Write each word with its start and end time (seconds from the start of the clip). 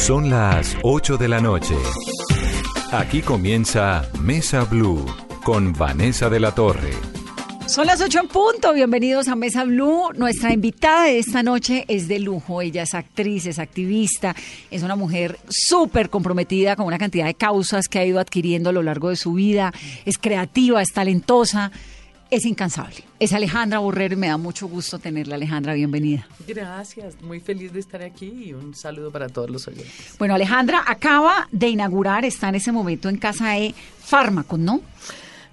Son 0.00 0.30
las 0.30 0.78
8 0.82 1.18
de 1.18 1.28
la 1.28 1.40
noche. 1.40 1.76
Aquí 2.90 3.20
comienza 3.20 4.10
Mesa 4.18 4.64
Blue 4.64 5.04
con 5.44 5.74
Vanessa 5.74 6.30
de 6.30 6.40
la 6.40 6.54
Torre. 6.54 6.92
Son 7.66 7.86
las 7.86 8.00
8 8.00 8.20
en 8.20 8.28
punto. 8.28 8.72
Bienvenidos 8.72 9.28
a 9.28 9.36
Mesa 9.36 9.64
Blue. 9.64 10.08
Nuestra 10.16 10.54
invitada 10.54 11.04
de 11.04 11.18
esta 11.18 11.42
noche 11.42 11.84
es 11.86 12.08
de 12.08 12.18
lujo. 12.18 12.62
Ella 12.62 12.84
es 12.84 12.94
actriz, 12.94 13.44
es 13.44 13.58
activista, 13.58 14.34
es 14.70 14.82
una 14.82 14.96
mujer 14.96 15.38
súper 15.50 16.08
comprometida 16.08 16.76
con 16.76 16.86
una 16.86 16.98
cantidad 16.98 17.26
de 17.26 17.34
causas 17.34 17.86
que 17.86 17.98
ha 17.98 18.04
ido 18.04 18.20
adquiriendo 18.20 18.70
a 18.70 18.72
lo 18.72 18.82
largo 18.82 19.10
de 19.10 19.16
su 19.16 19.34
vida. 19.34 19.72
Es 20.06 20.16
creativa, 20.16 20.80
es 20.80 20.92
talentosa 20.92 21.70
es 22.30 22.44
incansable. 22.44 23.04
Es 23.18 23.32
Alejandra 23.32 23.80
Borrero 23.80 24.14
y 24.14 24.16
me 24.16 24.28
da 24.28 24.36
mucho 24.36 24.68
gusto 24.68 24.98
tenerla, 24.98 25.34
Alejandra. 25.34 25.74
Bienvenida. 25.74 26.26
Gracias, 26.46 27.20
muy 27.22 27.40
feliz 27.40 27.72
de 27.72 27.80
estar 27.80 28.02
aquí 28.02 28.44
y 28.46 28.52
un 28.52 28.74
saludo 28.74 29.10
para 29.10 29.28
todos 29.28 29.50
los 29.50 29.66
oyentes. 29.68 30.14
Bueno, 30.18 30.34
Alejandra 30.34 30.84
acaba 30.86 31.48
de 31.50 31.68
inaugurar, 31.68 32.24
está 32.24 32.48
en 32.48 32.54
ese 32.56 32.72
momento 32.72 33.08
en 33.08 33.16
casa 33.16 33.50
de 33.50 33.74
Fármacos, 34.00 34.58
¿no? 34.58 34.80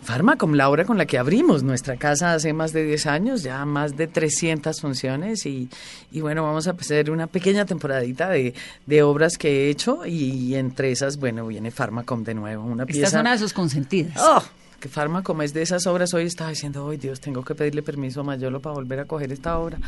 Fármacom, 0.03 0.53
la 0.53 0.69
obra 0.69 0.85
con 0.85 0.97
la 0.97 1.05
que 1.05 1.17
abrimos 1.17 1.63
nuestra 1.63 1.97
casa 1.97 2.33
hace 2.33 2.53
más 2.53 2.71
de 2.71 2.85
10 2.85 3.07
años, 3.07 3.44
ya 3.44 3.66
más 3.66 3.97
de 3.97 4.07
300 4.07 4.80
funciones 4.80 5.45
y, 5.45 5.69
y 6.11 6.21
bueno, 6.21 6.44
vamos 6.44 6.67
a 6.67 6.71
hacer 6.71 7.11
una 7.11 7.27
pequeña 7.27 7.66
temporadita 7.66 8.30
de, 8.30 8.53
de, 8.85 9.03
obras 9.03 9.38
que 9.38 9.49
he 9.49 9.69
hecho 9.69 10.05
y 10.05 10.55
entre 10.55 10.91
esas, 10.91 11.17
bueno, 11.17 11.47
viene 11.47 11.71
Fármacom 11.71 12.23
de 12.23 12.35
nuevo, 12.35 12.63
una 12.63 12.85
pieza... 12.85 13.07
Esta 13.07 13.17
es 13.17 13.21
una 13.21 13.31
de 13.33 13.39
sus 13.39 13.52
consentidas. 13.52 14.16
¡Oh! 14.17 14.44
Que 14.80 14.90
Fármaco 14.90 15.40
es 15.41 15.54
de 15.54 15.62
esas 15.62 15.88
obras, 15.88 16.13
hoy 16.13 16.26
estaba 16.26 16.52
diciendo, 16.52 16.88
ay 16.90 16.98
Dios, 16.98 17.20
tengo 17.20 17.44
que 17.44 17.55
pedirle 17.55 17.81
permiso 17.81 18.22
a 18.22 18.23
Mayolo 18.23 18.62
para 18.62 18.76
volver 18.76 19.00
a 19.00 19.05
coger 19.05 19.31
esta 19.31 19.58
obra, 19.58 19.80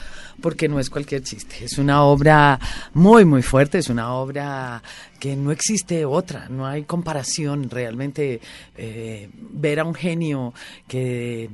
porque 0.42 0.68
no 0.68 0.80
es 0.80 0.90
cualquier 0.90 1.22
chiste, 1.22 1.64
es 1.64 1.78
una 1.78 2.04
obra 2.04 2.60
muy, 2.94 3.26
muy 3.26 3.42
fuerte, 3.42 3.78
es 3.78 3.90
una 3.90 4.14
obra 4.14 4.82
que 5.20 5.36
no 5.36 5.52
existe 5.52 6.06
otra, 6.06 6.48
no 6.50 6.66
hay 6.66 6.84
comparación 6.84 7.70
realmente, 7.70 8.42
eh, 8.78 9.30
ver 9.34 9.80
a 9.80 9.86
un 9.86 9.94
genio 9.94 10.54
que 10.88 11.50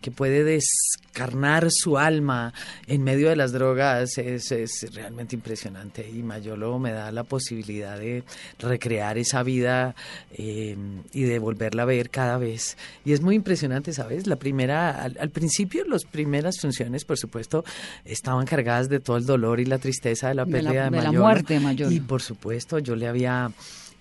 que 0.00 0.10
puede 0.10 0.44
descarnar 0.44 1.68
su 1.70 1.98
alma 1.98 2.54
en 2.86 3.02
medio 3.02 3.28
de 3.28 3.36
las 3.36 3.52
drogas 3.52 4.16
es, 4.18 4.50
es, 4.52 4.86
realmente 4.94 5.36
impresionante. 5.36 6.08
Y 6.08 6.22
Mayolo 6.22 6.78
me 6.78 6.92
da 6.92 7.12
la 7.12 7.24
posibilidad 7.24 7.98
de 7.98 8.24
recrear 8.58 9.18
esa 9.18 9.42
vida 9.42 9.94
eh, 10.32 10.76
y 11.12 11.22
de 11.22 11.38
volverla 11.38 11.82
a 11.82 11.86
ver 11.86 12.10
cada 12.10 12.38
vez. 12.38 12.76
Y 13.04 13.12
es 13.12 13.20
muy 13.20 13.34
impresionante 13.34 13.92
sabes 13.92 14.26
la 14.26 14.36
primera 14.36 15.02
al, 15.02 15.16
al, 15.20 15.30
principio 15.30 15.84
las 15.84 16.04
primeras 16.04 16.60
funciones 16.60 17.04
por 17.04 17.18
supuesto 17.18 17.64
estaban 18.04 18.46
cargadas 18.46 18.88
de 18.88 19.00
todo 19.00 19.16
el 19.16 19.26
dolor 19.26 19.60
y 19.60 19.64
la 19.64 19.78
tristeza 19.78 20.28
de 20.28 20.34
la 20.34 20.46
pérdida 20.46 20.84
de, 20.84 20.90
la, 20.90 20.90
de, 20.90 20.96
de 20.96 21.02
la 21.02 21.12
muerte 21.12 21.54
de 21.54 21.60
Mayolo 21.60 21.90
y 21.90 22.00
por 22.00 22.22
supuesto 22.22 22.78
yo 22.78 22.96
le 22.96 23.08
había 23.08 23.50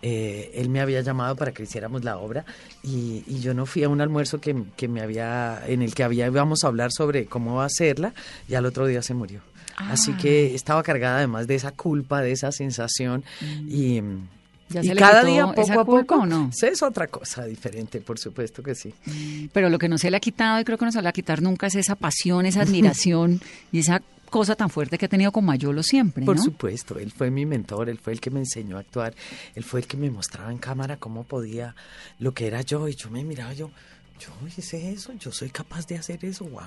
eh, 0.01 0.51
él 0.53 0.69
me 0.69 0.79
había 0.79 1.01
llamado 1.01 1.35
para 1.35 1.51
que 1.51 1.63
hiciéramos 1.63 2.05
la 2.05 2.17
obra 2.17 2.45
y, 2.83 3.23
y 3.27 3.39
yo 3.39 3.53
no 3.53 3.65
fui 3.65 3.83
a 3.83 3.89
un 3.89 3.99
almuerzo 3.99 4.39
que, 4.39 4.55
que, 4.77 4.87
me 4.87 5.01
había 5.01 5.61
en 5.67 5.81
el 5.81 5.93
que 5.93 6.03
había 6.03 6.27
íbamos 6.27 6.63
a 6.63 6.67
hablar 6.67 6.91
sobre 6.93 7.25
cómo 7.25 7.61
hacerla 7.61 8.13
y 8.47 8.55
al 8.55 8.65
otro 8.65 8.87
día 8.87 9.01
se 9.01 9.13
murió 9.13 9.41
ah. 9.75 9.89
así 9.91 10.13
que 10.13 10.55
estaba 10.55 10.83
cargada 10.83 11.17
además 11.17 11.47
de 11.47 11.55
esa 11.55 11.71
culpa 11.71 12.21
de 12.21 12.31
esa 12.31 12.51
sensación 12.53 13.25
mm. 13.41 13.67
y 13.69 14.01
¿Ya 14.69 14.83
y 14.83 14.95
cada 14.95 15.23
día 15.23 15.47
poco 15.47 15.79
a 15.79 15.85
poco 15.85 16.15
o 16.15 16.25
no? 16.25 16.51
es 16.61 16.83
otra 16.83 17.07
cosa 17.07 17.43
diferente 17.43 17.99
por 17.99 18.19
supuesto 18.19 18.63
que 18.63 18.75
sí 18.75 18.93
pero 19.51 19.69
lo 19.69 19.79
que 19.79 19.89
no 19.89 19.97
se 19.97 20.09
le 20.11 20.17
ha 20.17 20.19
quitado 20.21 20.61
y 20.61 20.63
creo 20.63 20.77
que 20.77 20.85
no 20.85 20.91
se 20.91 20.99
le 20.99 21.03
va 21.03 21.09
a 21.09 21.13
quitar 21.13 21.41
nunca 21.41 21.67
es 21.67 21.75
esa 21.75 21.95
pasión 21.95 22.45
esa 22.45 22.61
admiración 22.61 23.41
y 23.71 23.79
esa 23.79 24.01
cosa 24.29 24.55
tan 24.55 24.69
fuerte 24.69 24.97
que 24.97 25.05
ha 25.05 25.09
tenido 25.09 25.31
con 25.31 25.45
Mayolo 25.45 25.83
siempre, 25.83 26.25
Por 26.25 26.37
¿no? 26.37 26.43
supuesto, 26.43 26.97
él 26.99 27.11
fue 27.11 27.31
mi 27.31 27.45
mentor, 27.45 27.89
él 27.89 27.97
fue 27.97 28.13
el 28.13 28.21
que 28.21 28.29
me 28.29 28.39
enseñó 28.39 28.77
a 28.77 28.81
actuar, 28.81 29.13
él 29.55 29.63
fue 29.63 29.81
el 29.81 29.87
que 29.87 29.97
me 29.97 30.09
mostraba 30.09 30.51
en 30.51 30.57
cámara 30.57 30.97
cómo 30.97 31.23
podía, 31.23 31.75
lo 32.19 32.33
que 32.33 32.47
era 32.47 32.61
yo, 32.61 32.87
y 32.87 32.95
yo 32.95 33.09
me 33.09 33.23
miraba, 33.23 33.53
yo, 33.53 33.71
yo 34.19 34.29
hice 34.45 34.91
eso, 34.91 35.13
yo 35.13 35.31
soy 35.31 35.49
capaz 35.49 35.87
de 35.87 35.97
hacer 35.97 36.23
eso, 36.25 36.45
wow. 36.45 36.61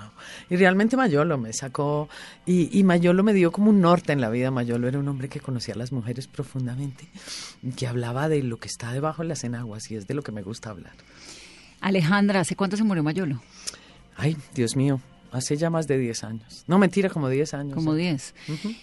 Y 0.48 0.56
realmente 0.56 0.96
Mayolo 0.96 1.36
me 1.38 1.52
sacó, 1.52 2.08
y, 2.46 2.76
y, 2.78 2.82
Mayolo 2.82 3.22
me 3.22 3.34
dio 3.34 3.52
como 3.52 3.70
un 3.70 3.80
norte 3.80 4.12
en 4.12 4.20
la 4.20 4.30
vida. 4.30 4.50
Mayolo 4.50 4.88
era 4.88 4.98
un 4.98 5.06
hombre 5.08 5.28
que 5.28 5.40
conocía 5.40 5.74
a 5.74 5.76
las 5.78 5.92
mujeres 5.92 6.26
profundamente, 6.28 7.06
que 7.76 7.86
hablaba 7.86 8.28
de 8.28 8.42
lo 8.42 8.56
que 8.58 8.68
está 8.68 8.92
debajo 8.92 9.22
de 9.22 9.28
las 9.28 9.44
enaguas, 9.44 9.90
y 9.90 9.96
es 9.96 10.06
de 10.06 10.14
lo 10.14 10.22
que 10.22 10.32
me 10.32 10.42
gusta 10.42 10.70
hablar. 10.70 10.92
Alejandra, 11.80 12.40
¿hace 12.40 12.56
cuánto 12.56 12.76
se 12.76 12.84
murió 12.84 13.02
Mayolo? 13.02 13.42
Ay, 14.16 14.36
Dios 14.54 14.76
mío, 14.76 15.00
hace 15.32 15.56
ya 15.56 15.70
más 15.70 15.86
de 15.86 15.98
10 15.98 16.24
años. 16.24 16.64
No, 16.66 16.78
mentira, 16.78 17.08
como 17.08 17.28
10 17.28 17.54
años. 17.54 17.74
Como 17.74 17.94
10. 17.94 18.34
Uh 18.48 18.52
-huh. 18.52 18.76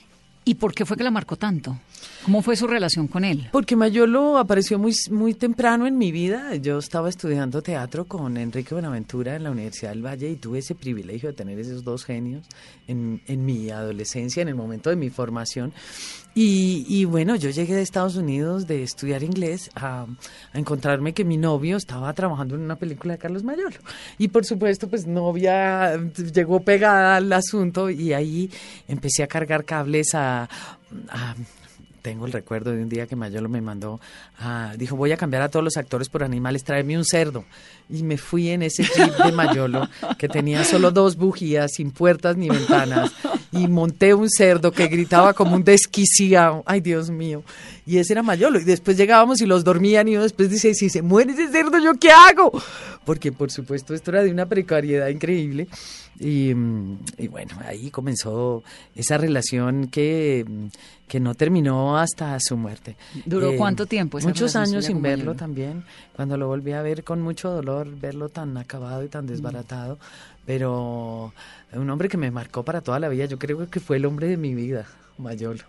¿Y 0.46 0.56
por 0.56 0.74
qué 0.74 0.84
fue 0.84 0.98
que 0.98 1.04
la 1.04 1.12
marcó 1.12 1.36
tanto? 1.36 1.78
¿Cómo 2.26 2.42
fue 2.42 2.56
su 2.56 2.66
relación 2.66 3.08
con 3.08 3.24
él? 3.24 3.50
Porque 3.52 3.76
Mayolo 3.76 4.40
apareció 4.40 4.80
muy, 4.80 4.96
muy 5.12 5.36
temprano 5.36 5.86
en 5.86 5.98
mi 5.98 6.12
vida. 6.12 6.56
Yo 6.56 6.80
estaba 6.80 7.08
estudiando 7.08 7.62
teatro 7.62 8.06
con 8.06 8.36
Enrique 8.36 8.74
Buenaventura 8.74 9.36
en 9.36 9.44
la 9.44 9.52
Universidad 9.52 9.92
del 9.92 10.04
Valle 10.04 10.30
y 10.30 10.38
tuve 10.38 10.60
ese 10.60 10.74
privilegio 10.74 11.30
de 11.30 11.36
tener 11.36 11.60
esos 11.60 11.84
dos 11.84 12.04
genios 12.04 12.48
en, 12.88 13.22
en 13.28 13.46
mi 13.46 13.70
adolescencia, 13.70 14.42
en 14.42 14.48
el 14.48 14.56
momento 14.56 14.90
de 14.90 14.96
mi 14.96 15.12
formación. 15.12 15.72
Y, 16.42 16.86
y, 16.88 17.04
bueno, 17.04 17.36
yo 17.36 17.50
llegué 17.50 17.76
de 17.76 17.82
Estados 17.82 18.16
Unidos 18.16 18.66
de 18.66 18.82
estudiar 18.82 19.24
inglés 19.24 19.70
a, 19.76 20.06
encontrarme 20.54 21.14
que 21.14 21.26
mi 21.26 21.36
novio 21.36 21.76
estaba 21.76 22.14
trabajando 22.14 22.56
en 22.56 22.62
una 22.62 22.78
película 22.78 23.16
de 23.16 23.20
Carlos 23.20 23.44
Mayolo. 23.44 23.76
Y 24.18 24.30
por 24.30 24.46
supuesto, 24.46 24.88
pues 24.88 25.06
novia 25.06 25.98
llegó 26.34 26.62
pegada 26.62 27.18
al 27.18 27.34
asunto 27.34 27.90
y 27.90 28.14
ahí 28.14 28.50
empecé 28.88 29.22
a 29.24 29.28
cargar 29.28 29.66
cables 29.66 30.16
a 30.16 30.48
tengo 32.02 32.26
el 32.26 32.32
recuerdo 32.32 32.72
de 32.72 32.82
un 32.82 32.90
día 32.90 33.08
que 33.08 33.16
Mayolo 33.16 33.50
me 33.50 33.62
mandó, 33.62 34.00
uh, 34.42 34.78
dijo, 34.78 34.96
voy 34.96 35.12
a 35.12 35.18
cambiar 35.18 35.44
a 35.44 35.50
todos 35.50 35.64
los 35.64 35.78
actores 35.78 36.10
por 36.10 36.24
animales, 36.24 36.64
tráeme 36.64 36.98
un 36.98 37.06
cerdo. 37.06 37.46
Y 37.90 38.04
me 38.04 38.18
fui 38.18 38.50
en 38.50 38.62
ese 38.62 38.84
jeep 38.84 39.16
de 39.24 39.32
Mayolo, 39.32 39.88
que 40.18 40.28
tenía 40.30 40.64
solo 40.64 40.92
dos 40.92 41.16
bujías, 41.16 41.72
sin 41.74 41.92
puertas 41.92 42.38
ni 42.38 42.50
ventanas, 42.50 43.12
y 43.52 43.68
monté 43.68 44.14
un 44.14 44.30
cerdo 44.30 44.72
que 44.72 44.88
gritaba 44.88 45.34
como 45.34 45.56
un 45.56 45.64
desquiciado, 45.64 46.64
ay 46.66 46.82
Dios 46.82 47.10
mío. 47.10 47.44
Y 47.86 47.98
ese 47.98 48.14
era 48.14 48.22
Mayolo, 48.22 48.60
y 48.60 48.64
después 48.64 48.98
llegábamos 48.98 49.42
y 49.42 49.46
los 49.46 49.64
dormían, 49.64 50.08
y 50.08 50.14
uno 50.14 50.24
después 50.24 50.50
dice, 50.50 50.74
si 50.76 50.90
se 50.90 51.02
muere 51.02 51.34
ese 51.34 51.50
cerdo, 51.50 51.80
¿yo 51.80 51.94
qué 51.96 52.12
hago? 52.12 52.52
Porque 53.10 53.32
por 53.32 53.50
supuesto 53.50 53.96
esto 53.96 54.12
era 54.12 54.22
de 54.22 54.30
una 54.30 54.46
precariedad 54.46 55.08
increíble. 55.08 55.68
Y, 56.20 56.52
y, 57.18 57.28
bueno, 57.28 57.56
ahí 57.66 57.90
comenzó 57.90 58.64
esa 58.94 59.18
relación 59.18 59.88
que, 59.88 60.46
que 61.08 61.20
no 61.20 61.34
terminó 61.34 61.98
hasta 61.98 62.38
su 62.40 62.56
muerte. 62.56 62.98
¿Duró 63.26 63.54
eh, 63.54 63.58
cuánto 63.58 63.88
tiempo? 63.88 64.20
Muchos 64.20 64.56
años 64.56 64.86
sin 64.86 65.02
verlo 65.02 65.34
también. 65.34 65.86
Cuando 66.16 66.38
lo 66.38 66.46
volví 66.46 66.74
a 66.74 66.84
ver 66.84 67.04
con 67.04 67.20
mucho 67.20 67.50
dolor, 67.50 67.88
verlo 68.00 68.30
tan 68.30 68.56
acabado 68.58 69.04
y 69.04 69.08
tan 69.08 69.26
desbaratado. 69.26 69.96
Mm. 69.96 70.46
Pero 70.46 71.34
un 71.74 71.90
hombre 71.90 72.10
que 72.10 72.18
me 72.18 72.30
marcó 72.30 72.62
para 72.64 72.82
toda 72.82 73.00
la 73.00 73.10
vida. 73.10 73.26
Yo 73.26 73.40
creo 73.40 73.68
que 73.72 73.80
fue 73.80 73.98
el 73.98 74.06
hombre 74.06 74.28
de 74.28 74.38
mi 74.38 74.54
vida, 74.54 74.86
Mayolo. 75.18 75.64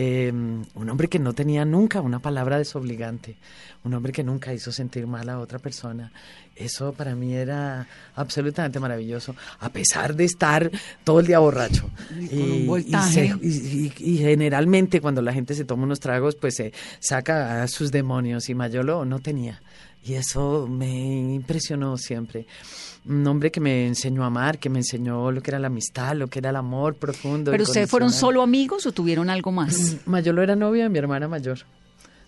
Eh, 0.00 0.30
un 0.30 0.88
hombre 0.88 1.08
que 1.08 1.18
no 1.18 1.32
tenía 1.32 1.64
nunca 1.64 2.00
una 2.00 2.20
palabra 2.20 2.56
desobligante, 2.56 3.36
un 3.82 3.94
hombre 3.94 4.12
que 4.12 4.22
nunca 4.22 4.54
hizo 4.54 4.70
sentir 4.70 5.08
mal 5.08 5.28
a 5.28 5.40
otra 5.40 5.58
persona. 5.58 6.12
Eso 6.54 6.92
para 6.92 7.16
mí 7.16 7.34
era 7.34 7.84
absolutamente 8.14 8.78
maravilloso, 8.78 9.34
a 9.58 9.70
pesar 9.70 10.14
de 10.14 10.24
estar 10.24 10.70
todo 11.02 11.18
el 11.18 11.26
día 11.26 11.40
borracho. 11.40 11.90
Y, 12.16 12.70
y, 12.70 12.94
se, 13.10 13.26
y, 13.42 13.92
y, 13.98 14.18
generalmente 14.18 15.00
cuando 15.00 15.20
la 15.20 15.32
gente 15.32 15.52
se 15.56 15.64
toma 15.64 15.82
unos 15.82 15.98
tragos, 15.98 16.36
pues 16.36 16.54
se 16.54 16.72
saca 17.00 17.64
a 17.64 17.66
sus 17.66 17.90
demonios 17.90 18.48
y 18.48 18.54
Mayolo 18.54 19.04
no 19.04 19.18
tenía. 19.18 19.60
Y 20.04 20.14
eso 20.14 20.68
me 20.68 21.34
impresionó 21.34 21.98
siempre 21.98 22.46
un 23.08 23.26
hombre 23.26 23.50
que 23.50 23.60
me 23.60 23.86
enseñó 23.86 24.22
a 24.24 24.26
amar, 24.26 24.58
que 24.58 24.68
me 24.68 24.78
enseñó 24.80 25.30
lo 25.32 25.40
que 25.40 25.50
era 25.50 25.58
la 25.58 25.68
amistad, 25.68 26.14
lo 26.14 26.28
que 26.28 26.38
era 26.40 26.50
el 26.50 26.56
amor 26.56 26.94
profundo. 26.96 27.50
¿Pero 27.50 27.64
ustedes 27.64 27.90
fueron 27.90 28.12
solo 28.12 28.42
amigos 28.42 28.86
o 28.86 28.92
tuvieron 28.92 29.30
algo 29.30 29.50
más? 29.50 29.96
Mayolo 30.06 30.42
era 30.42 30.54
novia 30.56 30.84
de 30.84 30.88
mi 30.90 30.98
hermana 30.98 31.26
mayor. 31.28 31.60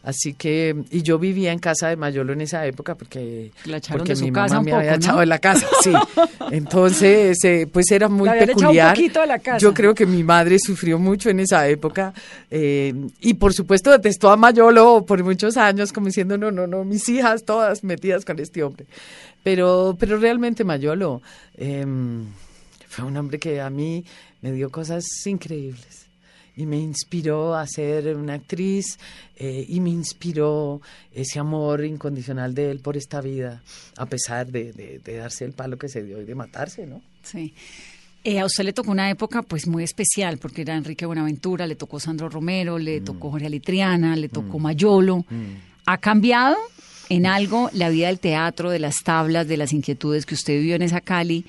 Así 0.03 0.33
que, 0.33 0.75
y 0.91 1.03
yo 1.03 1.19
vivía 1.19 1.53
en 1.53 1.59
casa 1.59 1.89
de 1.89 1.97
Mayolo 1.97 2.33
en 2.33 2.41
esa 2.41 2.65
época 2.67 2.95
porque, 2.95 3.53
La 3.67 3.77
echaron 3.77 3.99
porque 3.99 4.13
de 4.13 4.17
su 4.17 4.25
mi 4.25 4.31
mamá 4.31 4.59
un 4.59 4.65
me 4.65 4.71
poco, 4.71 4.79
había 4.81 4.93
¿no? 4.93 4.97
echado 4.97 5.21
de 5.21 5.27
la 5.27 5.39
casa, 5.39 5.67
sí. 5.83 5.93
Entonces, 6.51 7.37
eh, 7.45 7.69
pues 7.71 7.91
era 7.91 8.09
muy 8.09 8.27
un 8.27 8.39
peculiar. 8.39 8.95
poquito 8.95 9.21
de 9.21 9.27
la 9.27 9.39
casa. 9.39 9.59
Yo 9.59 9.75
creo 9.75 9.95
que 9.95 10.07
mi 10.07 10.25
madre 10.25 10.59
sufrió 10.59 10.99
mucho 10.99 11.29
en 11.29 11.41
esa 11.41 11.69
época 11.69 12.15
eh, 12.51 12.95
y 13.21 13.35
por 13.35 13.53
supuesto 13.53 13.91
detestó 13.91 14.31
a 14.31 14.39
Mayolo 14.39 15.05
por 15.07 15.23
muchos 15.23 15.59
años 15.59 15.93
como 15.93 16.07
diciendo, 16.07 16.39
no, 16.39 16.51
no, 16.51 16.67
no, 16.67 16.83
mis 16.83 17.07
hijas 17.11 17.45
todas 17.45 17.85
metidas 17.85 18.25
con 18.25 18.39
este 18.39 18.63
hombre. 18.63 18.87
Pero, 19.43 19.97
pero 19.99 20.19
realmente 20.19 20.65
Mayolo 20.65 21.23
eh, 21.55 21.87
fue 22.89 23.05
un 23.05 23.17
hombre 23.17 23.39
que 23.39 23.61
a 23.61 23.71
mí 23.71 24.05
me 24.43 24.53
dio 24.53 24.71
cosas 24.71 25.05
increíbles 25.27 26.07
y 26.57 26.67
me 26.67 26.79
inspiró 26.79 27.55
a 27.55 27.67
ser 27.67 28.15
una 28.17 28.35
actriz 28.35 28.99
eh, 29.37 29.65
y 29.69 29.81
me 29.81 29.91
inspiró 29.91 30.83
ese 31.13 31.39
amor 31.39 31.85
incondicional 31.85 32.55
de 32.55 32.71
él 32.71 32.81
por 32.81 32.97
esta 32.97 33.21
vida, 33.21 33.63
a 33.97 34.07
pesar 34.07 34.49
de, 34.49 34.73
de, 34.73 34.99
de, 34.99 35.17
darse 35.17 35.45
el 35.45 35.53
palo 35.53 35.79
que 35.79 35.89
se 35.89 36.03
dio 36.03 36.21
y 36.21 36.25
de 36.25 36.35
matarse, 36.35 36.87
¿no? 36.87 37.01
Sí. 37.23 37.55
Eh, 38.23 38.39
a 38.39 38.45
usted 38.45 38.65
le 38.65 38.75
tocó 38.75 38.91
una 38.91 39.09
época 39.09 39.41
pues 39.41 39.67
muy 39.67 39.83
especial 39.83 40.37
porque 40.37 40.63
era 40.63 40.77
Enrique 40.77 41.07
Buenaventura, 41.07 41.67
le 41.67 41.77
tocó 41.77 41.99
Sandro 41.99 42.29
Romero, 42.29 42.79
le 42.79 43.01
tocó 43.01 43.31
Jorge 43.31 43.47
Alitriana, 43.47 44.15
le 44.15 44.29
tocó 44.29 44.59
Mayolo. 44.59 45.25
¿Ha 45.87 45.99
cambiado 45.99 46.57
en 47.11 47.27
algo 47.27 47.69
la 47.75 47.91
vida 47.91 48.07
del 48.07 48.19
teatro, 48.19 48.71
de 48.71 48.79
las 48.79 49.03
tablas, 49.05 49.47
de 49.47 49.59
las 49.59 49.75
inquietudes 49.75 50.25
que 50.25 50.35
usted 50.35 50.55
vivió 50.55 50.77
en 50.77 50.83
esa 50.83 51.03
Cali 51.03 51.45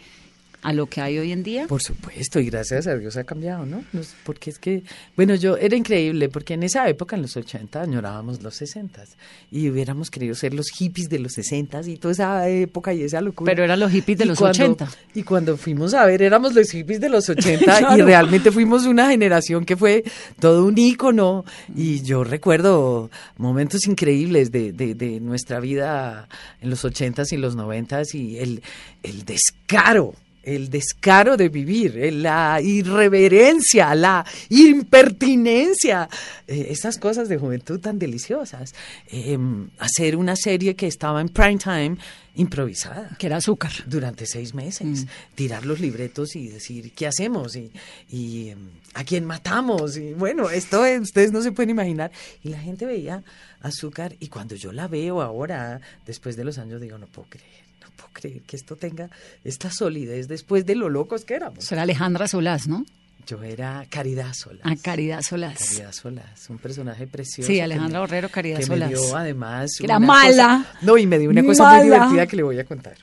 a 0.64 0.74
lo 0.74 0.86
que 0.88 1.02
hay 1.02 1.18
hoy 1.18 1.32
en 1.32 1.44
día? 1.44 1.68
Por 1.68 1.82
supuesto, 1.82 2.40
y 2.40 2.46
gracias 2.46 2.86
a 2.88 2.96
Dios 2.96 3.18
ha 3.18 3.24
cambiado, 3.24 3.66
¿no? 3.66 3.84
Porque 4.24 4.50
es 4.52 4.60
que, 4.60 4.84
bueno, 5.16 5.34
yo 5.36 5.58
era 5.58 5.76
increíble, 5.76 6.30
porque 6.30 6.54
en 6.54 6.64
esa 6.64 6.88
época, 6.88 7.16
en 7.16 7.24
los 7.24 7.36
80, 7.36 7.82
añorábamos 7.82 8.44
los 8.44 8.56
60 8.56 9.04
y 9.52 9.70
hubiéramos 9.70 10.12
querido 10.12 10.36
ser 10.36 10.54
los 10.54 10.68
hippies 10.70 11.10
de 11.10 11.20
los 11.20 11.34
60 11.34 11.82
y 11.88 11.98
toda 11.98 12.12
esa 12.12 12.48
época 12.50 12.94
y 12.94 13.02
esa 13.04 13.22
locura. 13.22 13.52
Pero 13.52 13.64
eran 13.64 13.80
los 13.80 13.92
hippies 13.92 14.20
de 14.20 14.26
Y 14.26 14.28
los 14.28 14.38
cuando- 14.38 14.64
80. 14.64 14.88
Y 15.16 15.24
cuando 15.24 15.58
fuimos 15.58 15.94
a 15.94 16.06
ver, 16.06 16.22
éramos 16.22 16.54
los 16.54 16.70
hippies 16.70 17.00
de 17.02 17.10
los 17.10 17.28
80 17.30 17.56
y 17.80 17.80
Claro. 17.80 18.06
realmente 18.06 18.52
fuimos 18.52 18.86
una 18.86 19.10
generación 19.10 19.66
que 19.66 19.76
fue 19.76 20.04
todo 20.40 20.66
un 20.66 20.78
ícono. 20.78 21.44
Y 21.76 22.02
yo 22.02 22.24
recuerdo 22.24 23.10
momentos 23.38 23.88
increíbles 23.88 24.52
de, 24.52 24.72
de, 24.74 24.94
de 24.96 25.20
nuestra 25.20 25.60
vida 25.60 26.28
en 26.62 26.70
los 26.70 26.86
80s 26.86 27.32
y 27.34 27.38
los 27.38 27.58
90s 27.58 28.14
y 28.14 28.38
el, 28.38 28.62
el 29.04 29.26
descaro. 29.26 30.14
El 30.44 30.70
descaro 30.70 31.38
de 31.38 31.50
vivir, 31.50 31.98
eh, 31.98 32.12
la 32.12 32.60
irreverencia, 32.62 33.94
la 33.96 34.26
impertinencia, 34.50 36.10
eh, 36.48 36.68
esas 36.70 36.98
cosas 36.98 37.30
de 37.30 37.38
juventud 37.38 37.80
tan 37.80 38.00
deliciosas. 38.00 38.74
Eh, 39.12 39.38
hacer 39.80 40.16
una 40.16 40.36
serie 40.36 40.76
que 40.76 40.88
estaba 40.88 41.22
en 41.22 41.30
prime 41.30 41.58
time 41.58 41.98
improvisada. 42.36 43.10
Que 43.20 43.28
era 43.28 43.38
azúcar. 43.38 43.72
durante 43.86 44.26
seis 44.26 44.54
meses, 44.54 45.06
tirar 45.36 45.66
los 45.66 45.80
libretos 45.80 46.36
y 46.36 46.48
decir 46.48 46.92
qué 46.94 47.08
hacemos 47.08 47.56
y, 47.56 47.72
y, 48.10 48.50
em, 48.50 48.70
a 48.94 49.04
quién 49.04 49.26
matamos 49.26 49.98
y 49.98 50.14
bueno, 50.14 50.50
esto 50.50 50.86
es- 50.86 51.02
ustedes 51.02 51.32
no 51.32 51.42
se 51.42 51.52
pueden 51.52 51.70
imaginar. 51.72 52.12
Y 52.44 52.50
la 52.50 52.60
gente 52.60 52.86
veía 52.86 53.24
azúcar 53.62 54.16
y 54.20 54.28
cuando 54.28 54.56
yo 54.56 54.72
la 54.72 54.88
veo 54.88 55.22
ahora, 55.22 55.82
después 56.06 56.36
de 56.38 56.46
los 56.46 56.58
años, 56.58 56.80
digo, 56.82 56.98
no 56.98 57.08
puedo 57.08 57.28
creer, 57.30 57.64
no 57.92 57.98
puedo 57.98 58.10
creer 58.14 58.42
que 58.42 58.56
esto 58.56 58.76
tenga 58.76 59.10
esta 59.44 59.70
solidez 59.72 60.28
después 60.28 60.66
de 60.66 60.76
lo 60.76 60.90
locos 60.90 61.26
que 61.26 61.36
éramos. 61.36 61.60
Eso 61.64 61.76
era 61.76 61.84
Alejandra 61.84 62.28
Solás, 62.28 62.68
¿no? 62.68 62.86
Yo 63.28 63.42
era 63.44 63.86
Caridad 63.90 64.34
Solás. 64.34 64.62
A 64.66 64.76
Caridad 64.76 65.22
Solás. 65.22 65.60
Caridad 65.70 65.92
Solás, 65.92 66.50
un 66.50 66.58
personaje 66.58 67.06
precioso. 67.06 67.48
Sí, 67.52 67.60
Alejandra 67.60 68.00
me- 68.00 68.06
Borrero, 68.06 68.30
Caridad 68.30 68.58
que 68.58 68.66
Solás. 68.66 68.90
me 68.92 68.98
dio 68.98 69.16
además. 69.16 69.72
Que 69.78 69.86
era 69.86 69.98
una 69.98 70.08
mala. 70.08 70.66
cosa- 70.66 70.80
no, 70.82 70.98
y 70.98 71.06
me 71.06 71.20
dio 71.20 71.30
una 71.30 71.44
cosa 71.44 71.76
muy 71.76 71.84
divertida 71.84 72.26
que 72.28 72.36
le 72.36 72.44
voy 72.44 72.60
a 72.60 72.66
contar. 72.66 72.96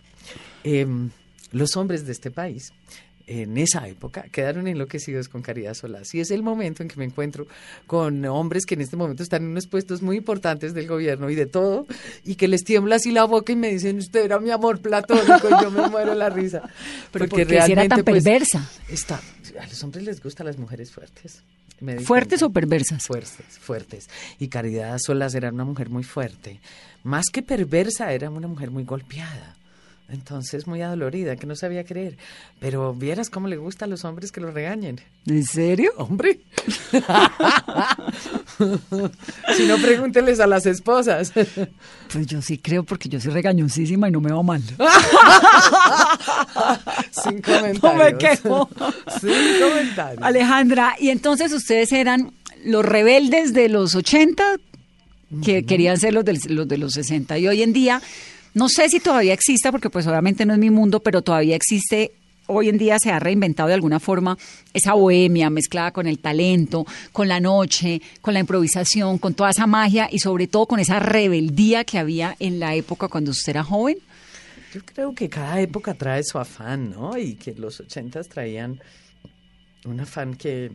Em, 0.64 1.11
los 1.52 1.76
hombres 1.76 2.05
de 2.05 2.12
este 2.12 2.31
país, 2.31 2.73
en 3.28 3.58
esa 3.58 3.86
época, 3.86 4.25
quedaron 4.32 4.66
enloquecidos 4.66 5.28
con 5.28 5.42
Caridad 5.42 5.75
Solás. 5.75 6.14
Y 6.14 6.20
es 6.20 6.30
el 6.30 6.42
momento 6.42 6.82
en 6.82 6.88
que 6.88 6.96
me 6.96 7.04
encuentro 7.04 7.46
con 7.86 8.25
hombres 8.25 8.64
que 8.64 8.75
en 8.75 8.80
este 8.80 8.96
momento 8.96 9.22
están 9.22 9.42
en 9.42 9.50
unos 9.50 9.66
puestos 9.66 10.00
muy 10.00 10.16
importantes 10.16 10.72
del 10.72 10.86
gobierno 10.86 11.28
y 11.28 11.34
de 11.34 11.46
todo, 11.46 11.86
y 12.25 12.36
que 12.36 12.48
les 12.48 12.64
tiembla 12.64 12.96
así 12.96 13.12
la 13.12 13.25
boca 13.25 13.52
y 13.52 13.56
me 13.56 13.70
dicen, 13.70 13.98
usted 13.98 14.25
era 14.25 14.40
mi 14.40 14.50
amor 14.50 14.80
platónico, 14.80 15.46
y 15.46 15.62
yo 15.62 15.70
me 15.70 15.88
muero 15.88 16.14
la 16.14 16.30
risa. 16.30 16.62
Pero 17.12 17.28
¿por 17.28 17.46
qué 17.46 17.62
si 17.62 17.72
era 17.72 17.86
tan 17.86 18.02
pues, 18.02 18.25
perversa? 18.25 18.66
Está, 18.88 19.20
a 19.60 19.66
los 19.66 19.84
hombres 19.84 20.04
les 20.04 20.22
gustan 20.22 20.46
las 20.46 20.56
mujeres 20.56 20.90
fuertes. 20.90 21.42
¿Fuertes 22.04 22.42
o 22.42 22.50
perversas? 22.50 23.04
Fuertes, 23.06 23.58
fuertes. 23.60 24.08
Y 24.40 24.48
Caridad 24.48 24.98
Solas 24.98 25.34
era 25.34 25.50
una 25.50 25.64
mujer 25.64 25.90
muy 25.90 26.02
fuerte. 26.02 26.60
Más 27.04 27.26
que 27.32 27.42
perversa, 27.42 28.12
era 28.12 28.31
una 28.31 28.48
mujer 28.48 28.70
muy 28.70 28.82
golpeada. 28.82 29.57
Entonces, 30.10 30.66
muy 30.66 30.81
adolorida, 30.81 31.37
que 31.37 31.46
no 31.46 31.55
sabía 31.55 31.84
creer. 31.84 32.16
Pero 32.60 32.94
vieras 32.94 33.28
cómo 33.28 33.46
le 33.46 33.58
gusta 33.58 33.84
a 33.84 33.88
los 33.88 34.06
hombres 34.06 34.32
que 34.32 34.40
lo 34.40 34.50
regañen. 34.50 34.99
¿En 35.26 35.44
serio? 35.44 35.93
Hombre. 35.99 36.40
si 39.56 39.66
no, 39.66 39.76
pregúnteles 39.76 40.40
a 40.40 40.46
las 40.46 40.66
esposas. 40.66 41.32
Pues 42.10 42.26
yo 42.26 42.40
sí 42.40 42.56
creo 42.56 42.84
porque 42.84 43.10
yo 43.10 43.20
soy 43.20 43.32
regañosísima 43.32 44.08
y 44.08 44.12
no 44.12 44.22
me 44.22 44.32
va 44.32 44.43
mal. 44.43 44.62
Sin 47.10 47.43
comentarios. 47.43 47.82
No 47.82 47.94
me 47.94 48.16
quejo. 48.16 48.66
Sin 49.20 49.60
comentarios. 49.60 50.22
Alejandra, 50.22 50.96
y 50.99 51.10
entonces 51.10 51.52
ustedes 51.52 51.93
eran 51.93 52.32
los 52.64 52.82
rebeldes 52.82 53.52
de 53.52 53.69
los 53.69 53.94
80 53.94 54.43
que 55.44 55.66
querían 55.66 55.99
ser 55.99 56.14
los, 56.14 56.25
del- 56.25 56.40
los 56.49 56.66
de 56.66 56.78
los 56.78 56.94
60 56.94 57.37
y 57.38 57.46
hoy 57.46 57.62
en 57.62 57.75
día, 57.75 58.00
no 58.54 58.68
sé 58.68 58.88
si 58.88 59.00
todavía 59.00 59.34
exista, 59.34 59.70
porque 59.70 59.90
pues 59.90 60.06
obviamente 60.06 60.46
no 60.46 60.52
es 60.54 60.58
mi 60.58 60.70
mundo, 60.70 61.00
pero 61.00 61.22
todavía 61.22 61.56
existe, 61.56 62.12
hoy 62.46 62.68
en 62.68 62.78
día 62.78 62.96
se 62.98 63.10
ha 63.10 63.18
reinventado 63.18 63.68
de 63.68 63.74
alguna 63.74 64.00
forma 64.00 64.36
esa 64.72 64.94
bohemia 64.94 65.50
mezclada 65.50 65.92
con 65.92 66.06
el 66.06 66.18
talento, 66.18 66.86
con 67.12 67.28
la 67.28 67.40
noche, 67.40 68.00
con 68.20 68.34
la 68.34 68.40
improvisación, 68.40 69.18
con 69.18 69.34
toda 69.34 69.50
esa 69.50 69.66
magia 69.66 70.08
y 70.10 70.18
sobre 70.18 70.46
todo 70.46 70.66
con 70.66 70.80
esa 70.80 70.98
rebeldía 70.98 71.84
que 71.84 71.98
había 71.98 72.36
en 72.40 72.58
la 72.58 72.74
época 72.74 73.08
cuando 73.08 73.30
usted 73.30 73.50
era 73.50 73.64
joven. 73.64 73.98
Yo 74.74 74.80
creo 74.84 75.14
que 75.14 75.28
cada 75.28 75.60
época 75.60 75.94
trae 75.94 76.22
su 76.24 76.38
afán, 76.38 76.90
¿no? 76.90 77.16
Y 77.16 77.34
que 77.34 77.54
los 77.54 77.80
ochentas 77.80 78.28
traían 78.28 78.80
un 79.84 80.00
afán 80.00 80.34
que, 80.34 80.70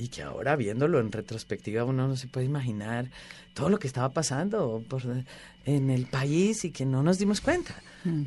y 0.00 0.08
que 0.08 0.22
ahora 0.22 0.56
viéndolo 0.56 0.98
en 0.98 1.12
retrospectiva 1.12 1.84
uno 1.84 2.08
no 2.08 2.16
se 2.16 2.26
puede 2.26 2.46
imaginar 2.46 3.10
todo 3.52 3.68
lo 3.68 3.78
que 3.78 3.86
estaba 3.86 4.08
pasando 4.08 4.82
por, 4.88 5.02
en 5.66 5.90
el 5.90 6.06
país 6.06 6.64
y 6.64 6.70
que 6.70 6.86
no 6.86 7.02
nos 7.02 7.18
dimos 7.18 7.42
cuenta. 7.42 7.74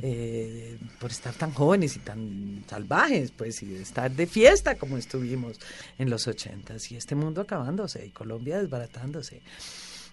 eh, 0.04 0.78
por 1.00 1.10
estar 1.10 1.34
tan 1.34 1.52
jóvenes 1.52 1.96
y 1.96 2.00
tan 2.00 2.64
salvajes, 2.68 3.32
pues, 3.32 3.64
y 3.64 3.66
de 3.66 3.82
estar 3.82 4.12
de 4.12 4.28
fiesta 4.28 4.76
como 4.76 4.98
estuvimos 4.98 5.60
en 5.98 6.12
los 6.12 6.28
ochentas, 6.28 6.92
y 6.92 6.96
este 6.96 7.16
mundo 7.16 7.42
acabándose, 7.42 8.06
y 8.06 8.12
Colombia 8.12 8.60
desbaratándose. 8.60 9.42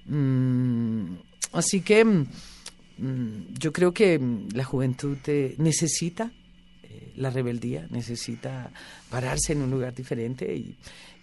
Mm, 0.07 1.17
así 1.53 1.83
que 1.83 2.07
mm, 2.07 2.27
mm, 2.97 3.55
yo 3.59 3.71
creo 3.71 3.93
que 3.93 4.19
mm, 4.19 4.49
la 4.55 4.65
juventud 4.65 5.19
eh, 5.27 5.57
necesita 5.59 6.33
eh, 6.83 7.13
la 7.17 7.29
rebeldía, 7.29 7.87
necesita 7.91 8.71
pararse 9.11 9.53
en 9.53 9.61
un 9.61 9.71
lugar 9.71 9.95
diferente 9.95 10.55
y, 10.57 10.75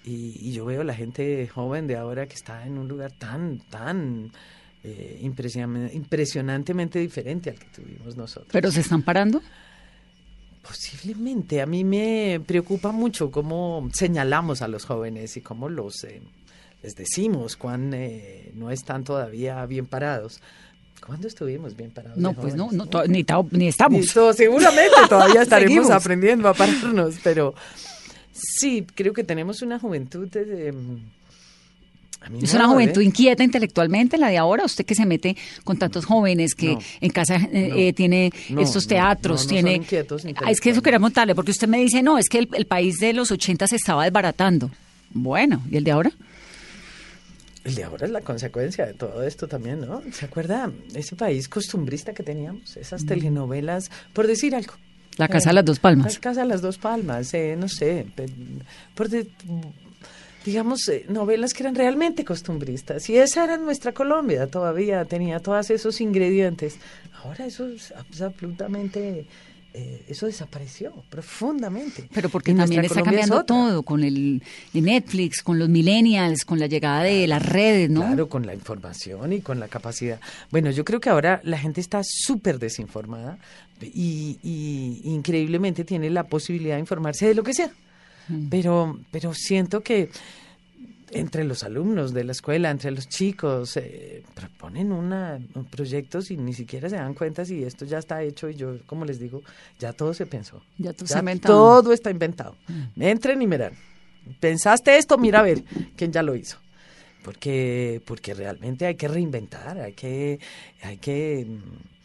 y- 0.07 0.37
y 0.41 0.53
yo 0.53 0.65
veo 0.65 0.83
la 0.83 0.93
gente 0.95 1.47
joven 1.47 1.87
de 1.87 1.97
ahora 1.97 2.27
que 2.27 2.35
está 2.35 2.65
en 2.65 2.77
un 2.77 2.87
lugar 2.87 3.11
tan, 3.11 3.59
tan 3.69 4.31
eh, 4.83 5.19
impresion- 5.23 5.89
impresionantemente 5.93 6.99
diferente 6.99 7.49
al 7.49 7.59
que 7.59 7.65
tuvimos 7.67 8.15
nosotros. 8.15 8.49
Pero 8.51 8.71
se 8.71 8.79
están 8.81 9.01
parando. 9.03 9.41
Posiblemente. 10.61 11.61
A 11.61 11.65
mí 11.65 11.83
me 11.83 12.41
preocupa 12.45 12.91
mucho 12.91 13.31
cómo 13.31 13.89
señalamos 13.93 14.61
a 14.61 14.67
los 14.67 14.85
jóvenes 14.85 15.37
y 15.37 15.41
cómo 15.41 15.69
los 15.69 16.03
eh, 16.03 16.21
les 16.83 16.95
decimos 16.95 17.55
cuán 17.55 17.93
eh, 17.93 18.51
no 18.55 18.69
están 18.71 19.03
todavía 19.03 19.65
bien 19.65 19.85
parados. 19.85 20.41
¿Cuándo 21.05 21.27
estuvimos 21.27 21.75
bien 21.75 21.91
parados? 21.91 22.17
No, 22.17 22.33
pues 22.33 22.55
no, 22.55 22.69
no 22.71 22.85
ni, 23.07 23.25
ni 23.51 23.67
estamos. 23.67 23.99
Listo, 24.01 24.33
seguramente 24.33 24.95
todavía 25.07 25.41
estaremos 25.43 25.89
aprendiendo 25.89 26.49
a 26.49 26.53
pararnos, 26.53 27.15
pero 27.23 27.53
sí, 28.39 28.85
creo 28.95 29.13
que 29.13 29.23
tenemos 29.23 29.61
una 29.61 29.79
juventud 29.79 30.27
de... 30.29 30.71
mí 30.71 32.39
Es 32.43 32.53
una 32.53 32.67
juventud 32.67 33.01
inquieta 33.01 33.43
intelectualmente 33.43 34.17
la 34.17 34.29
de 34.29 34.37
ahora. 34.37 34.65
Usted 34.65 34.85
que 34.85 34.95
se 34.95 35.05
mete 35.05 35.35
con 35.63 35.77
tantos 35.77 36.05
jóvenes 36.05 36.53
que 36.55 36.73
No. 36.73 36.79
en 37.01 37.09
casa 37.11 37.37
No. 37.39 37.47
eh, 37.51 37.93
tiene 37.93 38.31
No, 38.49 38.61
estos 38.61 38.87
teatros, 38.87 39.47
tiene. 39.47 39.81
es 40.49 40.59
que 40.61 40.69
eso 40.71 40.81
quería 40.81 40.99
montarle 40.99 41.35
porque 41.35 41.51
usted 41.51 41.67
me 41.67 41.79
dice 41.79 42.01
no, 42.03 42.17
es 42.17 42.27
que 42.29 42.39
el, 42.39 42.49
el 42.53 42.65
país 42.65 42.97
de 42.97 43.13
los 43.13 43.31
80 43.31 43.67
se 43.67 43.75
estaba 43.77 44.03
desbaratando. 44.03 44.69
Bueno, 45.11 45.61
¿y 45.71 45.77
el 45.77 45.83
de 45.83 45.91
ahora? 45.91 46.11
El 47.63 47.75
de 47.75 47.83
ahora 47.83 48.05
es 48.05 48.11
la 48.11 48.21
consecuencia 48.21 48.85
de 48.85 48.93
todo 48.93 49.23
esto 49.23 49.47
también, 49.47 49.81
¿no? 49.81 50.01
¿Se 50.13 50.25
acuerda 50.25 50.71
ese 50.95 51.15
país 51.17 51.49
costumbrista 51.49 52.13
que 52.13 52.23
teníamos? 52.23 52.77
Esas 52.77 53.05
telenovelas, 53.05 53.91
por 54.13 54.25
decir 54.27 54.55
algo. 54.55 54.73
La 55.17 55.27
Casa 55.27 55.49
de 55.49 55.55
las 55.55 55.65
Dos 55.65 55.79
Palmas. 55.79 56.13
La 56.13 56.19
Casa 56.19 56.41
de 56.41 56.47
las 56.47 56.61
Dos 56.61 56.77
Palmas, 56.77 57.33
eh, 57.33 57.55
no 57.59 57.67
sé, 57.67 58.05
pe- 58.15 58.27
por 58.95 59.09
de- 59.09 59.27
digamos, 60.45 60.87
eh, 60.87 61.05
novelas 61.09 61.53
que 61.53 61.63
eran 61.63 61.75
realmente 61.75 62.23
costumbristas. 62.23 63.09
Y 63.09 63.17
esa 63.17 63.43
era 63.43 63.57
nuestra 63.57 63.91
Colombia, 63.91 64.47
todavía 64.47 65.03
tenía 65.05 65.39
todos 65.39 65.69
esos 65.71 65.99
ingredientes. 65.99 66.77
Ahora 67.23 67.45
eso 67.45 67.67
es 67.67 67.91
absolutamente, 67.91 69.25
eh, 69.79 70.05
eso 70.07 70.25
desapareció 70.25 70.91
profundamente. 71.07 72.09
Pero 72.11 72.29
porque 72.29 72.49
Y 72.51 72.55
también 72.55 72.83
está 72.83 73.01
Colombia 73.01 73.21
cambiando 73.21 73.45
todo 73.45 73.83
con 73.83 74.03
el, 74.03 74.41
el 74.73 74.83
Netflix, 74.83 75.43
con 75.43 75.59
los 75.59 75.69
millennials, 75.69 76.45
con 76.45 76.59
la 76.59 76.65
llegada 76.65 77.03
de 77.03 77.27
las 77.27 77.45
redes, 77.45 77.87
¿no? 77.87 78.01
Claro, 78.01 78.27
con 78.27 78.47
la 78.47 78.55
información 78.55 79.33
y 79.33 79.41
con 79.41 79.59
la 79.59 79.67
capacidad. 79.67 80.19
Bueno, 80.49 80.71
yo 80.71 80.83
creo 80.83 80.99
que 80.99 81.11
ahora 81.11 81.41
la 81.43 81.59
gente 81.59 81.79
está 81.79 82.01
súper 82.03 82.57
desinformada 82.57 83.37
y, 83.79 84.39
y 84.41 85.01
increíblemente 85.11 85.85
tiene 85.85 86.09
la 86.09 86.23
posibilidad 86.23 86.73
de 86.73 86.79
informarse 86.79 87.27
de 87.27 87.35
lo 87.35 87.43
que 87.43 87.53
sea. 87.53 87.69
Pero, 88.49 88.99
pero 89.11 89.33
siento 89.33 89.81
que 89.81 90.09
entre 91.11 91.43
los 91.43 91.63
alumnos 91.63 92.13
de 92.13 92.23
la 92.23 92.31
escuela, 92.31 92.69
entre 92.69 92.91
los 92.91 93.07
chicos, 93.07 93.77
eh, 93.77 94.23
ponen 94.57 94.91
una, 94.91 95.39
proyectos 95.69 96.31
y 96.31 96.37
ni 96.37 96.53
siquiera 96.53 96.89
se 96.89 96.95
dan 96.95 97.13
cuenta 97.13 97.45
si 97.45 97.63
esto 97.63 97.85
ya 97.85 97.97
está 97.97 98.21
hecho 98.23 98.49
y 98.49 98.55
yo, 98.55 98.77
como 98.85 99.05
les 99.05 99.19
digo, 99.19 99.41
ya 99.79 99.93
todo 99.93 100.13
se 100.13 100.25
pensó. 100.25 100.61
Ya 100.77 100.93
todo, 100.93 101.81
todo 101.83 101.93
está 101.93 102.09
inventado. 102.11 102.55
Mm. 102.67 103.01
Entren 103.01 103.41
y 103.41 103.47
miran. 103.47 103.73
¿Pensaste 104.39 104.97
esto? 104.97 105.17
Mira 105.17 105.39
a 105.39 105.43
ver 105.43 105.63
quién 105.95 106.11
ya 106.11 106.21
lo 106.21 106.35
hizo. 106.35 106.57
Porque, 107.23 108.01
porque 108.05 108.33
realmente 108.33 108.85
hay 108.85 108.95
que 108.95 109.07
reinventar, 109.07 109.79
hay 109.79 109.93
que, 109.93 110.39
hay 110.81 110.97
que 110.97 111.45
mm, 111.45 111.96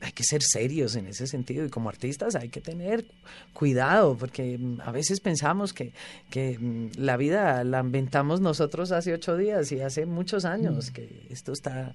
hay 0.00 0.12
que 0.12 0.24
ser 0.24 0.42
serios 0.42 0.96
en 0.96 1.06
ese 1.06 1.26
sentido 1.26 1.64
y 1.64 1.68
como 1.68 1.88
artistas 1.88 2.34
hay 2.34 2.48
que 2.48 2.60
tener 2.60 3.04
cuidado 3.52 4.16
porque 4.16 4.56
mm, 4.58 4.80
a 4.82 4.92
veces 4.92 5.20
pensamos 5.20 5.72
que, 5.72 5.92
que 6.30 6.58
mm, 6.58 6.92
la 6.96 7.16
vida 7.16 7.64
la 7.64 7.80
inventamos 7.80 8.40
nosotros 8.40 8.92
hace 8.92 9.12
ocho 9.12 9.36
días 9.36 9.70
y 9.72 9.80
hace 9.80 10.06
muchos 10.06 10.44
años 10.44 10.90
mm. 10.90 10.92
que 10.92 11.26
esto 11.30 11.52
está 11.52 11.94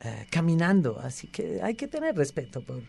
eh, 0.00 0.26
caminando, 0.30 0.98
así 1.00 1.28
que 1.28 1.62
hay 1.62 1.74
que 1.76 1.86
tener 1.86 2.16
respeto 2.16 2.60
por... 2.60 2.82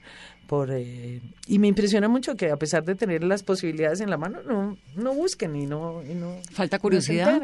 por 0.47 0.71
eh, 0.71 1.21
y 1.47 1.59
me 1.59 1.67
impresiona 1.67 2.07
mucho 2.07 2.35
que 2.35 2.49
a 2.49 2.57
pesar 2.57 2.83
de 2.83 2.95
tener 2.95 3.23
las 3.23 3.43
posibilidades 3.43 4.01
en 4.01 4.09
la 4.09 4.17
mano, 4.17 4.41
no, 4.43 4.77
no 4.95 5.13
busquen 5.13 5.55
y 5.55 5.65
no... 5.67 6.03
Y 6.03 6.15
no 6.15 6.35
Falta 6.51 6.79
curiosidad. 6.79 7.41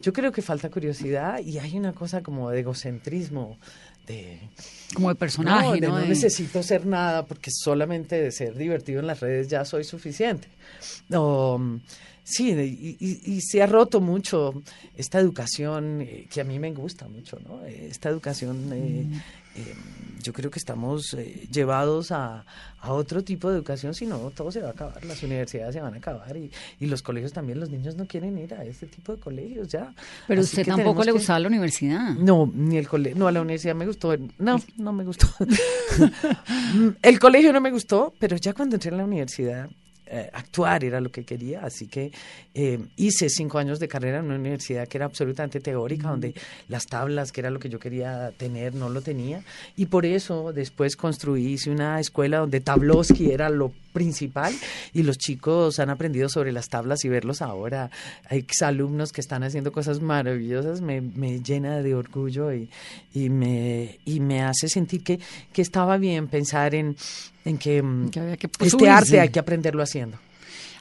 Yo 0.00 0.12
creo 0.12 0.32
que 0.32 0.42
falta 0.42 0.68
curiosidad 0.68 1.38
y 1.38 1.58
hay 1.58 1.78
una 1.78 1.92
cosa 1.92 2.24
como 2.24 2.50
de 2.50 2.60
egocentrismo 2.60 3.56
de 4.06 4.38
como 4.94 5.08
de 5.08 5.14
personaje, 5.14 5.80
¿no? 5.80 5.98
no 5.98 6.06
necesito 6.06 6.62
ser 6.62 6.86
nada 6.86 7.24
porque 7.24 7.50
solamente 7.50 8.20
de 8.20 8.30
ser 8.30 8.56
divertido 8.56 9.00
en 9.00 9.06
las 9.06 9.20
redes 9.20 9.48
ya 9.48 9.64
soy 9.64 9.84
suficiente. 9.84 10.48
Sí, 12.24 12.52
y, 12.52 13.40
se 13.40 13.62
ha 13.62 13.66
roto 13.66 14.00
mucho 14.00 14.62
esta 14.96 15.18
educación 15.18 16.02
eh, 16.02 16.28
que 16.32 16.40
a 16.40 16.44
mí 16.44 16.58
me 16.60 16.72
gusta 16.72 17.08
mucho, 17.08 17.38
¿no? 17.40 17.64
Esta 17.64 18.10
educación 18.10 18.70
eh, 18.72 19.04
mm. 19.04 19.14
Eh, 19.14 19.22
yo 20.22 20.32
creo 20.32 20.50
que 20.50 20.58
estamos 20.58 21.14
eh, 21.14 21.46
llevados 21.50 22.12
a, 22.12 22.44
otro 22.84 23.22
tipo 23.22 23.48
de 23.48 23.58
educación, 23.58 23.94
si 23.94 24.06
no, 24.06 24.18
todo 24.30 24.50
se 24.50 24.60
va 24.60 24.68
a 24.68 24.70
acabar, 24.72 25.04
las 25.04 25.22
universidades 25.22 25.72
se 25.72 25.80
van 25.80 25.94
a 25.94 25.98
acabar 25.98 26.36
y, 26.36 26.50
y 26.80 26.86
los 26.86 27.00
colegios 27.00 27.32
también, 27.32 27.60
los 27.60 27.70
niños 27.70 27.94
no 27.94 28.06
quieren 28.06 28.36
ir 28.38 28.54
a 28.54 28.64
este 28.64 28.86
tipo 28.86 29.14
de 29.14 29.20
colegios 29.20 29.68
ya. 29.68 29.94
Pero 30.26 30.42
usted 30.42 30.66
tampoco 30.66 31.04
le 31.04 31.12
gustaba 31.12 31.38
la 31.38 31.46
universidad. 31.46 32.14
No, 32.14 32.50
ni 32.52 32.78
el 32.78 32.88
colegio, 32.88 33.16
no, 33.16 33.28
a 33.28 33.32
la 33.32 33.40
universidad 33.40 33.76
me 33.76 33.86
gustó, 33.86 34.16
no, 34.38 34.60
no 34.76 34.92
me 34.92 35.04
gustó. 35.04 35.28
el 37.02 37.18
colegio 37.20 37.52
no 37.52 37.60
me 37.60 37.70
gustó, 37.70 38.12
pero 38.18 38.36
ya 38.36 38.52
cuando 38.52 38.74
entré 38.74 38.90
en 38.90 38.96
la 38.96 39.04
universidad 39.04 39.70
eh, 40.14 40.28
actuar 40.30 40.84
era 40.84 41.00
lo 41.00 41.10
que 41.10 41.24
quería, 41.24 41.64
así 41.64 41.86
que 41.86 42.12
eh, 42.54 42.78
hice 42.96 43.30
cinco 43.30 43.56
años 43.58 43.80
de 43.80 43.88
carrera 43.88 44.18
en 44.18 44.26
una 44.26 44.34
universidad 44.34 44.86
que 44.86 44.98
era 44.98 45.06
absolutamente 45.06 45.58
teórica, 45.58 46.10
donde 46.10 46.34
las 46.68 46.84
tablas, 46.84 47.32
que 47.32 47.40
era 47.40 47.48
lo 47.48 47.58
que 47.58 47.70
yo 47.70 47.78
quería 47.78 48.30
tener, 48.36 48.74
no 48.74 48.90
lo 48.90 49.00
tenía, 49.00 49.42
y 49.74 49.86
por 49.86 50.04
eso 50.04 50.52
después 50.52 50.96
construí, 50.96 51.54
hice 51.54 51.70
una 51.70 51.98
escuela 51.98 52.40
donde 52.40 52.60
Tabloski 52.60 53.30
era 53.30 53.48
lo 53.48 53.72
principal 53.94 54.54
y 54.92 55.02
los 55.02 55.16
chicos 55.16 55.78
han 55.78 55.88
aprendido 55.88 56.28
sobre 56.28 56.52
las 56.52 56.68
tablas 56.68 57.04
y 57.04 57.08
verlos 57.08 57.40
ahora. 57.40 57.90
Hay 58.28 58.40
exalumnos 58.40 59.12
que 59.12 59.20
están 59.22 59.42
haciendo 59.44 59.72
cosas 59.72 60.00
maravillosas, 60.00 60.82
me, 60.82 61.00
me 61.00 61.40
llena 61.40 61.82
de 61.82 61.94
orgullo 61.94 62.52
y, 62.52 62.68
y, 63.14 63.30
me, 63.30 63.98
y 64.04 64.20
me 64.20 64.42
hace 64.42 64.68
sentir 64.68 65.02
que, 65.02 65.20
que 65.54 65.62
estaba 65.62 65.96
bien 65.96 66.28
pensar 66.28 66.74
en, 66.74 66.96
en 67.44 67.58
que, 67.58 67.82
mm, 67.82 68.10
este 68.60 68.88
arte 68.88 69.20
hay 69.20 69.28
que 69.28 69.38
aprenderlo 69.38 69.82
haciendo. 69.82 70.18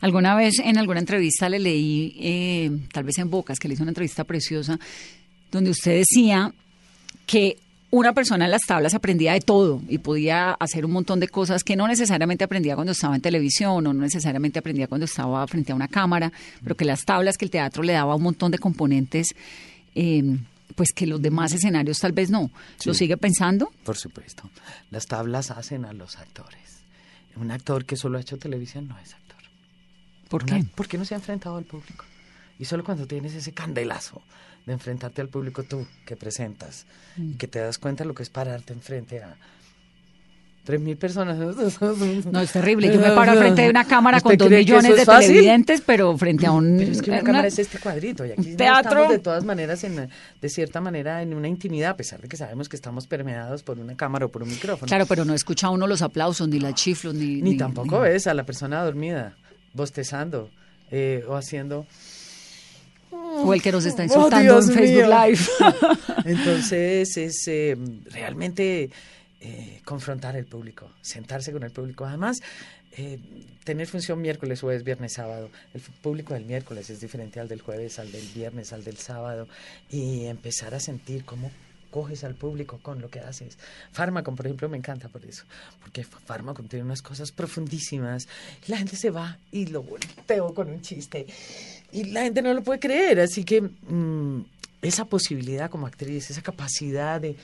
Alguna 0.01 0.35
vez 0.35 0.55
en 0.63 0.77
alguna 0.77 0.99
entrevista 0.99 1.47
le 1.47 1.59
leí, 1.59 2.15
eh, 2.19 2.71
tal 2.91 3.03
vez 3.03 3.17
en 3.19 3.29
Bocas, 3.29 3.59
que 3.59 3.67
le 3.67 3.75
hizo 3.75 3.83
una 3.83 3.91
entrevista 3.91 4.23
preciosa, 4.23 4.79
donde 5.51 5.69
usted 5.69 5.97
decía 5.97 6.51
que 7.27 7.57
una 7.91 8.13
persona 8.13 8.45
en 8.45 8.51
las 8.51 8.61
tablas 8.61 8.93
aprendía 8.93 9.33
de 9.33 9.41
todo 9.41 9.81
y 9.89 9.97
podía 9.97 10.51
hacer 10.53 10.85
un 10.85 10.91
montón 10.91 11.19
de 11.19 11.27
cosas 11.27 11.63
que 11.63 11.75
no 11.75 11.87
necesariamente 11.87 12.43
aprendía 12.43 12.75
cuando 12.75 12.93
estaba 12.93 13.15
en 13.15 13.21
televisión 13.21 13.85
o 13.85 13.93
no 13.93 14.01
necesariamente 14.01 14.59
aprendía 14.59 14.87
cuando 14.87 15.05
estaba 15.05 15.45
frente 15.45 15.71
a 15.73 15.75
una 15.75 15.89
cámara, 15.89 16.31
pero 16.63 16.75
que 16.75 16.85
las 16.85 17.03
tablas, 17.03 17.37
que 17.37 17.45
el 17.45 17.51
teatro 17.51 17.83
le 17.83 17.93
daba 17.93 18.15
un 18.15 18.23
montón 18.23 18.51
de 18.51 18.59
componentes. 18.59 19.35
Eh, 19.93 20.37
pues 20.71 20.91
que 20.93 21.07
los 21.07 21.21
demás 21.21 21.53
escenarios 21.53 21.99
tal 21.99 22.11
vez 22.11 22.29
no. 22.29 22.51
¿Lo 22.85 22.93
sigue 22.93 23.17
pensando? 23.17 23.71
Por 23.83 23.97
supuesto. 23.97 24.49
Las 24.89 25.05
tablas 25.05 25.51
hacen 25.51 25.85
a 25.85 25.93
los 25.93 26.17
actores. 26.17 26.81
Un 27.35 27.51
actor 27.51 27.85
que 27.85 27.95
solo 27.95 28.17
ha 28.17 28.21
hecho 28.21 28.37
televisión 28.37 28.87
no 28.87 28.97
es 28.99 29.13
actor. 29.13 29.39
¿Por 30.29 30.45
qué? 30.45 30.65
Porque 30.75 30.97
no 30.97 31.05
se 31.05 31.13
ha 31.13 31.17
enfrentado 31.17 31.57
al 31.57 31.65
público. 31.65 32.05
Y 32.59 32.65
solo 32.65 32.83
cuando 32.83 33.07
tienes 33.07 33.33
ese 33.33 33.53
candelazo 33.53 34.21
de 34.65 34.73
enfrentarte 34.73 35.21
al 35.21 35.29
público 35.29 35.63
tú 35.63 35.87
que 36.05 36.15
presentas 36.15 36.85
y 37.17 37.21
mm. 37.21 37.37
que 37.37 37.47
te 37.47 37.59
das 37.59 37.77
cuenta 37.79 38.05
lo 38.05 38.13
que 38.13 38.23
es 38.23 38.29
pararte 38.29 38.73
enfrente 38.73 39.23
a 39.23 39.35
Tres 40.63 40.79
mil 40.79 40.95
personas. 40.95 41.37
No, 42.31 42.39
es 42.39 42.51
terrible. 42.51 42.93
Yo 42.93 42.99
me 42.99 43.11
paro 43.11 43.33
frente 43.33 43.63
de 43.63 43.69
una 43.69 43.85
cámara 43.85 44.21
con 44.21 44.37
dos 44.37 44.49
millones 44.49 44.95
de 44.95 45.05
televidentes, 45.05 45.81
pero 45.81 46.15
frente 46.17 46.45
a 46.45 46.51
un... 46.51 46.77
Pero 46.77 46.91
es 46.91 47.01
que 47.01 47.09
una, 47.09 47.21
cámara 47.21 47.47
es 47.47 47.57
este 47.57 47.79
cuadrito. 47.79 48.25
Y 48.25 48.31
aquí 48.31 48.55
teatro. 48.55 48.91
estamos 48.91 49.09
de 49.09 49.19
todas 49.19 49.43
maneras, 49.43 49.83
en, 49.83 50.09
de 50.41 50.49
cierta 50.49 50.79
manera, 50.79 51.21
en 51.21 51.33
una 51.33 51.47
intimidad, 51.47 51.91
a 51.91 51.97
pesar 51.97 52.21
de 52.21 52.27
que 52.27 52.37
sabemos 52.37 52.69
que 52.69 52.75
estamos 52.75 53.07
permeados 53.07 53.63
por 53.63 53.79
una 53.79 53.95
cámara 53.95 54.25
o 54.25 54.29
por 54.29 54.43
un 54.43 54.49
micrófono. 54.49 54.87
Claro, 54.87 55.05
pero 55.07 55.25
no 55.25 55.33
escucha 55.33 55.69
uno 55.69 55.87
los 55.87 56.01
aplausos, 56.01 56.47
ni 56.47 56.59
la 56.59 56.73
chiflos, 56.73 57.15
ni... 57.15 57.41
Ni, 57.41 57.57
tampoco 57.57 58.01
ves 58.01 58.27
a 58.27 58.33
la 58.33 58.43
persona 58.43 58.83
dormida, 58.83 59.35
bostezando 59.73 60.49
eh, 60.91 61.23
o 61.27 61.35
haciendo... 61.35 61.85
O 63.11 63.53
el 63.53 63.61
que 63.61 63.71
nos 63.71 63.85
está 63.85 64.03
oh, 64.03 64.05
insultando 64.05 64.59
en 64.59 64.63
Facebook 64.63 65.07
Live. 65.07 65.39
Entonces, 66.25 67.17
es 67.17 67.47
eh, 67.47 67.75
realmente 68.09 68.89
eh, 69.43 69.81
confrontar 69.85 70.35
el 70.35 70.45
público, 70.45 70.91
sentarse 71.01 71.51
con 71.51 71.63
el 71.63 71.71
público. 71.71 72.05
Además, 72.05 72.41
eh, 72.91 73.19
tener 73.63 73.87
función 73.87 74.21
miércoles, 74.21 74.61
jueves, 74.61 74.83
viernes, 74.83 75.13
sábado. 75.13 75.49
El 75.73 75.81
público 75.81 76.35
del 76.35 76.45
miércoles 76.45 76.89
es 76.91 77.01
diferente 77.01 77.39
al 77.39 77.47
del 77.47 77.61
jueves, 77.61 77.97
al 77.97 78.11
del 78.11 78.27
viernes, 78.35 78.71
al 78.71 78.83
del 78.83 78.97
sábado. 78.97 79.47
Y 79.89 80.25
empezar 80.25 80.75
a 80.75 80.79
sentir 80.79 81.25
cómo 81.25 81.51
coges 81.89 82.23
al 82.23 82.35
público 82.35 82.79
con 82.81 83.01
lo 83.01 83.09
que 83.09 83.19
haces. 83.19 83.57
Fármaco, 83.91 84.33
por 84.33 84.45
ejemplo, 84.45 84.69
me 84.69 84.77
encanta 84.77 85.09
por 85.09 85.25
eso, 85.25 85.43
porque 85.81 86.03
Fármaco 86.03 86.63
tiene 86.63 86.85
unas 86.85 87.01
cosas 87.01 87.31
profundísimas. 87.31 88.27
La 88.67 88.77
gente 88.77 88.95
se 88.95 89.09
va 89.09 89.37
y 89.51 89.65
lo 89.67 89.83
volteo 89.83 90.53
con 90.53 90.69
un 90.69 90.81
chiste 90.81 91.25
y 91.91 92.05
la 92.05 92.23
gente 92.23 92.41
no 92.41 92.53
lo 92.53 92.63
puede 92.63 92.79
creer, 92.79 93.19
así 93.19 93.43
que 93.43 93.61
mm, 93.61 94.45
esa 94.81 95.05
posibilidad 95.05 95.69
como 95.69 95.87
actriz, 95.87 96.29
esa 96.29 96.41
capacidad 96.41 97.21
de, 97.21 97.35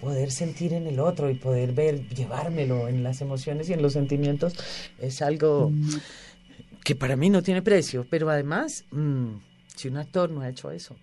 poder 0.00 0.30
sentir 0.30 0.72
en 0.72 0.86
el 0.86 1.00
otro 1.00 1.30
y 1.30 1.34
poder 1.34 1.72
ver, 1.72 2.08
llevármelo 2.08 2.88
en 2.88 3.02
las 3.02 3.20
emociones 3.20 3.68
y 3.68 3.72
en 3.72 3.82
los 3.82 3.94
sentimientos, 3.94 4.54
es 4.98 5.22
algo 5.22 5.72
que 6.84 6.94
para 6.94 7.16
mí 7.16 7.30
no 7.30 7.42
tiene 7.42 7.62
precio. 7.62 8.06
Pero 8.08 8.28
además, 8.30 8.84
mm, 8.90 9.34
si 9.74 9.88
un 9.88 9.96
actor 9.96 10.30
no 10.30 10.42
ha 10.42 10.48
hecho 10.48 10.70
eso, 10.70 10.96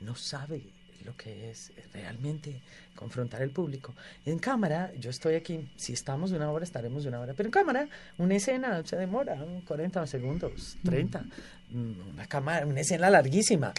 no 0.00 0.14
sabe 0.14 0.62
lo 1.10 1.16
que 1.16 1.50
es 1.50 1.72
realmente 1.92 2.62
confrontar 2.94 3.42
al 3.42 3.50
público. 3.50 3.94
En 4.24 4.38
cámara, 4.38 4.92
yo 4.98 5.10
estoy 5.10 5.34
aquí, 5.34 5.68
si 5.76 5.92
estamos 5.92 6.30
de 6.30 6.36
una 6.36 6.50
hora, 6.50 6.64
estaremos 6.64 7.02
de 7.02 7.08
una 7.08 7.20
hora, 7.20 7.34
pero 7.34 7.48
en 7.48 7.52
cámara, 7.52 7.88
una 8.18 8.36
escena 8.36 8.84
se 8.84 8.96
demora 8.96 9.36
40 9.66 10.06
segundos, 10.06 10.76
30, 10.84 11.24
mm, 11.70 12.10
una 12.12 12.26
cámara, 12.26 12.66
una 12.66 12.80
escena 12.80 13.10
larguísima, 13.10 13.72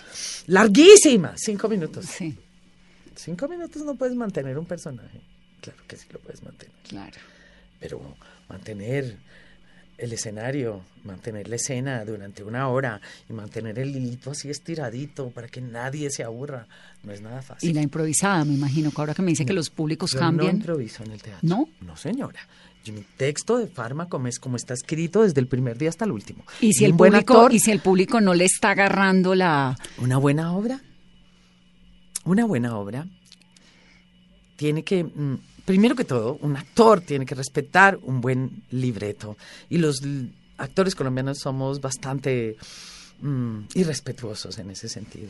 larguísima, 0.48 1.34
cinco 1.38 1.70
minutos. 1.70 2.06
Sí. 2.06 2.38
Cinco 3.16 3.48
minutos 3.48 3.84
no 3.84 3.96
puedes 3.96 4.16
mantener 4.16 4.58
un 4.58 4.66
personaje. 4.66 5.22
Claro 5.62 5.84
que 5.88 5.96
sí 5.96 6.08
lo 6.12 6.20
puedes 6.20 6.42
mantener. 6.44 6.76
Claro. 6.88 7.18
Pero 7.80 8.16
mantener 8.50 9.18
el 10.02 10.14
escenario, 10.14 10.82
mantener 11.04 11.48
la 11.48 11.58
escena 11.58 12.04
durante 12.04 12.44
una 12.44 12.68
hora 12.70 13.00
y 13.30 13.34
mantener 13.34 13.78
el 13.78 13.96
hilito 13.96 14.32
así 14.32 14.50
estiradito 14.50 15.30
para 15.30 15.48
que 15.48 15.62
nadie 15.62 16.10
se 16.10 16.24
aburra, 16.24 16.66
no 17.04 17.12
es 17.12 17.22
nada 17.22 17.44
fácil. 17.44 17.70
Y 17.70 17.74
la 17.74 17.84
improvisada, 17.84 18.44
me 18.44 18.56
imagino, 18.56 18.90
que 18.90 19.00
ahora 19.00 19.14
que 19.14 19.22
me 19.22 19.30
dice 19.30 19.46
que 19.46 19.54
los 19.54 19.70
públicos 19.70 20.16
cambian. 20.16 20.54
No 20.54 20.58
improviso 20.58 21.04
en 21.04 21.12
el 21.12 21.22
teatro. 21.22 21.48
¿No? 21.48 21.70
No, 21.82 21.96
señora. 21.96 22.40
mi 22.88 23.04
texto 23.16 23.60
de 23.60 23.68
fármaco 23.68 24.20
es 24.26 24.40
como 24.40 24.56
está 24.56 24.74
escrito 24.74 25.22
desde 25.22 25.40
el 25.40 25.48
primer 25.48 25.78
día 25.78 25.90
hasta 25.90 26.06
el 26.06 26.12
último. 26.12 26.46
¿Y 26.60 26.74
si, 26.74 26.84
el 26.84 26.96
público, 26.96 27.50
¿Y 27.52 27.60
si 27.60 27.70
el 27.70 27.80
público 27.80 28.20
no 28.20 28.34
le 28.34 28.46
está 28.46 28.72
agarrando 28.72 29.36
la... 29.36 29.78
Una 30.00 30.18
buena 30.18 30.54
obra, 30.54 30.82
una 32.26 32.46
buena 32.46 32.76
obra 32.76 33.06
tiene 34.56 34.84
que... 34.84 35.04
Mm, 35.04 35.38
primero 35.66 35.96
que 35.96 36.04
todo, 36.04 36.38
un 36.42 36.56
actor 36.58 37.02
tiene 37.02 37.26
que 37.26 37.36
respetar 37.36 37.98
un 38.04 38.22
buen 38.22 38.64
libreto. 38.72 39.38
Y 39.70 39.78
los 39.78 40.02
actores 40.58 40.96
colombianos 40.96 41.40
somos 41.40 41.82
bastante 41.82 42.58
mm, 43.22 43.60
irrespetuosos 43.76 44.58
en 44.60 44.72
ese 44.72 44.90
sentido. 44.90 45.30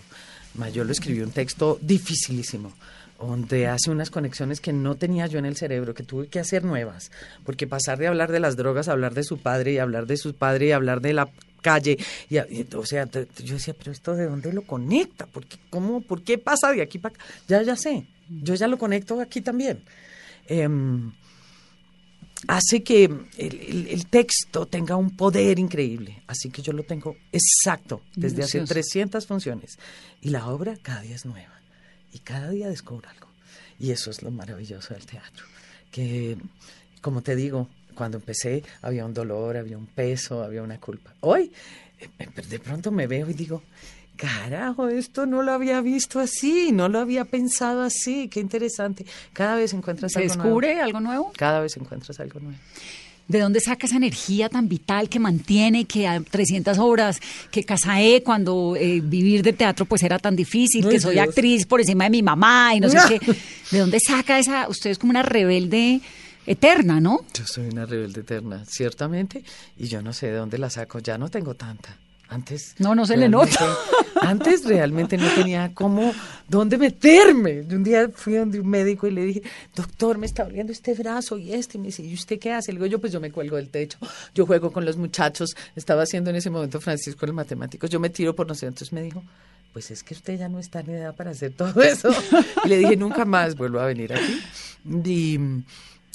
Mayolo 0.56 0.92
escribió 0.92 1.24
un 1.24 1.32
texto 1.32 1.80
dificilísimo, 1.82 2.74
donde 3.20 3.68
hace 3.68 3.92
unas 3.92 4.10
conexiones 4.10 4.60
que 4.60 4.74
no 4.74 4.96
tenía 4.96 5.28
yo 5.28 5.40
en 5.40 5.46
el 5.46 5.56
cerebro, 5.56 5.94
que 5.94 6.04
tuve 6.04 6.28
que 6.28 6.40
hacer 6.40 6.64
nuevas, 6.64 7.12
porque 7.46 7.68
pasar 7.68 7.98
de 7.98 8.08
hablar 8.08 8.32
de 8.32 8.40
las 8.40 8.58
drogas 8.58 8.88
a 8.88 8.94
hablar 8.94 9.14
de 9.14 9.24
su 9.24 9.38
padre 9.38 9.74
y 9.74 9.78
hablar 9.78 10.08
de 10.08 10.18
su 10.18 10.34
padre 10.34 10.68
y 10.68 10.72
hablar 10.72 11.02
de 11.02 11.14
la 11.14 11.30
calle, 11.62 11.98
y, 12.30 12.38
o 12.76 12.86
sea, 12.86 13.08
yo 13.10 13.54
decía, 13.54 13.76
pero 13.78 13.92
esto 13.92 14.16
de 14.16 14.26
dónde 14.26 14.52
lo 14.52 14.64
conecta, 14.64 15.28
¿Por 15.28 15.46
qué, 15.46 15.58
cómo, 15.70 16.02
¿por 16.02 16.24
qué 16.24 16.38
pasa 16.40 16.72
de 16.72 16.82
aquí 16.82 16.98
para 16.98 17.16
acá? 17.16 17.24
Ya, 17.48 17.62
ya 17.62 17.76
sé, 17.76 18.08
yo 18.30 18.56
ya 18.56 18.68
lo 18.68 18.78
conecto 18.78 19.22
aquí 19.22 19.42
también. 19.42 19.84
Em, 20.54 21.14
hace 22.50 22.84
que 22.84 23.10
el, 23.38 24.06
texto 24.08 24.66
tenga 24.66 24.98
un 24.98 25.16
poder 25.16 25.60
increíble. 25.60 26.24
Así 26.28 26.50
que 26.50 26.62
yo 26.62 26.74
lo 26.74 26.84
tengo 26.84 27.16
exacto 27.32 28.02
desde 28.18 28.44
hace 28.44 28.60
300 28.60 29.26
funciones. 29.26 29.80
Y 30.20 30.30
la 30.30 30.48
obra 30.48 30.76
cada 30.82 31.04
día 31.04 31.16
es 31.16 31.26
nueva. 31.26 31.54
Y 32.12 32.20
cada 32.20 32.50
día 32.50 32.68
descubro 32.68 33.08
algo. 33.08 33.28
Y 33.80 33.92
eso 33.92 34.12
es 34.12 34.24
lo 34.24 34.30
maravilloso 34.30 34.94
del 34.94 35.06
teatro. 35.06 35.46
Que, 35.90 36.38
como 37.00 37.22
te 37.22 37.38
digo, 37.38 37.70
cuando 37.96 38.18
empecé 38.18 38.62
había 38.82 39.06
un 39.06 39.14
dolor, 39.14 39.56
había 39.56 39.78
un 39.78 39.88
peso, 39.88 40.44
había 40.44 40.64
una 40.64 40.82
culpa. 40.82 41.14
Hoy, 41.22 41.50
eh, 41.98 42.28
de 42.50 42.60
pronto 42.60 42.92
me 42.92 43.08
veo 43.08 43.30
y 43.30 43.34
digo, 43.34 43.64
carajo, 44.22 44.88
esto 44.88 45.26
no 45.26 45.42
lo 45.42 45.52
había 45.52 45.82
visto 45.82 46.20
así, 46.20 46.72
no 46.72 46.90
lo 46.90 47.00
había 47.00 47.26
pensado 47.26 47.82
así, 47.82 48.28
qué 48.28 48.40
interesante. 48.40 49.04
Cada 49.34 49.56
vez 49.56 49.74
encuentras 49.74 50.16
algo 50.16 50.28
nuevo. 50.28 50.44
descubre 50.44 50.80
algo 50.80 51.00
nuevo? 51.00 51.34
Cada 51.36 51.60
vez 51.60 51.76
encuentras 51.78 52.20
algo 52.20 52.40
nuevo. 52.40 52.58
¿De 53.28 53.40
dónde 53.40 53.62
saca 53.62 53.88
esa 53.88 53.96
energía 53.96 54.50
tan 54.50 54.68
vital 54.68 55.10
que 55.10 55.18
mantiene, 55.18 55.86
que 55.86 56.08
a 56.08 56.20
300 56.20 56.78
horas, 56.78 57.20
que 57.50 57.64
Casaé 57.64 58.22
cuando 58.24 58.76
eh, 58.76 59.02
vivir 59.02 59.42
de 59.42 59.54
teatro 59.54 59.86
pues 59.86 60.04
era 60.04 60.20
tan 60.20 60.36
difícil, 60.36 60.88
que 60.88 61.00
soy 61.00 61.18
actriz 61.18 61.66
por 61.66 61.80
encima 61.80 62.04
de 62.04 62.10
mi 62.10 62.22
mamá 62.22 62.76
y 62.76 62.80
no 62.80 62.90
sé 62.90 62.98
qué? 63.08 63.36
¿De 63.72 63.80
dónde 63.80 64.00
saca 64.06 64.38
esa? 64.38 64.68
Usted 64.68 64.92
es 64.92 65.00
como 65.00 65.12
una 65.12 65.24
rebelde 65.24 66.02
eterna, 66.46 67.00
¿no? 67.00 67.22
Yo 67.34 67.46
soy 67.48 67.68
una 67.68 67.86
rebelde 67.86 68.22
eterna, 68.22 68.66
ciertamente, 68.68 69.44
y 69.78 69.88
yo 69.88 70.02
no 70.02 70.14
sé 70.14 70.28
de 70.28 70.38
dónde 70.38 70.58
la 70.58 70.70
saco, 70.70 71.00
ya 71.00 71.18
no 71.18 71.30
tengo 71.30 71.56
tanta. 71.56 71.98
Antes. 72.32 72.76
No, 72.80 72.96
no 72.96 73.06
se 73.06 73.18
le 73.18 73.28
nota. 73.28 73.76
Antes 74.22 74.64
realmente 74.64 75.18
no 75.18 75.28
tenía 75.36 75.74
cómo, 75.74 76.14
dónde 76.48 76.78
meterme. 76.78 77.60
Un 77.60 77.84
día 77.84 78.10
fui 78.16 78.38
a 78.38 78.44
un 78.44 78.70
médico 78.70 79.06
y 79.06 79.12
le 79.12 79.26
dije, 79.26 79.42
doctor, 79.76 80.18
me 80.18 80.28
está 80.28 80.46
doliendo 80.46 80.72
este 80.72 80.94
brazo 80.94 81.38
y 81.38 81.52
este. 81.54 81.78
Y 81.78 81.82
me 81.82 81.88
dice, 81.88 82.04
¿y 82.04 82.14
usted 82.14 82.40
qué 82.40 82.54
hace? 82.54 82.72
Le 82.72 82.78
digo, 82.78 82.86
yo 82.86 83.00
pues 83.00 83.12
yo 83.12 83.20
me 83.20 83.32
cuelgo 83.32 83.58
del 83.58 83.68
techo, 83.68 83.98
yo 84.34 84.46
juego 84.46 84.72
con 84.72 84.86
los 84.86 84.96
muchachos. 84.96 85.58
Estaba 85.76 86.04
haciendo 86.04 86.30
en 86.30 86.38
ese 86.38 86.50
momento 86.50 86.80
Francisco 86.80 87.26
los 87.26 87.36
matemáticos, 87.36 87.90
yo 87.90 88.00
me 88.00 88.10
tiro 88.10 88.34
por 88.34 88.48
no 88.48 88.56
sé. 88.56 88.68
Entonces 88.68 88.94
me 88.94 89.02
dijo, 89.02 89.22
pues 89.74 89.92
es 89.92 90.02
que 90.02 90.14
usted 90.14 90.40
ya 90.40 90.48
no 90.48 90.60
está 90.60 90.80
en 90.80 90.92
edad 90.92 91.14
para 91.14 91.32
hacer 91.32 91.52
todo 91.52 91.82
eso. 91.82 92.16
Y 92.64 92.70
le 92.70 92.78
dije, 92.78 92.96
nunca 92.96 93.26
más 93.26 93.58
vuelvo 93.58 93.82
a 93.82 93.88
venir 93.88 94.14
aquí. 94.14 94.42
Y 94.86 95.38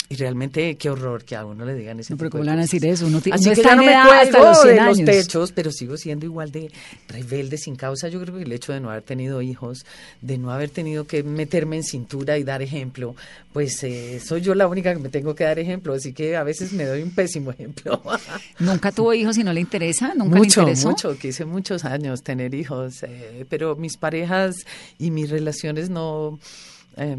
y 0.09 0.15
realmente 0.15 0.77
qué 0.77 0.89
horror 0.89 1.25
que 1.25 1.35
a 1.35 1.45
uno 1.45 1.65
le 1.65 1.75
digan 1.75 1.99
ese 1.99 2.13
no, 2.13 2.19
pero 2.19 2.31
¿cómo 2.31 2.45
le 2.45 2.51
van 2.51 2.61
a 2.61 2.63
decir 2.63 2.85
eso? 2.87 3.07
Uno, 3.07 3.19
Así 3.19 3.51
que 3.51 3.63
ya 3.63 3.75
no 3.75 3.83
me 3.83 3.93
cuelgo 4.31 4.63
de 4.63 4.81
los 4.81 5.05
techos, 5.05 5.53
pero 5.53 5.73
sigo 5.73 5.97
siendo 5.97 6.27
igual 6.27 6.53
de 6.53 6.71
rebelde 7.09 7.59
sin 7.59 7.75
causa. 7.75 8.09
Yo 8.09 8.21
creo 8.21 8.37
que 8.37 8.45
el 8.45 8.53
hecho 8.53 8.73
de 8.73 8.81
no 8.81 8.91
haber 8.91 9.03
tenido 9.03 9.43
hijos, 9.43 9.85
de 10.21 10.39
no 10.39 10.53
haber 10.53 10.71
tenido 10.71 11.07
que 11.07 11.25
meterme 11.25 11.77
en 11.77 11.83
cintura 11.83 12.39
y 12.39 12.45
dar 12.45 12.63
ejemplo, 12.63 13.17
pues 13.53 13.83
eh, 13.83 14.21
soy 14.25 14.43
yo 14.43 14.55
la 14.55 14.69
única 14.69 14.93
que 14.95 15.01
me 15.01 15.09
tengo 15.09 15.35
que 15.35 15.43
dar 15.43 15.59
ejemplo. 15.59 15.95
Así 15.95 16.13
que 16.13 16.37
a 16.37 16.45
veces 16.45 16.73
me 16.73 16.85
doy 16.85 17.03
un 17.03 17.11
pésimo 17.11 17.51
ejemplo. 17.51 18.01
¿Nunca 18.61 18.93
tuvo 18.93 19.13
hijos 19.13 19.37
y 19.39 19.45
no 19.45 19.53
le 19.53 19.61
interesa? 19.61 20.15
¿Nunca 20.15 20.37
mucho, 20.37 20.61
le 20.61 20.71
interesó? 20.71 20.91
mucho. 20.91 21.19
Quise 21.19 21.45
muchos 21.45 21.85
años 21.85 22.23
tener 22.23 22.55
hijos, 22.55 23.03
eh, 23.03 23.45
pero 23.49 23.75
mis 23.75 23.97
parejas 23.97 24.67
y 24.99 25.11
mis 25.11 25.31
relaciones 25.31 25.91
no... 25.91 26.39
Eh, 26.97 27.17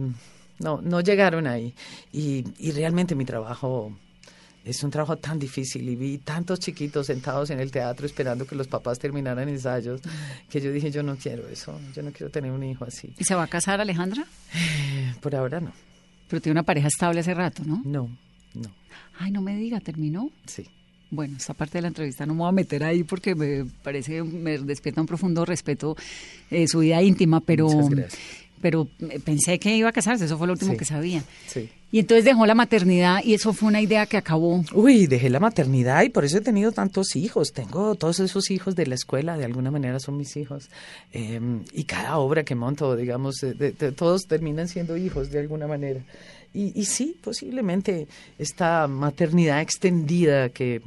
no, 0.59 0.81
no 0.81 1.01
llegaron 1.01 1.47
ahí. 1.47 1.73
Y, 2.11 2.45
y 2.57 2.71
realmente 2.71 3.15
mi 3.15 3.25
trabajo 3.25 3.91
es 4.67 4.83
un 4.83 4.91
trabajo 4.91 5.17
tan 5.17 5.39
difícil 5.39 5.87
y 5.87 5.95
vi 5.95 6.17
tantos 6.17 6.59
chiquitos 6.59 7.07
sentados 7.07 7.49
en 7.51 7.59
el 7.59 7.71
teatro 7.71 8.05
esperando 8.05 8.45
que 8.45 8.55
los 8.55 8.67
papás 8.67 8.99
terminaran 8.99 9.47
ensayos 9.47 10.01
que 10.49 10.59
yo 10.59 10.71
dije, 10.71 10.91
yo 10.91 11.03
no 11.03 11.15
quiero 11.15 11.47
eso, 11.47 11.79
yo 11.95 12.03
no 12.03 12.11
quiero 12.11 12.29
tener 12.29 12.51
un 12.51 12.63
hijo 12.63 12.83
así. 12.83 13.13
¿Y 13.17 13.23
se 13.23 13.33
va 13.33 13.43
a 13.43 13.47
casar 13.47 13.79
Alejandra? 13.79 14.25
Por 15.21 15.35
ahora 15.35 15.61
no. 15.61 15.71
Pero 16.27 16.41
tiene 16.41 16.53
una 16.53 16.63
pareja 16.63 16.87
estable 16.87 17.21
hace 17.21 17.33
rato, 17.33 17.63
¿no? 17.65 17.81
No, 17.85 18.09
no. 18.53 18.69
Ay, 19.17 19.31
no 19.31 19.41
me 19.41 19.55
diga, 19.55 19.79
¿terminó? 19.79 20.29
Sí. 20.45 20.67
Bueno, 21.09 21.37
esta 21.37 21.53
parte 21.53 21.77
de 21.77 21.83
la 21.83 21.87
entrevista 21.87 22.25
no 22.25 22.33
me 22.33 22.39
voy 22.39 22.49
a 22.49 22.51
meter 22.51 22.83
ahí 22.83 23.03
porque 23.03 23.33
me 23.33 23.63
parece, 23.63 24.21
me 24.23 24.57
despierta 24.57 24.99
un 24.99 25.07
profundo 25.07 25.45
respeto 25.45 25.95
eh, 26.51 26.67
su 26.67 26.79
vida 26.79 27.01
íntima, 27.01 27.39
pero 27.39 27.69
pero 28.61 28.87
pensé 29.23 29.59
que 29.59 29.75
iba 29.75 29.89
a 29.89 29.91
casarse, 29.91 30.25
eso 30.25 30.37
fue 30.37 30.47
lo 30.47 30.53
último 30.53 30.75
que 30.75 30.85
sabía. 30.85 31.23
Sí. 31.47 31.69
Y 31.89 31.99
entonces 31.99 32.25
dejó 32.25 32.45
la 32.45 32.55
maternidad 32.55 33.23
y 33.23 33.33
eso 33.33 33.53
fue 33.53 33.69
una 33.69 33.81
idea 33.81 34.05
que 34.05 34.17
acabó. 34.17 34.61
Uy, 34.73 35.07
dejé 35.07 35.29
la 35.29 35.39
maternidad 35.39 36.03
y 36.03 36.09
por 36.09 36.25
eso 36.25 36.39
he 36.39 36.41
tenido 36.41 36.73
tantos 36.73 37.15
hijos. 37.15 37.53
Tengo 37.53 37.95
todos 37.95 38.19
esos 38.19 38.51
hijos 38.51 38.75
de 38.75 38.87
la 38.87 38.95
escuela, 38.95 39.37
de 39.37 39.45
alguna 39.45 39.71
manera 39.71 39.99
son 39.99 40.17
mis 40.17 40.35
hijos. 40.35 40.69
Em, 41.13 41.63
y 41.71 41.85
cada 41.85 42.17
obra 42.17 42.43
que 42.43 42.55
monto, 42.55 42.95
digamos, 42.97 43.35
todos 43.95 44.23
terminan 44.27 44.67
siendo 44.67 44.97
hijos 44.97 45.31
de 45.31 45.39
alguna 45.39 45.65
manera. 45.65 46.01
Y, 46.53 46.77
y 46.77 46.85
sí, 46.85 47.17
posiblemente 47.23 48.07
esta 48.37 48.87
maternidad 48.87 49.61
extendida 49.61 50.49
que, 50.49 50.81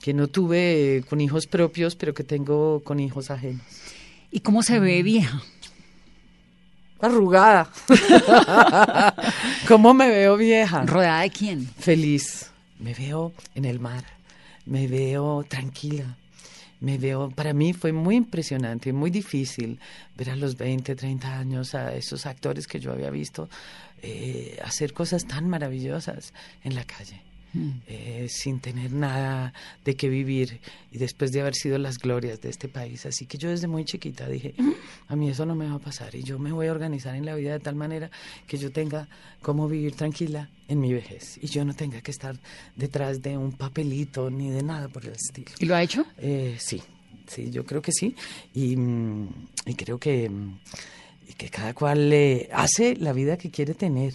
que 0.00 0.14
no 0.14 0.28
tuve 0.28 1.02
con 1.08 1.20
hijos 1.20 1.48
propios, 1.48 1.96
pero 1.96 2.14
que 2.14 2.22
tengo 2.22 2.80
con 2.84 3.00
hijos 3.00 3.32
ajenos. 3.32 3.62
¿Y 4.30 4.40
cómo 4.40 4.62
se 4.62 4.78
ve 4.78 5.02
vieja? 5.02 5.42
Arrugada. 7.00 7.70
¿Cómo 9.68 9.94
me 9.94 10.08
veo 10.08 10.36
vieja? 10.36 10.84
¿Rodeada 10.84 11.22
de 11.22 11.30
quién? 11.30 11.66
Feliz. 11.78 12.50
Me 12.78 12.94
veo 12.94 13.32
en 13.54 13.64
el 13.64 13.80
mar. 13.80 14.04
Me 14.64 14.86
veo 14.88 15.44
tranquila. 15.48 16.16
Me 16.80 16.98
veo, 16.98 17.30
para 17.30 17.54
mí 17.54 17.72
fue 17.72 17.92
muy 17.92 18.16
impresionante 18.16 18.90
y 18.90 18.92
muy 18.92 19.10
difícil 19.10 19.80
ver 20.16 20.30
a 20.30 20.36
los 20.36 20.56
20, 20.56 20.94
30 20.94 21.38
años 21.38 21.74
a 21.74 21.94
esos 21.94 22.26
actores 22.26 22.66
que 22.66 22.78
yo 22.80 22.92
había 22.92 23.10
visto 23.10 23.48
eh, 24.02 24.58
hacer 24.62 24.92
cosas 24.92 25.26
tan 25.26 25.48
maravillosas 25.48 26.34
en 26.64 26.74
la 26.74 26.84
calle. 26.84 27.22
Eh, 27.86 28.26
sin 28.28 28.60
tener 28.60 28.92
nada 28.92 29.54
de 29.84 29.96
qué 29.96 30.10
vivir 30.10 30.60
y 30.92 30.98
después 30.98 31.32
de 31.32 31.40
haber 31.40 31.54
sido 31.54 31.78
las 31.78 31.98
glorias 31.98 32.40
de 32.42 32.50
este 32.50 32.68
país. 32.68 33.06
Así 33.06 33.24
que 33.24 33.38
yo 33.38 33.48
desde 33.48 33.66
muy 33.66 33.84
chiquita 33.84 34.28
dije, 34.28 34.54
a 35.08 35.16
mí 35.16 35.30
eso 35.30 35.46
no 35.46 35.54
me 35.54 35.66
va 35.66 35.76
a 35.76 35.78
pasar 35.78 36.14
y 36.14 36.22
yo 36.22 36.38
me 36.38 36.52
voy 36.52 36.66
a 36.66 36.72
organizar 36.72 37.14
en 37.14 37.24
la 37.24 37.34
vida 37.34 37.52
de 37.52 37.60
tal 37.60 37.74
manera 37.74 38.10
que 38.46 38.58
yo 38.58 38.70
tenga 38.72 39.08
cómo 39.40 39.68
vivir 39.68 39.94
tranquila 39.94 40.50
en 40.68 40.80
mi 40.80 40.92
vejez 40.92 41.38
y 41.40 41.46
yo 41.46 41.64
no 41.64 41.74
tenga 41.74 42.02
que 42.02 42.10
estar 42.10 42.36
detrás 42.74 43.22
de 43.22 43.38
un 43.38 43.52
papelito 43.52 44.28
ni 44.28 44.50
de 44.50 44.62
nada 44.62 44.88
por 44.88 45.06
el 45.06 45.12
estilo. 45.12 45.52
¿Y 45.58 45.64
lo 45.64 45.76
ha 45.76 45.82
hecho? 45.82 46.04
Eh, 46.18 46.56
sí, 46.58 46.82
sí, 47.26 47.50
yo 47.50 47.64
creo 47.64 47.80
que 47.80 47.92
sí 47.92 48.14
y, 48.54 48.76
mm, 48.76 49.28
creo 49.76 49.98
que, 49.98 50.28
mm, 50.28 50.58
que 51.38 51.48
cada 51.48 51.72
cual 51.72 52.10
le 52.10 52.50
hace 52.52 52.96
la 52.96 53.12
vida 53.12 53.38
que 53.38 53.50
quiere 53.50 53.74
tener. 53.74 54.14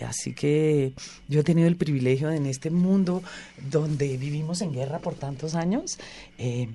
Así 0.00 0.34
que 0.34 0.92
yo 1.28 1.40
he 1.40 1.44
tenido 1.44 1.68
el 1.68 1.76
privilegio 1.76 2.30
en 2.30 2.46
este 2.46 2.70
mundo 2.70 3.22
donde 3.70 4.16
vivimos 4.16 4.60
en 4.62 4.72
guerra 4.72 4.98
por 4.98 5.14
tantos 5.14 5.54
años, 5.54 5.98
eh, 6.38 6.68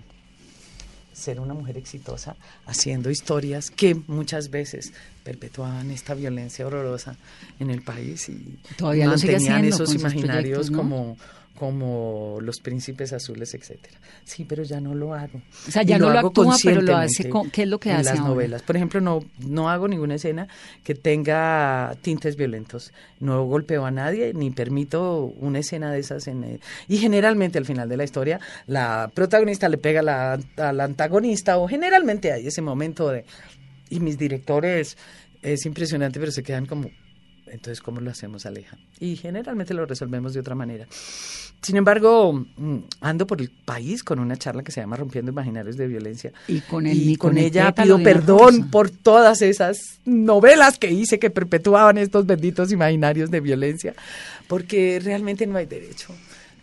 ser 1.20 1.40
una 1.40 1.54
mujer 1.54 1.78
exitosa 1.78 2.36
haciendo 2.66 3.10
historias 3.10 3.70
que 3.70 3.96
muchas 4.08 4.50
veces 4.50 4.94
perpetuaban 5.24 5.92
esta 5.92 6.14
violencia 6.14 6.66
horrorosa 6.66 7.18
en 7.60 7.70
el 7.70 7.82
país 7.82 8.30
y 8.30 8.58
todavía 8.78 9.08
mantenían 9.08 9.66
esos 9.66 9.94
imaginarios 9.94 10.72
como 10.72 11.18
como 11.60 12.40
Los 12.42 12.62
Príncipes 12.62 13.12
Azules, 13.12 13.54
etcétera. 13.54 14.00
Sí, 14.24 14.46
pero 14.46 14.64
ya 14.64 14.80
no 14.80 14.96
lo 14.96 15.14
hago. 15.14 15.42
O 15.68 15.72
sea, 15.72 15.84
ya 15.84 16.00
no 16.00 16.10
lo, 16.10 16.20
actúa, 16.20 16.56
pero 16.64 16.82
lo 16.82 16.96
hace. 16.96 17.30
¿Qué 17.52 17.64
es 17.64 17.68
lo 17.68 17.80
que 17.80 17.92
en 17.92 17.98
hace 17.98 18.16
las 18.16 18.22
novelas? 18.22 18.62
Por 18.62 18.78
ejemplo, 18.78 19.02
no, 19.02 19.20
no 19.46 19.70
hago 19.70 19.88
ninguna 19.90 20.16
escena 20.16 20.48
que 20.84 20.96
tenga 20.96 21.96
tintes 22.02 22.38
violentos. 22.38 22.94
No 23.20 23.44
golpeo 23.44 23.86
a 23.86 23.92
nadie 23.92 24.34
ni 24.34 24.52
permito 24.52 25.34
una 25.40 25.60
escena 25.60 25.92
de 25.92 26.00
esas. 26.00 26.28
En, 26.28 26.44
eh, 26.46 26.60
y 26.88 26.98
generalmente 26.98 27.58
al 27.58 27.66
final 27.66 27.90
de 27.90 27.98
la 27.98 28.06
historia, 28.06 28.40
la 28.66 29.12
protagonista 29.14 29.68
le 29.68 29.78
pega 29.78 30.02
la, 30.02 30.40
al 30.56 30.80
antagonista 30.80 31.58
o 31.58 31.68
generalmente 31.68 32.32
hay 32.32 32.48
ese 32.48 32.62
momento 32.62 33.10
de... 33.10 33.26
Y 33.92 34.00
mis 34.00 34.18
directores, 34.18 34.98
es 35.42 35.66
impresionante, 35.66 36.20
pero 36.20 36.32
se 36.32 36.44
quedan 36.44 36.66
como 36.66 36.90
entonces, 37.52 37.82
¿cómo 37.82 38.02
lo 38.02 38.12
hacemos, 38.12 38.46
Aleja? 38.46 38.78
Y 39.00 39.16
generalmente 39.16 39.74
lo 39.74 39.86
resolvemos 39.86 40.34
de 40.34 40.40
otra 40.40 40.56
manera. 40.56 40.88
Sin 41.62 41.76
embargo, 41.76 42.34
mm, 42.34 42.78
ando 43.02 43.28
por 43.28 43.42
el 43.42 43.50
país 43.50 44.04
con 44.04 44.20
una 44.20 44.38
charla 44.38 44.64
que 44.64 44.72
se 44.72 44.82
llama 44.82 44.96
Rompiendo 44.96 45.32
Imaginarios 45.32 45.76
de 45.76 45.88
Violencia. 45.88 46.32
Y 46.48 46.62
con, 46.62 46.86
con, 47.18 47.38
ella 47.38 47.74
pido 47.74 48.02
perdón 48.02 48.70
por 48.70 48.90
todas 48.90 49.42
esas 49.42 49.78
novelas 50.06 50.78
que 50.78 50.92
hice 50.92 51.20
que 51.20 51.30
perpetuaban 51.30 51.98
estos 51.98 52.26
benditos 52.26 52.72
imaginarios 52.72 53.30
de 53.30 53.42
violencia, 53.42 53.94
porque 54.48 55.02
realmente 55.04 55.46
no 55.48 55.58
hay 55.58 55.66
derecho 55.66 56.14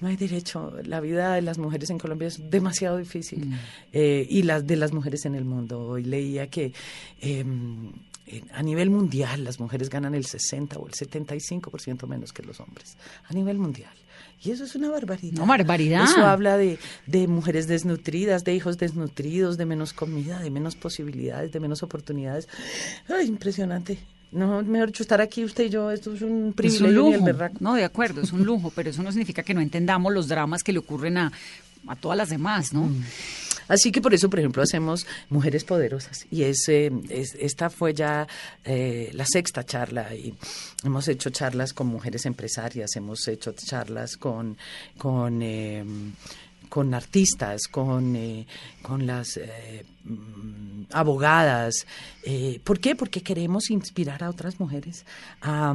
no 0.01 0.09
hay 0.09 0.17
derecho. 0.17 0.73
La 0.85 1.01
vida 1.01 1.35
de 1.35 1.43
las 1.43 1.59
mujeres 1.59 1.91
en 1.91 1.99
Colombia 1.99 2.29
es 2.29 2.51
demasiado 2.51 2.99
difícil. 2.99 3.47
Mm. 3.47 3.55
Eh, 3.93 4.27
y 4.29 4.43
las 4.43 4.67
de 4.67 4.77
las 4.77 4.93
mujeres 4.93 5.25
en 5.25 5.35
el 5.35 5.45
mundo. 5.45 5.81
Hoy 5.81 6.05
leía 6.05 6.49
que 6.49 6.73
em, 7.21 7.93
a 8.53 8.63
nivel 8.63 8.91
mundial 8.91 9.45
las 9.45 9.61
mujeres 9.61 9.89
ganan 9.89 10.15
el 10.15 10.27
60 10.27 10.79
o 10.79 10.87
el 10.87 10.95
75% 10.95 12.07
menos 12.07 12.33
que 12.33 12.43
los 12.43 12.61
hombres, 12.61 12.97
a 13.29 13.33
nivel 13.33 13.59
mundial. 13.59 13.93
Y 14.43 14.51
eso 14.51 14.65
es 14.65 14.75
una 14.75 14.91
barbaridad. 14.91 15.39
No, 15.39 15.47
barbaridad. 15.47 16.05
Eso 16.05 16.27
habla 16.27 16.57
de, 16.57 16.79
de 17.07 17.27
mujeres 17.27 17.67
desnutridas, 17.67 18.45
de 18.45 18.55
hijos 18.55 18.77
desnutridos, 18.77 19.57
de 19.57 19.65
menos 19.65 19.93
comida, 19.93 20.41
de 20.41 20.51
menos 20.51 20.77
posibilidades, 20.77 21.53
de 21.53 21.61
menos 21.61 21.83
oportunidades. 21.83 22.49
Ay, 23.09 23.29
impresionante. 23.29 23.99
No, 24.33 24.63
mejor 24.63 24.89
dicho, 24.89 25.03
estar 25.03 25.21
aquí 25.21 25.45
usted 25.45 25.65
y 25.65 25.69
yo, 25.71 25.91
esto 25.91 26.13
es 26.13 26.21
un 26.21 26.53
privilegio. 26.53 26.87
Es 26.87 27.21
un 27.21 27.29
lujo. 27.29 27.51
No, 27.61 27.75
de 27.75 27.85
acuerdo, 27.85 28.21
es 28.21 28.33
un 28.33 28.45
lujo, 28.45 28.71
pero 28.75 28.91
eso 28.91 29.03
no 29.03 29.11
significa 29.11 29.43
que 29.43 29.55
no 29.55 29.61
entendamos 29.61 30.13
los 30.13 30.29
dramas 30.29 30.63
que 30.63 30.73
le 30.73 30.81
ocurren 30.81 31.17
a, 31.17 31.33
a 31.87 31.97
todas 31.97 32.19
las 32.19 32.29
demás, 32.29 32.73
¿no? 32.73 32.83
Mm. 32.83 33.05
Así 33.69 33.91
que 33.91 34.01
por 34.01 34.15
eso, 34.15 34.31
por 34.31 34.39
ejemplo, 34.39 34.63
hacemos 34.63 35.07
Mujeres 35.29 35.65
Poderosas. 35.65 36.27
Y 36.31 36.43
es, 36.45 36.69
eh, 36.69 36.91
esta 37.11 37.71
fue 37.71 37.95
ya 37.95 38.27
eh, 38.65 39.11
la 39.13 39.25
sexta 39.27 39.65
charla. 39.65 40.15
Y 40.15 40.35
hemos 40.85 41.09
hecho 41.09 41.31
charlas 41.31 41.73
con 41.73 41.89
mujeres 41.89 42.27
empresarias, 42.27 42.95
hemos 42.97 43.27
hecho 43.29 43.53
charlas 43.53 44.17
con, 44.17 44.57
con, 44.99 45.43
em, 45.43 46.13
con 46.69 46.95
artistas, 46.95 47.63
con, 47.69 48.17
eh, 48.17 48.47
con 48.83 49.07
las 49.07 49.41
mm, 50.05 50.85
abogadas. 50.93 51.87
¿Por 52.65 52.81
qué? 52.81 52.95
Porque 52.95 53.23
queremos 53.23 53.71
inspirar 53.71 54.23
a 54.23 54.31
otras 54.31 54.61
mujeres 54.61 55.05
a, 55.41 55.71
a 55.71 55.75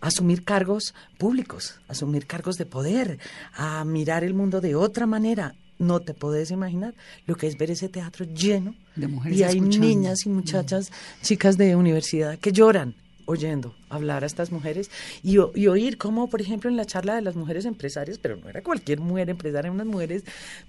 asumir 0.00 0.44
cargos 0.44 0.94
públicos, 1.18 1.80
a 1.88 1.92
asumir 1.92 2.26
cargos 2.26 2.56
de 2.56 2.66
poder, 2.66 3.18
a 3.54 3.84
mirar 3.84 4.24
el 4.24 4.34
mundo 4.34 4.60
de 4.60 4.74
otra 4.74 5.06
manera 5.06 5.54
no 5.80 6.00
te 6.00 6.14
puedes 6.14 6.50
imaginar 6.50 6.94
lo 7.26 7.34
que 7.34 7.48
es 7.48 7.58
ver 7.58 7.70
ese 7.70 7.88
teatro 7.88 8.26
lleno 8.26 8.74
de 8.94 9.08
mujeres 9.08 9.38
y 9.38 9.42
hay 9.42 9.60
niñas 9.60 10.26
y 10.26 10.28
muchachas, 10.28 10.92
chicas 11.22 11.56
de 11.56 11.74
universidad 11.74 12.38
que 12.38 12.52
lloran 12.52 12.94
oyendo 13.24 13.74
hablar 13.88 14.22
a 14.22 14.26
estas 14.26 14.52
mujeres 14.52 14.90
y, 15.22 15.36
y, 15.54 15.66
oír 15.68 15.96
cómo, 15.96 16.28
por 16.28 16.40
ejemplo, 16.40 16.68
en 16.68 16.76
la 16.76 16.84
charla 16.84 17.14
de 17.14 17.22
las 17.22 17.36
mujeres 17.36 17.64
empresarias, 17.64 18.18
pero 18.18 18.36
no 18.36 18.48
era 18.48 18.62
cualquier 18.62 19.00
mujer 19.00 19.30
empresaria, 19.30 19.70
unas 19.70 19.86
mujeres 19.86 20.24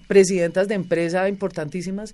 presidentas 0.07 0.67
de 0.67 0.75
empresa 0.75 1.27
importantísimas 1.27 2.13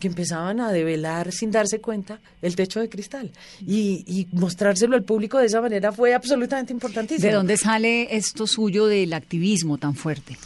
que 0.00 0.08
empezaban 0.08 0.60
a 0.60 0.72
develar 0.72 1.30
sin 1.30 1.52
darse 1.52 1.80
cuenta 1.80 2.20
el 2.42 2.56
techo 2.56 2.80
de 2.80 2.88
cristal 2.88 3.30
y, 3.64 4.04
y 4.06 4.26
mostrárselo 4.32 4.96
al 4.96 5.04
público 5.04 5.38
de 5.38 5.46
esa 5.46 5.60
manera 5.60 5.92
fue 5.92 6.12
absolutamente 6.12 6.72
importantísimo. 6.72 7.26
¿De 7.26 7.34
dónde 7.34 7.56
sale 7.56 8.14
esto 8.14 8.46
suyo 8.46 8.86
del 8.86 9.12
activismo 9.12 9.78
tan 9.78 9.94
fuerte? 9.94 10.36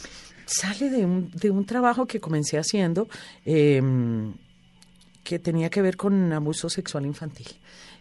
Sale 0.49 0.89
de 0.89 1.05
un, 1.05 1.31
de 1.31 1.51
un 1.51 1.65
trabajo 1.65 2.05
que 2.05 2.19
comencé 2.19 2.57
haciendo 2.57 3.07
em, 3.45 4.33
que 5.23 5.39
tenía 5.39 5.69
que 5.69 5.81
ver 5.81 5.95
con 5.95 6.33
abuso 6.33 6.69
sexual 6.69 7.05
infantil. 7.05 7.47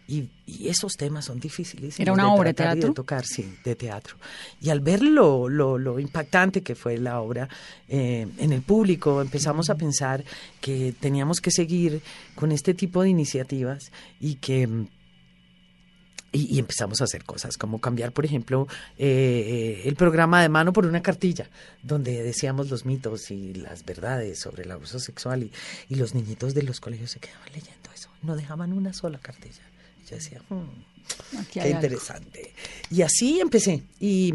Y, 0.07 0.31
esos 0.67 0.95
temas 0.95 1.27
son 1.27 1.39
difíciles. 1.39 2.01
¿Era 2.01 2.13
una 2.13 2.33
obra 2.33 2.49
de 2.49 2.55
teatro? 2.55 2.89
de 2.89 2.95
tocar, 2.95 3.27
sí, 3.27 3.59
de 3.63 3.77
teatro. 3.77 4.17
Y 4.59 4.71
al 4.71 4.81
ver 4.81 5.03
lo, 5.03 5.51
lo, 5.51 5.99
impactante 5.99 6.63
que 6.63 6.75
fue 6.75 6.97
la 6.97 7.21
obra 7.21 7.47
eh, 7.87 8.27
en 8.39 8.53
el 8.53 8.63
público, 8.63 9.21
empezamos 9.21 9.69
a 9.69 9.75
pensar 9.75 10.25
que 10.63 10.95
teníamos 10.99 11.43
que 11.43 11.51
seguir 11.51 12.01
con 12.35 12.53
este 12.53 12.73
tipo 12.73 13.03
de 13.03 13.11
iniciativas 13.11 13.93
y 14.19 14.37
que 14.37 14.87
y, 16.33 16.59
empezamos 16.59 17.01
a 17.01 17.05
hacer 17.05 17.25
cosas, 17.25 17.57
como 17.57 17.81
cambiar, 17.81 18.13
por 18.13 18.25
ejemplo, 18.25 18.67
eh, 18.99 19.83
el 19.85 19.97
programa 19.97 20.43
de 20.43 20.49
mano 20.49 20.73
por 20.73 20.87
una 20.87 21.03
cartilla, 21.03 21.49
donde 21.83 22.23
decíamos 22.23 22.71
los 22.71 22.85
mitos 22.85 23.31
y 23.31 23.55
las 23.55 23.85
verdades 23.85 24.41
sobre 24.41 24.65
el 24.65 24.71
abuso 24.71 24.99
sexual, 24.99 25.45
y, 25.45 25.53
y 25.89 25.95
los 25.95 26.15
niñitos 26.15 26.55
de 26.55 26.63
los 26.63 26.81
colegios 26.81 27.13
se 27.13 27.21
quedaban 27.21 27.47
leyendo 27.47 27.91
eso, 27.95 28.11
no 28.23 28.37
dejaban 28.37 28.73
una 28.73 28.93
sola 28.93 29.19
cartilla. 29.19 29.63
Yo 30.09 30.17
decía, 30.17 30.43
hmm, 30.49 31.45
qué 31.53 31.69
interesante. 31.69 32.53
Y 32.91 33.03
así 33.03 33.41
empecé, 33.41 33.85
y, 33.99 34.35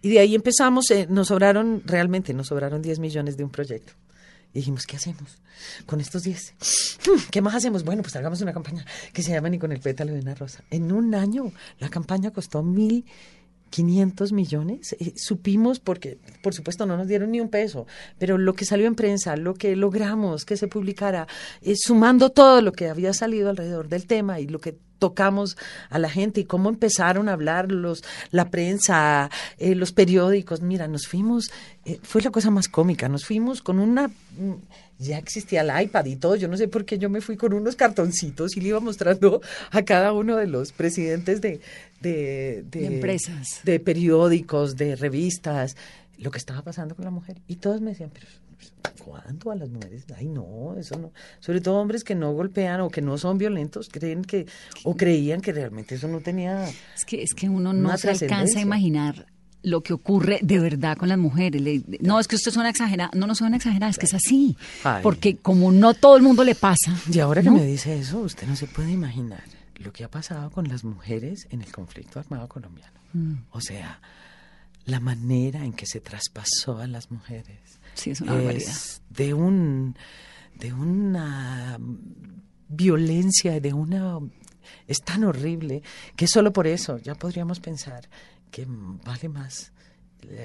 y 0.00 0.10
de 0.10 0.18
ahí 0.20 0.34
empezamos, 0.34 0.90
eh, 0.90 1.06
nos 1.08 1.28
sobraron, 1.28 1.82
realmente 1.84 2.34
nos 2.34 2.48
sobraron 2.48 2.82
10 2.82 2.98
millones 2.98 3.36
de 3.36 3.44
un 3.44 3.50
proyecto. 3.50 3.94
Y 4.52 4.58
dijimos, 4.58 4.86
¿qué 4.86 4.96
hacemos 4.96 5.38
con 5.86 6.00
estos 6.00 6.22
10? 6.22 6.54
Hmm, 7.06 7.20
¿Qué 7.30 7.40
más 7.40 7.54
hacemos? 7.54 7.84
Bueno, 7.84 8.02
pues 8.02 8.14
hagamos 8.16 8.40
una 8.40 8.52
campaña 8.52 8.84
que 9.12 9.22
se 9.22 9.32
llama 9.32 9.48
Ni 9.48 9.58
con 9.58 9.72
el 9.72 9.80
pétalo 9.80 10.12
de 10.12 10.20
una 10.20 10.34
rosa. 10.34 10.62
En 10.70 10.92
un 10.92 11.14
año 11.14 11.52
la 11.78 11.88
campaña 11.88 12.30
costó 12.30 12.62
mil 12.62 13.04
500 13.72 14.32
millones. 14.32 14.94
Eh, 15.00 15.14
supimos, 15.16 15.80
porque 15.80 16.18
por 16.42 16.54
supuesto 16.54 16.86
no 16.86 16.96
nos 16.96 17.08
dieron 17.08 17.32
ni 17.32 17.40
un 17.40 17.48
peso, 17.48 17.86
pero 18.18 18.38
lo 18.38 18.54
que 18.54 18.64
salió 18.64 18.86
en 18.86 18.94
prensa, 18.94 19.36
lo 19.36 19.54
que 19.54 19.74
logramos 19.74 20.44
que 20.44 20.56
se 20.56 20.68
publicara, 20.68 21.26
eh, 21.62 21.74
sumando 21.76 22.30
todo 22.30 22.60
lo 22.60 22.72
que 22.72 22.88
había 22.88 23.12
salido 23.14 23.50
alrededor 23.50 23.88
del 23.88 24.06
tema 24.06 24.38
y 24.38 24.46
lo 24.46 24.60
que 24.60 24.76
tocamos 25.02 25.56
a 25.90 25.98
la 25.98 26.08
gente 26.08 26.42
y 26.42 26.44
cómo 26.44 26.68
empezaron 26.68 27.28
a 27.28 27.32
hablar 27.32 27.72
los, 27.72 28.04
la 28.30 28.50
prensa, 28.50 29.30
eh, 29.58 29.74
los 29.74 29.90
periódicos. 29.90 30.62
Mira, 30.62 30.86
nos 30.86 31.08
fuimos, 31.08 31.50
fue 32.04 32.22
la 32.22 32.30
cosa 32.30 32.52
más 32.52 32.68
cómica, 32.68 33.08
nos 33.08 33.24
fuimos 33.24 33.62
con 33.62 33.80
una 33.80 34.12
ya 35.00 35.18
existía 35.18 35.62
el 35.62 35.82
iPad 35.84 36.04
y 36.04 36.14
todo. 36.14 36.36
Yo 36.36 36.46
no 36.46 36.56
sé 36.56 36.68
por 36.68 36.84
qué 36.84 36.96
yo 36.96 37.10
me 37.10 37.20
fui 37.20 37.36
con 37.36 37.52
unos 37.52 37.74
cartoncitos 37.74 38.56
y 38.56 38.60
le 38.60 38.68
iba 38.68 38.78
mostrando 38.78 39.40
a 39.72 39.82
cada 39.82 40.12
uno 40.12 40.36
de 40.36 40.46
los 40.46 40.70
presidentes 40.70 41.40
de, 41.40 41.60
de, 42.00 42.64
empresas, 42.86 43.62
de 43.64 43.80
periódicos, 43.80 44.76
de 44.76 44.94
revistas, 44.94 45.76
lo 46.18 46.30
que 46.30 46.38
estaba 46.38 46.62
pasando 46.62 46.94
con 46.94 47.04
la 47.04 47.10
mujer. 47.10 47.38
Y 47.48 47.56
todos 47.56 47.80
me 47.80 47.90
decían, 47.90 48.10
pero 48.12 48.28
¿cuándo 49.04 49.50
a 49.50 49.56
las 49.56 49.68
mujeres? 49.70 50.04
Ay, 50.16 50.28
no, 50.28 50.76
eso 50.78 50.98
no. 50.98 51.12
Sobre 51.40 51.60
todo 51.60 51.76
hombres 51.76 52.04
que 52.04 52.14
no 52.14 52.32
golpean 52.32 52.80
o 52.80 52.90
que 52.90 53.02
no 53.02 53.18
son 53.18 53.38
violentos, 53.38 53.88
creen 53.88 54.22
que, 54.22 54.46
o 54.84 54.96
creían 54.96 55.40
que 55.40 55.52
realmente 55.52 55.94
eso 55.96 56.08
no 56.08 56.20
tenía. 56.20 56.68
Es 56.96 57.04
que, 57.04 57.22
es 57.22 57.34
que 57.34 57.48
uno 57.48 57.72
no 57.72 57.96
se 57.96 58.10
alcanza 58.10 58.58
a 58.58 58.62
imaginar 58.62 59.26
lo 59.62 59.82
que 59.82 59.92
ocurre 59.92 60.40
de 60.42 60.58
verdad 60.58 60.96
con 60.96 61.08
las 61.08 61.18
mujeres. 61.18 61.62
no, 62.00 62.18
es 62.18 62.28
que 62.28 62.36
usted 62.36 62.50
suena 62.50 62.70
exagerada. 62.70 63.10
No, 63.14 63.26
no 63.26 63.34
suena 63.34 63.56
exagerada, 63.56 63.90
es 63.90 63.98
que 63.98 64.06
es 64.06 64.14
así. 64.14 64.56
Porque 65.02 65.36
como 65.36 65.72
no 65.72 65.94
todo 65.94 66.16
el 66.16 66.22
mundo 66.22 66.44
le 66.44 66.54
pasa. 66.54 66.96
Y 67.10 67.18
ahora 67.20 67.42
que 67.42 67.50
me 67.50 67.64
dice 67.64 67.98
eso, 67.98 68.20
usted 68.20 68.46
no 68.46 68.56
se 68.56 68.66
puede 68.66 68.90
imaginar 68.90 69.44
lo 69.76 69.92
que 69.92 70.04
ha 70.04 70.10
pasado 70.10 70.50
con 70.50 70.68
las 70.68 70.84
mujeres 70.84 71.46
en 71.50 71.62
el 71.62 71.72
conflicto 71.72 72.20
armado 72.20 72.48
colombiano. 72.48 72.92
Mm. 73.12 73.34
O 73.50 73.60
sea, 73.60 74.00
la 74.84 75.00
manera 75.00 75.64
en 75.64 75.72
que 75.72 75.86
se 75.86 76.00
traspasó 76.00 76.78
a 76.78 76.86
las 76.86 77.10
mujeres. 77.10 77.80
Sí, 77.94 78.10
es 78.10 78.20
una 78.20 78.34
barbaridad. 78.34 78.76
De 79.10 79.34
un 79.34 79.96
de 80.54 80.72
una 80.72 81.78
violencia, 82.68 83.60
de 83.60 83.72
una 83.72 84.18
es 84.86 85.00
tan 85.02 85.24
horrible 85.24 85.82
que 86.16 86.26
solo 86.26 86.52
por 86.52 86.66
eso 86.66 86.98
ya 86.98 87.14
podríamos 87.14 87.60
pensar 87.60 88.08
que 88.50 88.66
vale 88.68 89.28
más 89.28 89.72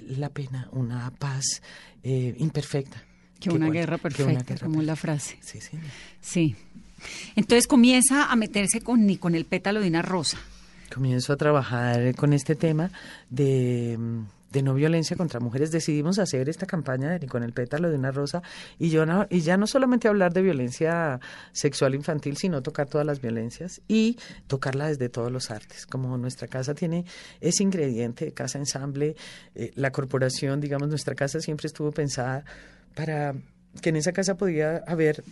la 0.08 0.30
pena 0.30 0.70
una 0.72 1.12
paz 1.12 1.62
eh, 2.04 2.36
imperfecta. 2.38 3.04
Que, 3.40 3.52
una 3.52 3.70
guerra 3.70 4.00
perfecta, 4.00 4.58
como 4.58 4.82
la 4.82 4.96
frase. 4.96 5.38
Sí, 5.42 5.62
sí. 5.62 5.78
Sí. 6.20 6.56
Entonces 7.36 7.68
comienza 7.68 8.32
a 8.32 8.36
meterse 8.36 8.82
con, 8.82 9.06
ni 9.06 9.18
con 9.18 9.36
el 9.36 9.46
pétalo 9.46 9.80
de 9.80 9.90
una 9.90 10.02
rosa. 10.02 10.40
Comienzo 10.92 11.34
a 11.34 11.38
trabajar 11.38 12.16
con 12.16 12.34
este 12.34 12.56
tema 12.56 12.90
de 13.30 14.00
de 14.58 14.64
no 14.64 14.74
violencia 14.74 15.16
contra 15.16 15.40
mujeres, 15.40 15.72
decidimos 15.72 16.18
hacer 16.18 16.50
esta 16.50 16.66
campaña 16.66 17.12
de 17.12 17.20
Ni 17.20 17.28
con 17.28 17.44
el 17.44 17.54
pétalo 17.54 17.92
de 17.92 17.96
una 17.96 18.12
rosa 18.12 18.42
y, 18.80 18.90
yo 18.90 19.06
y 19.30 19.42
ya 19.42 19.56
no 19.56 19.68
solamente 19.68 20.08
hablar 20.08 20.34
de 20.34 20.42
violencia 20.42 21.20
sexual 21.52 21.94
infantil, 21.94 22.38
sino 22.38 22.64
tocar 22.64 22.88
todas 22.88 23.06
las 23.06 23.22
violencias 23.22 23.82
y 23.88 24.18
tocarla 24.48 24.88
desde 24.88 25.10
todos 25.10 25.32
los 25.32 25.52
artes. 25.52 25.86
Como 25.86 26.18
nuestra 26.18 26.48
casa 26.48 26.74
tiene 26.74 27.06
ese 27.40 27.62
ingrediente, 27.62 28.32
casa 28.32 28.58
ensamble, 28.58 29.16
eh, 29.54 29.72
la 29.76 29.92
corporación, 29.92 30.60
digamos, 30.60 30.90
nuestra 30.90 31.14
casa 31.14 31.40
siempre 31.40 31.68
estuvo 31.68 31.92
pensada 31.92 32.44
para 32.96 33.36
que 33.82 33.90
en 33.90 33.98
esa 33.98 34.12
casa 34.12 34.38
podía 34.38 34.78
haber 34.88 35.24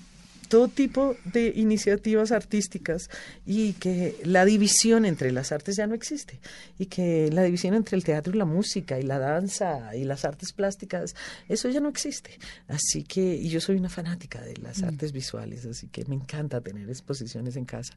todo 0.47 0.67
tipo 0.67 1.15
de 1.25 1.53
iniciativas 1.55 2.31
artísticas 2.31 3.09
y 3.45 3.73
que 3.73 4.15
la 4.23 4.45
división 4.45 5.05
entre 5.05 5.31
las 5.31 5.51
artes 5.51 5.75
ya 5.75 5.87
no 5.87 5.95
existe 5.95 6.39
y 6.77 6.87
que 6.87 7.29
la 7.31 7.43
división 7.43 7.73
entre 7.73 7.97
el 7.97 8.03
teatro 8.03 8.33
y 8.33 8.37
la 8.37 8.45
música 8.45 8.99
y 8.99 9.03
la 9.03 9.19
danza 9.19 9.95
y 9.95 10.03
las 10.03 10.25
artes 10.25 10.53
plásticas, 10.53 11.15
eso 11.47 11.69
ya 11.69 11.79
no 11.79 11.89
existe. 11.89 12.31
Así 12.67 13.03
que, 13.03 13.35
y 13.35 13.49
yo 13.49 13.59
soy 13.61 13.77
una 13.77 13.89
fanática 13.89 14.41
de 14.41 14.55
las 14.57 14.81
mm. 14.81 14.85
artes 14.85 15.11
visuales, 15.11 15.65
así 15.65 15.87
que 15.87 16.05
me 16.05 16.15
encanta 16.15 16.61
tener 16.61 16.89
exposiciones 16.89 17.55
en 17.55 17.65
casa. 17.65 17.95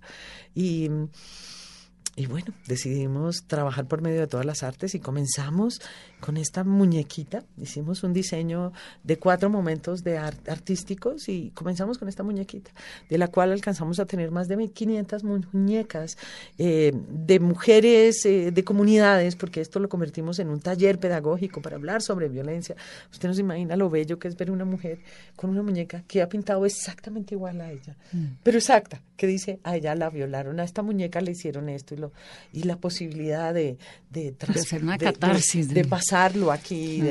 Y 0.54 0.90
y 2.18 2.26
bueno, 2.26 2.52
decidimos 2.66 3.44
trabajar 3.46 3.86
por 3.86 4.02
medio 4.02 4.18
de 4.18 4.26
todas 4.26 4.44
las 4.44 4.64
artes 4.64 4.96
y 4.96 4.98
comenzamos 4.98 5.80
con 6.18 6.36
esta 6.36 6.64
muñequita. 6.64 7.44
Hicimos 7.56 8.02
un 8.02 8.12
diseño 8.12 8.72
de 9.04 9.18
cuatro 9.18 9.50
momentos 9.50 10.02
de 10.02 10.18
artísticos 10.18 11.28
y 11.28 11.52
comenzamos 11.54 11.96
con 11.96 12.08
esta 12.08 12.24
muñequita, 12.24 12.72
de 13.08 13.18
la 13.18 13.28
cual 13.28 13.52
alcanzamos 13.52 14.00
a 14.00 14.06
tener 14.06 14.32
más 14.32 14.48
de 14.48 14.58
1.500 14.58 15.46
muñecas 15.52 16.18
eh, 16.58 16.92
de 17.08 17.38
mujeres, 17.38 18.26
eh, 18.26 18.50
de 18.50 18.64
comunidades, 18.64 19.36
porque 19.36 19.60
esto 19.60 19.78
lo 19.78 19.88
convertimos 19.88 20.40
en 20.40 20.48
un 20.48 20.58
taller 20.58 20.98
pedagógico 20.98 21.62
para 21.62 21.76
hablar 21.76 22.02
sobre 22.02 22.28
violencia. 22.28 22.74
Usted 23.12 23.28
no 23.28 23.34
se 23.34 23.42
imagina 23.42 23.76
lo 23.76 23.90
bello 23.90 24.18
que 24.18 24.26
es 24.26 24.36
ver 24.36 24.50
una 24.50 24.64
mujer 24.64 24.98
con 25.36 25.50
una 25.50 25.62
muñeca 25.62 26.02
que 26.08 26.20
ha 26.20 26.28
pintado 26.28 26.66
exactamente 26.66 27.36
igual 27.36 27.60
a 27.60 27.70
ella, 27.70 27.96
mm. 28.10 28.38
pero 28.42 28.58
exacta, 28.58 29.02
que 29.16 29.28
dice, 29.28 29.60
a 29.62 29.76
ella 29.76 29.94
la 29.94 30.10
violaron, 30.10 30.58
a 30.58 30.64
esta 30.64 30.82
muñeca 30.82 31.20
le 31.20 31.30
hicieron 31.30 31.68
esto 31.68 31.94
y 31.94 31.98
lo 31.98 32.07
y 32.52 32.64
la 32.64 32.76
posibilidad 32.76 33.54
de, 33.54 33.78
de, 34.10 34.34
hacer 34.48 34.82
una 34.82 34.98
catarsis. 34.98 35.68
De, 35.68 35.84
pasarlo 35.84 36.52
aquí, 36.52 37.02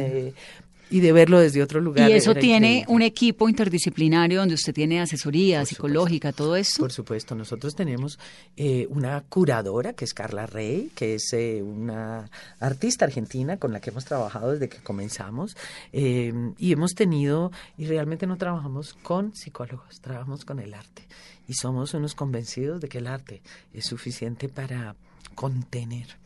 y 0.90 1.00
de 1.00 1.12
verlo 1.12 1.40
desde 1.40 1.62
otro 1.62 1.82
lugar. 1.82 2.10
Y 2.10 2.14
eso 2.14 2.34
tiene 2.36 2.86
un 2.88 3.02
equipo 3.02 3.50
interdisciplinario 3.50 4.40
donde 4.40 4.56
usted 4.56 4.74
tiene 4.74 5.02
asesoría 5.02 5.66
psicológica, 5.66 6.32
todo 6.32 6.56
eso. 6.56 6.80
Por 6.80 6.92
supuesto, 6.92 7.36
nosotros 7.36 7.76
tenemos 7.76 8.20
eh, 8.56 8.88
una 8.90 9.22
curadora 9.28 9.94
que 9.94 10.06
es 10.06 10.14
Carla 10.14 10.46
Rey, 10.46 10.92
que 10.96 11.16
es 11.16 11.34
eh, 11.34 11.62
una 11.62 12.30
artista 12.60 13.06
argentina 13.06 13.58
con 13.58 13.74
la 13.74 13.80
que 13.80 13.90
hemos 13.90 14.06
trabajado 14.06 14.52
desde 14.54 14.70
que 14.70 14.78
comenzamos 14.78 15.58
eh, 15.92 16.34
y 16.58 16.72
hemos 16.72 16.94
tenido, 16.94 17.52
y 17.78 17.86
realmente 17.86 18.28
no 18.28 18.38
trabajamos 18.38 18.94
con 19.04 19.36
psicólogos, 19.36 20.00
trabajamos 20.02 20.46
con 20.46 20.60
el 20.60 20.74
arte 20.74 21.04
y 21.48 21.54
somos 21.54 21.94
unos 21.94 22.16
convencidos 22.16 22.82
de 22.82 22.90
que 22.90 22.98
el 23.00 23.08
arte 23.08 23.42
es 23.74 23.86
suficiente 23.86 24.50
para 24.50 24.96
contener. 25.36 26.18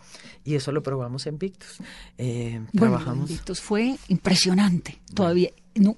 Y 0.44 0.56
eso 0.56 0.72
lo 0.72 0.82
probamos 0.82 1.28
en 1.28 1.38
Victus. 1.38 1.78
Eh, 2.18 2.62
trabajamos. 2.76 3.30
Victus 3.30 3.62
fue 3.62 3.98
impresionante. 4.08 5.00
Todavía 5.14 5.52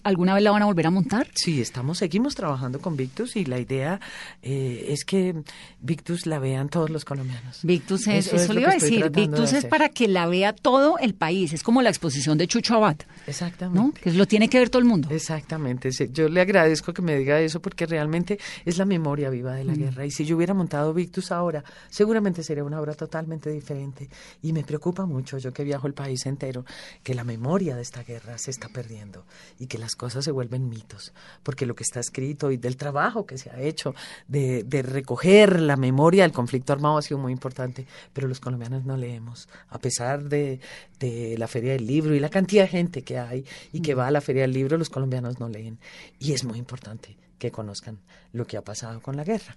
¿Alguna 0.03 0.36
vez 0.36 0.43
la 0.43 0.51
van 0.51 0.62
a 0.62 0.65
volver 0.65 0.86
a 0.86 0.91
montar? 0.91 1.27
Sí, 1.33 1.59
estamos, 1.59 1.97
seguimos 1.97 2.36
trabajando 2.36 2.79
con 2.79 2.95
Victus 2.95 3.36
y 3.36 3.45
la 3.45 3.59
idea 3.59 3.99
eh, 4.43 4.86
es 4.89 5.03
que 5.03 5.36
Victus 5.81 6.27
la 6.27 6.38
vean 6.38 6.69
todos 6.69 6.91
los 6.91 7.05
colombianos. 7.05 7.62
Victus 7.63 8.07
es, 8.07 8.31
eso, 8.31 8.53
le 8.53 8.62
iba 8.62 8.69
a 8.69 8.75
decir, 8.75 9.09
Victus 9.09 9.53
es 9.53 9.65
para 9.65 9.89
que 9.89 10.07
la 10.07 10.27
vea 10.27 10.53
todo 10.53 10.99
el 10.99 11.15
país, 11.15 11.53
es 11.53 11.63
como 11.63 11.81
la 11.81 11.89
exposición 11.89 12.38
de 12.38 12.47
Chucho 12.47 12.75
Abad. 12.75 12.97
Exactamente. 13.25 14.01
Que 14.01 14.12
lo 14.12 14.27
tiene 14.27 14.47
que 14.47 14.59
ver 14.59 14.69
todo 14.69 14.79
el 14.79 14.88
mundo. 14.88 15.09
Exactamente, 15.09 15.89
yo 16.12 16.29
le 16.29 16.41
agradezco 16.41 16.93
que 16.93 17.01
me 17.01 17.17
diga 17.17 17.39
eso 17.39 17.59
porque 17.59 17.88
realmente 17.88 18.38
es 18.65 18.77
la 18.77 18.86
memoria 18.86 19.31
viva 19.31 19.55
de 19.55 19.63
la 19.63 19.73
mm. 19.73 19.77
guerra 19.77 20.05
y 20.05 20.12
si 20.12 20.23
yo 20.23 20.36
hubiera 20.36 20.53
montado 20.53 20.93
Victus 20.93 21.31
ahora, 21.31 21.63
seguramente 21.89 22.43
sería 22.43 22.63
una 22.63 22.79
obra 22.79 22.93
totalmente 22.93 23.49
diferente 23.49 24.07
y 24.43 24.53
me 24.53 24.63
preocupa 24.63 25.07
mucho, 25.07 25.39
yo 25.39 25.51
que 25.51 25.63
viajo 25.63 25.88
el 25.88 25.93
país 25.93 26.25
entero, 26.27 26.63
que 27.01 27.15
la 27.15 27.23
memoria 27.23 27.75
de 27.75 27.81
esta 27.81 28.03
guerra 28.03 28.38
se 28.38 28.51
está 28.51 28.69
perdiendo 28.69 29.25
y 29.63 29.67
que 29.67 29.78
las 29.78 29.95
cosas 29.95 30.26
se 30.26 30.32
vuelven 30.32 30.67
mitos, 30.67 31.13
porque 31.41 31.65
lo 31.65 31.73
que 31.73 31.84
está 31.84 32.02
escrito 32.02 32.52
y 32.52 32.58
del 32.58 32.76
trabajo 32.76 33.26
que 33.26 33.38
se 33.38 33.49
ha 33.49 33.62
hecho 33.62 33.95
de, 34.28 34.65
recoger 34.84 35.62
la 35.62 35.78
memoria 35.78 36.23
del 36.23 36.34
conflicto 36.34 36.73
armado 36.73 36.97
ha 36.97 37.02
sido 37.02 37.17
muy 37.17 37.32
importante, 37.32 37.88
pero 38.12 38.28
los 38.28 38.41
colombianos 38.41 38.84
no 38.84 38.97
leemos, 38.97 39.47
a 39.69 39.80
pesar 39.80 40.26
de, 40.26 40.60
de 40.99 41.38
la 41.38 41.47
Feria 41.47 41.71
del 41.71 41.88
Libro 41.88 42.13
y 42.13 42.19
la 42.19 42.30
cantidad 42.30 42.63
de 42.63 42.69
gente 42.69 43.04
que 43.04 43.17
hay 43.17 43.45
y 43.71 43.80
que 43.80 43.95
va 43.95 44.08
a 44.08 44.12
la 44.12 44.19
Feria 44.19 44.41
del 44.41 44.52
Libro, 44.52 44.78
los 44.78 44.89
colombianos 44.89 45.39
no 45.39 45.47
leen. 45.47 45.80
Y 46.19 46.34
es 46.34 46.43
muy 46.43 46.60
importante 46.60 47.15
que 47.38 47.52
conozcan 47.52 48.00
lo 48.32 48.46
que 48.46 48.58
ha 48.58 48.62
pasado 48.62 49.02
con 49.02 49.15
la 49.15 49.24
guerra. 49.24 49.56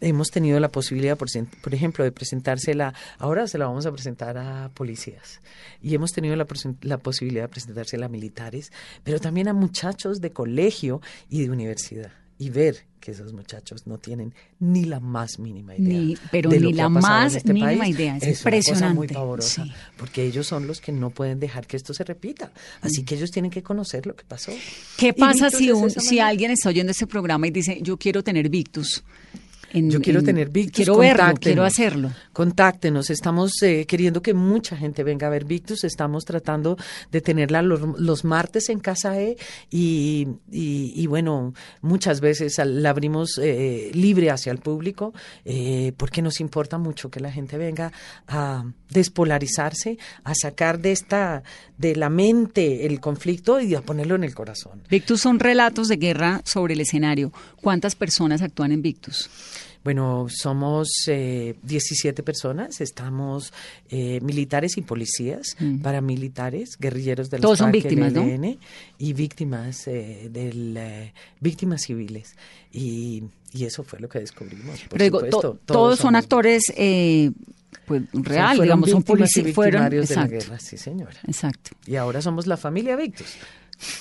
Hemos 0.00 0.28
tenido 0.30 0.60
la 0.60 0.68
posibilidad, 0.68 1.16
por, 1.16 1.74
ejemplo, 1.74 2.04
de 2.04 2.12
presentársela, 2.12 2.94
ahora 3.18 3.46
se 3.46 3.56
la 3.58 3.66
vamos 3.66 3.86
a 3.86 3.92
presentar 3.92 4.36
a 4.36 4.70
policías, 4.74 5.40
y 5.80 5.94
hemos 5.94 6.12
tenido 6.12 6.36
la 6.36 6.98
posibilidad 6.98 7.44
de 7.44 7.48
presentársela 7.48 8.06
a 8.06 8.10
militares, 8.10 8.72
pero 9.04 9.20
también 9.20 9.48
a 9.48 9.54
muchachos 9.54 10.20
de 10.20 10.32
colegio 10.32 11.00
y 11.30 11.44
de 11.44 11.50
universidad, 11.50 12.12
y 12.38 12.50
ver 12.50 12.84
que 13.00 13.12
esos 13.12 13.32
muchachos 13.32 13.86
no 13.86 13.98
tienen 13.98 14.34
ni 14.58 14.84
la 14.84 14.98
más 14.98 15.38
mínima 15.38 15.76
idea. 15.76 15.98
Ni, 16.00 16.16
pero 16.30 16.50
ni 16.50 16.72
la 16.72 16.88
más 16.88 17.36
este 17.36 17.52
mínima 17.52 17.86
idea. 17.86 18.16
Es, 18.16 18.40
impresionante. 18.40 18.94
muy 18.94 19.08
pavorosa, 19.08 19.64
porque 19.96 20.24
ellos 20.24 20.46
son 20.46 20.66
los 20.66 20.80
que 20.80 20.92
no 20.92 21.10
pueden 21.10 21.38
dejar 21.38 21.66
que 21.66 21.76
esto 21.76 21.94
se 21.94 22.04
repita. 22.04 22.52
Así 22.80 23.04
que 23.04 23.14
ellos 23.14 23.30
tienen 23.30 23.50
que 23.50 23.62
conocer 23.62 24.06
lo 24.06 24.16
que 24.16 24.24
pasó. 24.24 24.52
¿Qué 24.96 25.12
pasa 25.12 25.50
si, 25.50 25.70
un, 25.70 25.90
si 25.90 26.18
alguien 26.18 26.50
está 26.50 26.68
oyendo 26.68 26.90
este 26.90 27.06
programa 27.06 27.46
y 27.46 27.50
dice, 27.50 27.78
yo 27.80 27.96
quiero 27.96 28.24
tener 28.24 28.48
Victus? 28.48 29.04
Yo 29.82 30.00
quiero 30.00 30.22
tener 30.22 30.48
Victus. 30.48 30.76
Quiero 30.76 30.96
verlo, 30.96 31.34
quiero 31.40 31.64
hacerlo. 31.64 32.10
Contáctenos. 32.32 33.10
Estamos 33.10 33.52
eh, 33.62 33.84
queriendo 33.86 34.22
que 34.22 34.34
mucha 34.34 34.76
gente 34.76 35.04
venga 35.04 35.26
a 35.26 35.30
ver 35.30 35.44
Victus. 35.44 35.84
Estamos 35.84 36.24
tratando 36.24 36.76
de 37.10 37.20
tenerla 37.20 37.62
los, 37.62 38.24
martes 38.24 38.70
en 38.70 38.80
Casa 38.80 39.20
E 39.20 39.36
y, 39.70 40.26
y, 40.50 41.06
bueno, 41.06 41.52
muchas 41.82 42.20
veces 42.20 42.58
la 42.64 42.90
abrimos 42.90 43.38
eh, 43.42 43.90
libre 43.92 44.30
hacia 44.30 44.52
el 44.52 44.58
público 44.58 45.12
eh, 45.44 45.92
porque 45.96 46.22
nos 46.22 46.40
importa 46.40 46.78
mucho 46.78 47.10
que 47.10 47.20
la 47.20 47.30
gente 47.30 47.58
venga 47.58 47.92
a 48.26 48.64
despolarizarse, 48.90 49.98
a 50.24 50.34
sacar 50.34 50.80
de 50.80 50.92
esta 50.92 51.42
de 51.76 51.94
la 51.96 52.08
mente 52.08 52.86
el 52.86 53.00
conflicto 53.00 53.60
y 53.60 53.74
a 53.74 53.82
ponerlo 53.82 54.14
en 54.14 54.24
el 54.24 54.34
corazón. 54.34 54.82
Victus 54.88 55.20
son 55.20 55.38
relatos 55.38 55.88
de 55.88 55.96
guerra 55.96 56.40
sobre 56.44 56.74
el 56.74 56.80
escenario. 56.80 57.32
¿Cuántas 57.60 57.94
personas 57.94 58.42
actúan 58.42 58.72
en 58.72 58.82
Victus? 58.82 59.28
Bueno, 59.86 60.26
somos 60.28 60.88
eh, 61.06 61.54
17 61.62 62.24
personas, 62.24 62.80
estamos 62.80 63.52
eh, 63.88 64.18
militares 64.20 64.76
y 64.78 64.82
policías, 64.82 65.56
mm. 65.60 65.78
paramilitares, 65.78 66.76
guerrilleros 66.76 67.30
de 67.30 67.38
Todos 67.38 67.60
son 67.60 67.70
víctimas, 67.70 68.12
¿no? 68.12 68.26
Y 68.98 69.12
víctimas 69.12 69.86
eh, 69.86 70.28
del, 70.28 70.76
eh, 70.76 71.12
víctimas 71.40 71.82
civiles. 71.82 72.34
Y, 72.72 73.22
y, 73.52 73.64
eso 73.64 73.84
fue 73.84 74.00
lo 74.00 74.08
que 74.08 74.18
descubrimos. 74.18 74.80
Por 74.80 74.98
Pero 74.98 75.18
supuesto, 75.18 75.60
todos, 75.64 76.00
son 76.00 76.16
actores 76.16 76.64
eh, 76.76 77.30
pues 77.86 78.02
real, 78.12 78.58
digamos, 78.60 78.90
son 78.90 79.04
policías, 79.04 79.52
fueron 79.54 79.88
de 79.88 80.04
la 80.04 80.26
guerra, 80.26 80.58
sí 80.58 80.76
señora. 80.76 81.20
Exacto. 81.28 81.70
Y 81.86 81.94
ahora 81.94 82.20
somos 82.20 82.48
la 82.48 82.56
familia 82.56 82.96
Victus. 82.96 83.36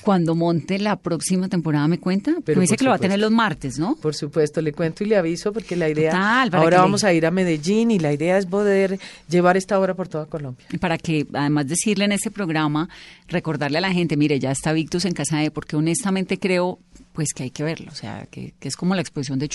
Cuando 0.01 0.35
monte 0.35 0.79
la 0.79 0.95
próxima 0.95 1.49
temporada, 1.49 1.88
¿me 1.88 1.99
cuenta? 1.99 2.35
Pero 2.43 2.59
me 2.59 2.63
dice 2.63 2.77
que 2.77 2.83
lo 2.83 2.91
va 2.91 2.95
a 2.95 2.99
tener 2.99 3.19
los 3.19 3.31
martes, 3.31 3.77
¿no? 3.77 3.95
Por 3.95 4.15
supuesto, 4.15 4.61
le 4.61 4.71
cuento 4.71 5.03
y 5.03 5.07
le 5.07 5.17
aviso 5.17 5.51
porque 5.51 5.75
la 5.75 5.89
idea... 5.89 6.43
ahora 6.51 6.79
vamos 6.79 7.03
a 7.03 7.13
ir 7.13 7.25
a 7.25 7.31
Medellín 7.31 7.91
y 7.91 7.99
la 7.99 8.13
idea 8.13 8.38
es 8.38 8.45
poder 8.45 8.99
llevar 9.27 9.57
esta 9.57 9.79
obra 9.79 9.93
por 9.93 10.07
toda 10.07 10.25
Colombia. 10.25 10.65
Para 10.79 10.97
que, 10.97 11.27
además, 11.33 11.67
decirle 11.67 12.05
en 12.05 12.13
ese 12.13 12.31
programa, 12.31 12.89
recordarle 13.27 13.77
a 13.77 13.81
la 13.81 13.91
gente, 13.91 14.17
mire, 14.17 14.39
ya 14.39 14.51
está 14.51 14.73
Victus 14.73 15.05
en 15.05 15.13
Casa 15.13 15.38
de, 15.38 15.51
porque 15.51 15.75
honestamente 15.75 16.39
creo 16.39 16.79
pues 17.15 17.33
que 17.33 17.43
hay 17.43 17.49
que 17.49 17.63
verlo, 17.63 17.91
o 17.91 17.95
sea, 17.95 18.27
que, 18.29 18.53
es 18.61 18.75
como 18.75 18.93
la 18.93 19.01
exposición 19.01 19.39
de 19.39 19.47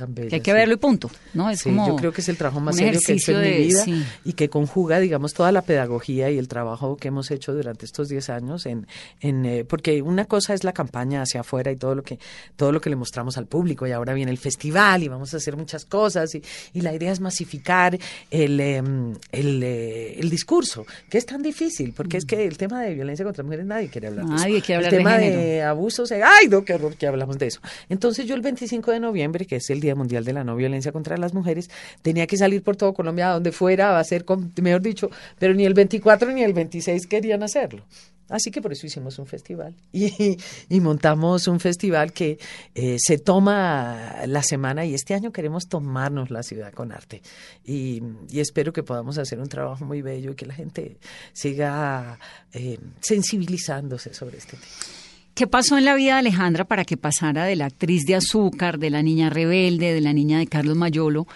Abad, 0.00 0.14
que 0.28 0.34
hay 0.36 0.40
que 0.40 0.52
verlo 0.52 0.74
y 0.74 0.78
punto, 0.78 1.10
¿no? 1.34 1.50
Es 1.50 1.62
como 1.62 1.86
yo 1.86 1.96
creo 1.96 2.12
que 2.12 2.20
es 2.20 2.28
el 2.28 2.36
trabajo 2.36 2.60
más 2.60 2.76
serio 2.76 3.00
que 3.04 3.12
he 3.12 3.16
hecho 3.16 3.32
en 3.32 3.40
mi 3.40 3.66
vida 3.66 3.84
y 4.24 4.32
que 4.34 4.48
conjuga, 4.48 5.00
digamos, 5.00 5.34
toda 5.34 5.52
la 5.52 5.62
pedagogía 5.62 6.30
y 6.30 6.38
el 6.38 6.48
trabajo 6.48 6.96
que 6.96 7.08
hemos 7.08 7.30
hecho 7.30 7.52
durante 7.52 7.86
estos 7.86 8.08
10 8.08 8.30
años 8.30 8.66
en, 8.66 8.86
en 9.20 9.44
eh, 9.44 9.64
porque 9.64 10.02
una 10.02 10.24
cosa 10.24 10.54
es 10.54 10.64
la 10.64 10.72
campaña 10.72 11.22
hacia 11.22 11.40
afuera 11.40 11.70
y 11.70 11.76
todo 11.76 11.94
lo 11.94 12.02
que 12.02 12.18
todo 12.56 12.72
lo 12.72 12.80
que 12.80 12.90
le 12.90 12.96
mostramos 12.96 13.36
al 13.38 13.46
público 13.46 13.86
y 13.86 13.92
ahora 13.92 14.14
viene 14.14 14.30
el 14.30 14.38
festival 14.38 15.02
y 15.02 15.08
vamos 15.08 15.34
a 15.34 15.36
hacer 15.36 15.56
muchas 15.56 15.84
cosas 15.84 16.34
y, 16.34 16.42
y 16.72 16.80
la 16.80 16.94
idea 16.94 17.12
es 17.12 17.20
masificar 17.20 17.98
el, 18.30 18.60
em, 18.60 19.14
el, 19.30 19.62
eh, 19.62 20.20
el, 20.20 20.30
discurso, 20.30 20.86
que 21.10 21.18
es 21.18 21.26
tan 21.26 21.42
difícil, 21.42 21.92
porque 21.94 22.16
es 22.16 22.24
que 22.24 22.46
el 22.46 22.56
tema 22.56 22.82
de 22.82 22.94
violencia 22.94 23.24
contra 23.24 23.44
mujeres 23.44 23.66
nadie 23.66 23.88
quiere 23.88 24.08
hablar 24.08 24.24
nadie 24.24 24.52
de 24.52 24.58
eso. 24.58 24.66
Quiere 24.66 24.76
hablar 24.86 24.94
el 24.94 24.98
tema 24.98 25.18
de, 25.18 25.36
de 25.36 25.62
abusos, 25.62 26.12
ay, 26.12 26.48
no, 26.48 26.64
qué 26.64 26.74
horror 26.74 26.96
que 26.96 27.06
hablamos 27.06 27.38
de 27.38 27.48
eso. 27.48 27.60
Entonces 27.88 28.26
yo 28.26 28.34
el 28.34 28.40
25 28.40 28.90
de 28.90 29.00
noviembre, 29.00 29.46
que 29.46 29.56
es 29.56 29.70
el 29.70 29.81
Día 29.82 29.94
Mundial 29.94 30.24
de 30.24 30.32
la 30.32 30.44
No 30.44 30.56
Violencia 30.56 30.92
contra 30.92 31.18
las 31.18 31.34
Mujeres, 31.34 31.68
tenía 32.00 32.26
que 32.26 32.38
salir 32.38 32.62
por 32.62 32.76
todo 32.76 32.94
Colombia, 32.94 33.28
a 33.28 33.34
donde 33.34 33.52
fuera, 33.52 33.98
a 33.98 34.04
ser, 34.04 34.24
mejor 34.62 34.80
dicho, 34.80 35.10
pero 35.38 35.52
ni 35.52 35.66
el 35.66 35.74
24 35.74 36.32
ni 36.32 36.42
el 36.42 36.54
26 36.54 37.06
querían 37.06 37.42
hacerlo. 37.42 37.84
Así 38.32 38.50
que 38.50 38.62
por 38.62 38.72
eso 38.72 38.86
hicimos 38.86 39.18
un 39.18 39.26
festival 39.26 39.74
y, 39.92 40.80
montamos 40.80 41.48
un 41.48 41.60
festival 41.60 42.12
que 42.12 42.38
eh, 42.74 42.96
se 42.98 43.18
toma 43.18 44.24
la 44.26 44.42
semana 44.42 44.86
y 44.86 44.94
este 44.94 45.12
año 45.12 45.32
queremos 45.32 45.68
tomarnos 45.68 46.30
la 46.30 46.42
ciudad 46.42 46.72
con 46.72 46.92
arte 46.92 47.20
y, 47.64 48.02
espero 48.32 48.72
que 48.72 48.82
podamos 48.82 49.18
hacer 49.18 49.38
un 49.38 49.48
trabajo 49.48 49.84
muy 49.84 50.00
bello 50.00 50.32
y 50.32 50.34
que 50.34 50.46
la 50.46 50.54
gente 50.54 50.96
siga 51.34 52.18
eh, 52.54 52.78
sensibilizándose 53.00 54.14
sobre 54.14 54.38
este 54.38 54.56
tema. 54.56 55.11
¿Qué 55.34 55.46
pasó 55.46 55.78
en 55.78 55.84
la 55.86 55.94
vida 55.94 56.12
de 56.14 56.18
Alejandra 56.20 56.64
para 56.64 56.84
que 56.84 56.96
pasara 56.96 57.44
de 57.44 57.56
la 57.56 57.66
actriz 57.66 58.04
de 58.04 58.14
azúcar, 58.14 58.78
de 58.78 58.90
la 58.90 59.02
niña 59.02 59.30
rebelde, 59.30 59.94
de 59.94 60.00
la 60.02 60.12
niña 60.12 60.38
de 60.38 60.46
Carlos 60.46 60.76
Mayolo, 60.76 61.26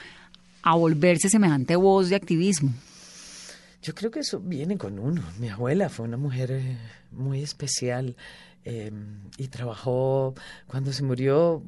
a 0.63 0.75
volverse 0.77 1.31
semejante 1.31 1.77
voz 1.77 2.11
de 2.11 2.17
activismo? 2.17 2.73
Yo 3.83 3.95
creo 3.95 4.11
que 4.11 4.21
eso 4.21 4.41
viene 4.41 4.77
con 4.77 4.99
uno. 4.99 5.23
Mi 5.39 5.49
abuela 5.49 5.89
fue 5.89 6.05
una 6.07 6.17
mujer 6.19 6.51
eh, 6.53 6.77
muy 7.13 7.43
especial. 7.43 8.17
eh, 8.69 8.91
y 9.39 9.47
trabajó, 9.49 10.35
cuando 10.67 10.93
se 10.93 11.03
murió, 11.05 11.63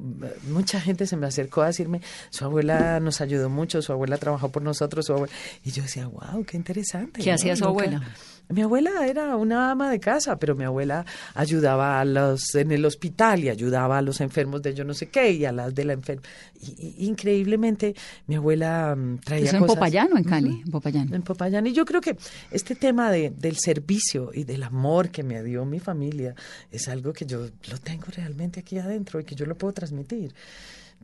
mucha 0.49 0.81
gente 0.81 1.07
se 1.07 1.15
me 1.15 1.25
acercó 1.27 1.61
a 1.61 1.67
decirme, 1.67 2.01
su 2.29 2.43
abuela 2.43 2.99
nos 2.99 3.21
ayudó 3.21 3.49
mucho, 3.49 3.81
su 3.81 3.91
abuela 3.93 4.17
trabajó 4.17 4.49
por 4.49 4.61
nosotros, 4.63 5.05
su 5.05 5.13
abuela... 5.13 5.33
y 5.63 5.71
yo 5.71 5.81
decía, 5.83 6.07
wow, 6.07 6.43
qué 6.45 6.57
interesante. 6.57 7.21
¿Qué 7.21 7.29
¿no? 7.29 7.35
hacía 7.35 7.55
su 7.55 7.63
Nunca- 7.65 7.83
abuela? 7.85 8.07
Mi 8.51 8.61
abuela 8.63 9.05
era 9.07 9.35
una 9.35 9.69
ama 9.69 9.91
de 9.91 9.99
casa, 9.99 10.39
pero 10.39 10.55
mi 10.55 10.63
abuela 10.63 11.05
ayudaba 11.35 11.99
a 12.01 12.05
los 12.05 12.55
en 12.55 12.71
el 12.71 12.83
hospital 12.83 13.43
y 13.43 13.49
ayudaba 13.49 13.99
a 13.99 14.01
los 14.01 14.21
enfermos 14.21 14.63
de 14.63 14.73
yo 14.73 14.83
no 14.83 14.95
sé 14.95 15.09
qué 15.09 15.31
y 15.33 15.45
a 15.45 15.51
las 15.51 15.75
de 15.75 15.85
la 15.85 15.93
enferma. 15.93 16.23
Y, 16.59 16.95
y- 17.03 17.07
increíblemente, 17.07 17.93
mi 18.25 18.35
abuela 18.35 18.95
mm, 18.95 19.19
traía 19.19 19.45
¿Eso 19.45 19.57
en 19.57 19.61
cosas. 19.61 19.75
Popayán 19.75 20.13
o 20.13 20.17
en 20.17 20.23
Cali? 20.23 20.61
En 20.65 20.71
Popayán. 20.71 21.13
En 21.13 21.21
Popayán. 21.21 21.67
Y 21.67 21.73
yo 21.73 21.85
creo 21.85 22.01
que 22.01 22.17
este 22.49 22.73
tema 22.75 23.11
de, 23.11 23.29
del 23.29 23.57
servicio 23.57 24.31
y 24.33 24.45
del 24.45 24.63
amor 24.63 25.09
que 25.09 25.21
me 25.23 25.43
dio 25.43 25.63
mi 25.65 25.79
familia 25.79 26.33
es 26.71 26.87
algo 26.87 27.13
que 27.13 27.27
yo 27.27 27.41
lo 27.69 27.77
tengo 27.77 28.05
realmente 28.15 28.61
aquí 28.61 28.79
adentro 28.79 29.19
y 29.19 29.25
que 29.25 29.35
yo 29.35 29.45
lo 29.45 29.55
puedo 29.57 29.73
transmitir. 29.73 30.33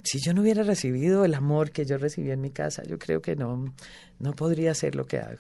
Si 0.04 0.20
yo 0.20 0.34
no 0.34 0.42
hubiera 0.42 0.64
recibido 0.64 1.26
el 1.26 1.36
amor 1.36 1.70
que 1.72 1.86
yo 1.86 1.98
recibí 2.00 2.32
en 2.32 2.42
mi 2.42 2.50
casa, 2.50 2.82
yo 2.84 2.98
creo 2.98 3.22
que 3.22 3.36
no, 3.36 3.72
no 4.20 4.34
podría 4.34 4.72
hacer 4.72 4.96
lo 4.96 5.06
que 5.06 5.20
hago. 5.20 5.40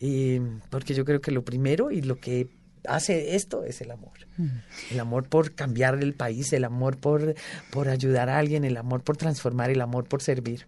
Y 0.00 0.38
porque 0.70 0.94
yo 0.94 1.04
creo 1.04 1.20
que 1.20 1.32
lo 1.32 1.44
primero 1.44 1.90
y 1.90 2.02
lo 2.02 2.20
que 2.20 2.48
hace 2.86 3.34
esto 3.36 3.64
es 3.64 3.80
el 3.80 3.90
amor. 3.90 4.12
El 4.90 5.00
amor 5.00 5.28
por 5.28 5.54
cambiar 5.54 6.02
el 6.02 6.14
país, 6.14 6.52
el 6.52 6.64
amor 6.64 6.96
por, 6.96 7.34
por 7.70 7.88
ayudar 7.88 8.28
a 8.28 8.38
alguien, 8.38 8.64
el 8.64 8.76
amor 8.76 9.02
por 9.02 9.16
transformar, 9.16 9.70
el 9.70 9.80
amor 9.80 10.04
por 10.04 10.22
servir. 10.22 10.66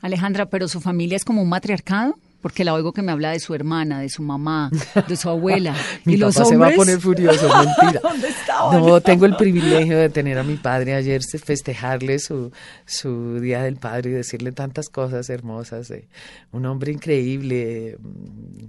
Alejandra, 0.00 0.46
pero 0.46 0.68
su 0.68 0.80
familia 0.80 1.16
es 1.16 1.24
como 1.24 1.42
un 1.42 1.48
matriarcado, 1.48 2.18
porque 2.42 2.64
la 2.64 2.74
oigo 2.74 2.92
que 2.92 3.00
me 3.02 3.12
habla 3.12 3.30
de 3.30 3.40
su 3.40 3.54
hermana, 3.54 4.00
de 4.00 4.08
su 4.08 4.22
mamá, 4.22 4.70
de 5.08 5.16
su 5.16 5.30
abuela. 5.30 5.74
Mi 6.04 6.14
y 6.14 6.16
los 6.16 6.34
papá 6.34 6.46
se 6.46 6.56
va 6.56 6.66
a 6.66 6.72
poner 6.72 7.00
furioso, 7.00 7.48
mentira. 7.56 8.00
¿Dónde 8.02 8.28
estaban? 8.28 8.80
No, 8.84 9.00
tengo 9.00 9.26
el 9.26 9.36
privilegio 9.36 9.96
de 9.96 10.10
tener 10.10 10.38
a 10.38 10.42
mi 10.42 10.56
padre 10.56 10.94
ayer, 10.94 11.22
festejarle 11.22 12.18
su, 12.18 12.50
su 12.84 13.40
Día 13.40 13.62
del 13.62 13.76
Padre 13.76 14.10
y 14.10 14.14
decirle 14.14 14.52
tantas 14.52 14.88
cosas 14.88 15.30
hermosas. 15.30 15.90
eh. 15.92 16.08
Un 16.50 16.66
hombre 16.66 16.92
increíble, 16.92 17.96
mm, 18.00 18.64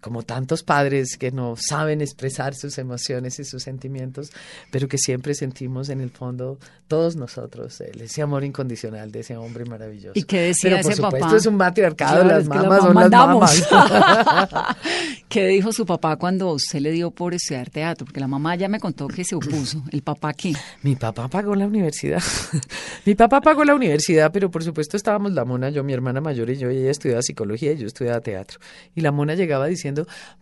como 0.00 0.22
tantos 0.22 0.62
padres 0.62 1.16
que 1.18 1.30
no 1.32 1.54
saben 1.56 2.00
expresar 2.00 2.54
sus 2.54 2.78
emociones 2.78 3.38
y 3.38 3.44
sus 3.44 3.62
sentimientos, 3.62 4.30
pero 4.70 4.88
que 4.88 4.98
siempre 4.98 5.34
sentimos 5.34 5.88
en 5.88 6.00
el 6.00 6.10
fondo 6.10 6.58
todos 6.88 7.16
nosotros 7.16 7.80
el- 7.80 8.02
ese 8.02 8.22
amor 8.22 8.44
incondicional 8.44 9.10
de 9.10 9.20
ese 9.20 9.36
hombre 9.36 9.64
maravilloso. 9.64 10.12
¿Y 10.14 10.22
qué 10.24 10.40
decía 10.40 10.70
pero 10.70 10.82
por 10.82 10.92
ese 10.92 11.02
supuesto 11.02 11.26
papá? 11.26 11.36
es 11.36 11.46
un 11.46 11.56
matriarcado, 11.56 12.22
Claro, 12.22 12.28
las 12.38 12.48
que 12.48 12.54
la 12.54 12.62
mamás 12.62 12.80
son 12.80 12.94
mamá 12.94 13.08
las 13.08 13.70
mamás. 13.70 14.76
¿Qué 15.28 15.46
dijo 15.48 15.72
su 15.72 15.84
papá 15.86 16.16
cuando 16.16 16.52
usted 16.52 16.78
le 16.80 16.90
dio 16.92 17.10
por 17.10 17.34
estudiar 17.34 17.70
teatro? 17.70 18.04
Porque 18.06 18.20
la 18.20 18.28
mamá 18.28 18.54
ya 18.56 18.68
me 18.68 18.78
contó 18.80 19.08
que 19.08 19.24
se 19.24 19.34
opuso. 19.34 19.82
¿El 19.90 20.02
papá 20.02 20.32
qué? 20.34 20.52
Mi 20.82 20.94
papá 20.96 21.28
pagó 21.28 21.54
la 21.54 21.66
universidad. 21.66 22.22
mi 23.04 23.14
papá 23.14 23.40
pagó 23.40 23.64
la 23.64 23.74
universidad, 23.74 24.30
pero 24.32 24.50
por 24.50 24.62
supuesto 24.62 24.96
estábamos 24.96 25.32
la 25.32 25.44
mona, 25.44 25.70
yo, 25.70 25.82
mi 25.84 25.92
hermana 25.92 26.20
mayor 26.20 26.50
y 26.50 26.56
yo, 26.56 26.70
y 26.70 26.78
ella 26.78 26.90
estudiaba 26.90 27.22
psicología 27.22 27.72
y 27.72 27.78
yo 27.78 27.86
estudiaba 27.86 28.20
teatro. 28.20 28.58
Y 28.94 29.00
la 29.00 29.12
mona 29.12 29.34
llegaba 29.34 29.66
diciendo, 29.66 29.85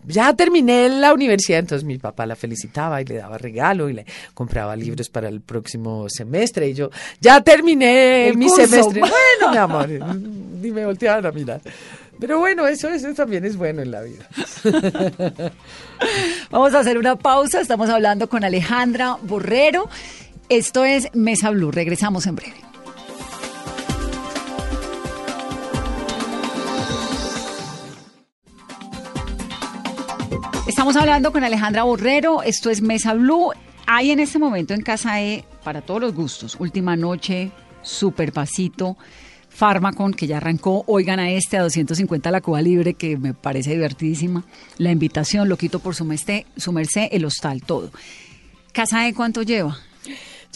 ya 0.06 0.34
terminé 0.34 0.88
la 0.88 1.12
universidad. 1.12 1.58
Entonces 1.60 1.84
mi 1.84 1.98
papá 1.98 2.26
la 2.26 2.36
felicitaba 2.36 3.00
y 3.00 3.04
le 3.04 3.16
daba 3.16 3.38
regalo 3.38 3.88
y 3.88 3.94
le 3.94 4.06
compraba 4.34 4.76
libros 4.76 5.08
para 5.08 5.28
el 5.28 5.40
próximo 5.40 6.06
semestre. 6.08 6.68
Y 6.68 6.74
yo, 6.74 6.90
ya 7.20 7.40
terminé 7.40 8.28
El 8.28 8.36
mi 8.36 8.46
curso. 8.46 8.66
semestre. 8.66 9.00
Bueno, 9.40 9.52
mi 9.52 9.56
amor, 9.56 9.88
ni 9.88 10.70
me 10.70 10.84
volteaban 10.86 11.26
a 11.26 11.32
mirar. 11.32 11.60
Pero 12.20 12.38
bueno, 12.38 12.66
eso, 12.66 12.88
eso 12.88 13.12
también 13.12 13.44
es 13.44 13.56
bueno 13.56 13.82
en 13.82 13.90
la 13.90 14.02
vida. 14.02 14.28
Vamos 16.50 16.74
a 16.74 16.78
hacer 16.80 16.98
una 16.98 17.16
pausa. 17.16 17.60
Estamos 17.60 17.90
hablando 17.90 18.28
con 18.28 18.44
Alejandra 18.44 19.16
Borrero. 19.22 19.88
Esto 20.48 20.84
es 20.84 21.08
Mesa 21.14 21.50
Blue. 21.50 21.70
Regresamos 21.70 22.26
en 22.26 22.36
breve. 22.36 22.54
Estamos 30.84 31.00
hablando 31.00 31.32
con 31.32 31.42
Alejandra 31.42 31.84
Borrero. 31.84 32.42
Esto 32.42 32.68
es 32.68 32.82
Mesa 32.82 33.14
Blue. 33.14 33.52
Hay 33.86 34.10
en 34.10 34.20
este 34.20 34.38
momento 34.38 34.74
en 34.74 34.82
Casa 34.82 35.22
E 35.22 35.42
para 35.64 35.80
todos 35.80 35.98
los 35.98 36.14
gustos. 36.14 36.56
Última 36.58 36.94
noche, 36.94 37.50
super 37.80 38.34
pasito. 38.34 38.98
Farmacon, 39.48 40.12
que 40.12 40.26
ya 40.26 40.36
arrancó, 40.36 40.84
oigan 40.86 41.20
a 41.20 41.30
este 41.30 41.56
a 41.56 41.62
250 41.62 42.30
la 42.30 42.42
Cuba 42.42 42.60
Libre, 42.60 42.92
que 42.92 43.16
me 43.16 43.32
parece 43.32 43.70
divertidísima. 43.70 44.44
La 44.76 44.90
invitación, 44.90 45.48
lo 45.48 45.56
quito 45.56 45.78
por 45.78 45.94
su 45.94 46.04
merced, 46.04 46.44
su 46.54 46.70
merced, 46.70 47.08
el 47.12 47.24
hostal, 47.24 47.62
todo. 47.62 47.90
¿Casa 48.74 49.08
E 49.08 49.14
cuánto 49.14 49.40
lleva? 49.40 49.78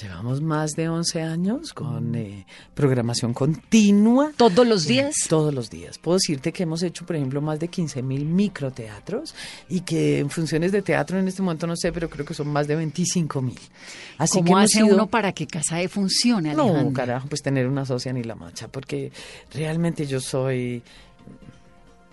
Llevamos 0.00 0.40
más 0.40 0.72
de 0.76 0.88
11 0.88 1.22
años 1.22 1.72
con 1.72 2.14
eh, 2.14 2.46
programación 2.74 3.34
continua. 3.34 4.32
¿Todos 4.37 4.66
los 4.66 4.87
días? 4.87 5.14
Todos 5.28 5.52
los 5.52 5.70
días. 5.70 5.98
Puedo 5.98 6.18
decirte 6.18 6.52
que 6.52 6.62
hemos 6.62 6.82
hecho, 6.82 7.04
por 7.04 7.16
ejemplo, 7.16 7.40
más 7.40 7.58
de 7.58 7.68
15 7.68 8.02
mil 8.02 8.24
microteatros 8.24 9.34
y 9.68 9.80
que 9.80 10.20
en 10.20 10.30
funciones 10.30 10.70
de 10.72 10.82
teatro 10.82 11.18
en 11.18 11.26
este 11.26 11.42
momento 11.42 11.66
no 11.66 11.74
sé, 11.76 11.90
pero 11.92 12.08
creo 12.08 12.24
que 12.24 12.34
son 12.34 12.48
más 12.48 12.68
de 12.68 12.76
25 12.76 13.42
mil. 13.42 13.58
Así 14.18 14.38
que 14.38 14.44
¿Cómo 14.44 14.58
hemos 14.58 14.70
hace 14.70 14.82
sido- 14.84 14.94
uno 14.94 15.06
para 15.08 15.32
que 15.32 15.46
Casa 15.46 15.80
E 15.82 15.88
funcione, 15.88 16.50
Alejandra? 16.52 16.82
No, 16.84 16.92
carajo, 16.92 17.28
pues 17.28 17.42
tener 17.42 17.66
una 17.66 17.84
socia 17.84 18.12
ni 18.12 18.22
la 18.22 18.34
mancha, 18.37 18.68
porque 18.68 19.11
realmente 19.52 20.06
yo 20.06 20.20
soy 20.20 20.82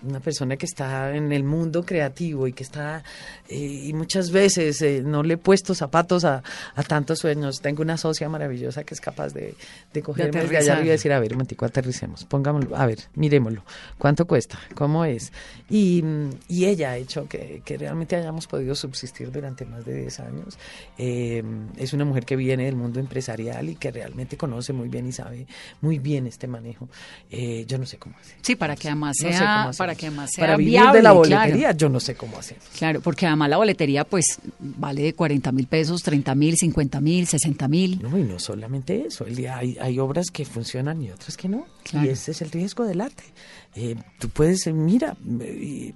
una 0.06 0.20
persona 0.20 0.56
que 0.56 0.66
está 0.66 1.14
en 1.14 1.32
el 1.32 1.44
mundo 1.44 1.84
creativo 1.84 2.46
y 2.46 2.52
que 2.52 2.62
está, 2.62 3.02
eh, 3.48 3.56
y 3.56 3.92
muchas 3.92 4.30
veces 4.30 4.80
eh, 4.82 5.02
no 5.04 5.22
le 5.22 5.34
he 5.34 5.36
puesto 5.36 5.74
zapatos 5.74 6.24
a, 6.24 6.42
a 6.74 6.82
tantos 6.82 7.18
sueños. 7.18 7.60
Tengo 7.60 7.82
una 7.82 7.96
socia 7.96 8.28
maravillosa 8.28 8.84
que 8.84 8.94
es 8.94 9.00
capaz 9.00 9.32
de, 9.32 9.54
de 9.92 10.02
cogerme 10.02 10.40
arriba 10.40 10.84
y 10.84 10.88
decir, 10.88 11.12
a 11.12 11.20
ver, 11.20 11.32
un 11.32 11.38
momentico, 11.38 11.64
aterricemos, 11.64 12.24
pongámoslo, 12.24 12.76
a 12.76 12.86
ver, 12.86 12.98
miremoslo, 13.14 13.64
¿cuánto 13.98 14.26
cuesta? 14.26 14.58
¿Cómo 14.74 15.04
es? 15.04 15.32
Y, 15.68 16.04
y 16.48 16.66
ella 16.66 16.92
ha 16.92 16.96
hecho 16.96 17.28
que, 17.28 17.62
que 17.64 17.76
realmente 17.76 18.16
hayamos 18.16 18.46
podido 18.46 18.74
subsistir 18.74 19.30
durante 19.32 19.64
más 19.64 19.84
de 19.84 19.94
10 20.02 20.20
años. 20.20 20.58
Eh, 20.98 21.42
es 21.76 21.92
una 21.92 22.04
mujer 22.04 22.24
que 22.24 22.36
viene 22.36 22.64
del 22.64 22.76
mundo 22.76 23.00
empresarial 23.00 23.68
y 23.68 23.76
que 23.76 23.90
realmente 23.90 24.36
conoce 24.36 24.72
muy 24.72 24.88
bien 24.88 25.06
y 25.06 25.12
sabe 25.12 25.46
muy 25.80 25.98
bien 25.98 26.26
este 26.26 26.46
manejo. 26.46 26.88
Yo 27.30 27.78
no 27.78 27.86
sé 27.86 27.98
cómo 27.98 28.16
hacer. 28.18 28.36
Sí, 28.42 28.56
para 28.56 28.76
que 28.76 28.88
además 28.88 29.16
No 29.20 29.28
sé 29.28 29.36
sea, 29.36 29.70
para. 29.76 29.95
Que 29.96 30.06
además 30.06 30.30
sea 30.34 30.42
Para 30.42 30.56
vivir 30.56 30.72
viable, 30.72 30.98
de 30.98 31.02
la 31.02 31.10
claro. 31.10 31.18
boletería, 31.18 31.72
yo 31.72 31.88
no 31.88 32.00
sé 32.00 32.14
cómo 32.14 32.38
hacer. 32.38 32.58
Claro, 32.76 33.00
porque 33.00 33.26
además 33.26 33.50
la 33.50 33.56
boletería 33.56 34.04
pues 34.04 34.38
vale 34.58 35.02
de 35.02 35.14
40 35.14 35.52
mil 35.52 35.66
pesos, 35.66 36.02
30 36.02 36.34
mil, 36.34 36.56
50 36.56 37.00
mil, 37.00 37.26
60 37.26 37.68
mil. 37.68 38.02
No, 38.02 38.18
y 38.18 38.22
no 38.22 38.38
solamente 38.38 39.06
eso, 39.06 39.26
el 39.26 39.36
día 39.36 39.56
hay, 39.58 39.76
hay 39.80 39.98
obras 39.98 40.30
que 40.30 40.44
funcionan 40.44 41.02
y 41.02 41.10
otras 41.10 41.36
que 41.36 41.48
no. 41.48 41.66
Claro. 41.82 42.06
Y 42.06 42.10
ese 42.10 42.32
es 42.32 42.42
el 42.42 42.50
riesgo 42.50 42.84
del 42.84 43.00
arte. 43.00 43.24
Eh, 43.74 43.94
tú 44.18 44.30
puedes, 44.30 44.66
eh, 44.66 44.72
mira, 44.72 45.16
eh, 45.40 45.92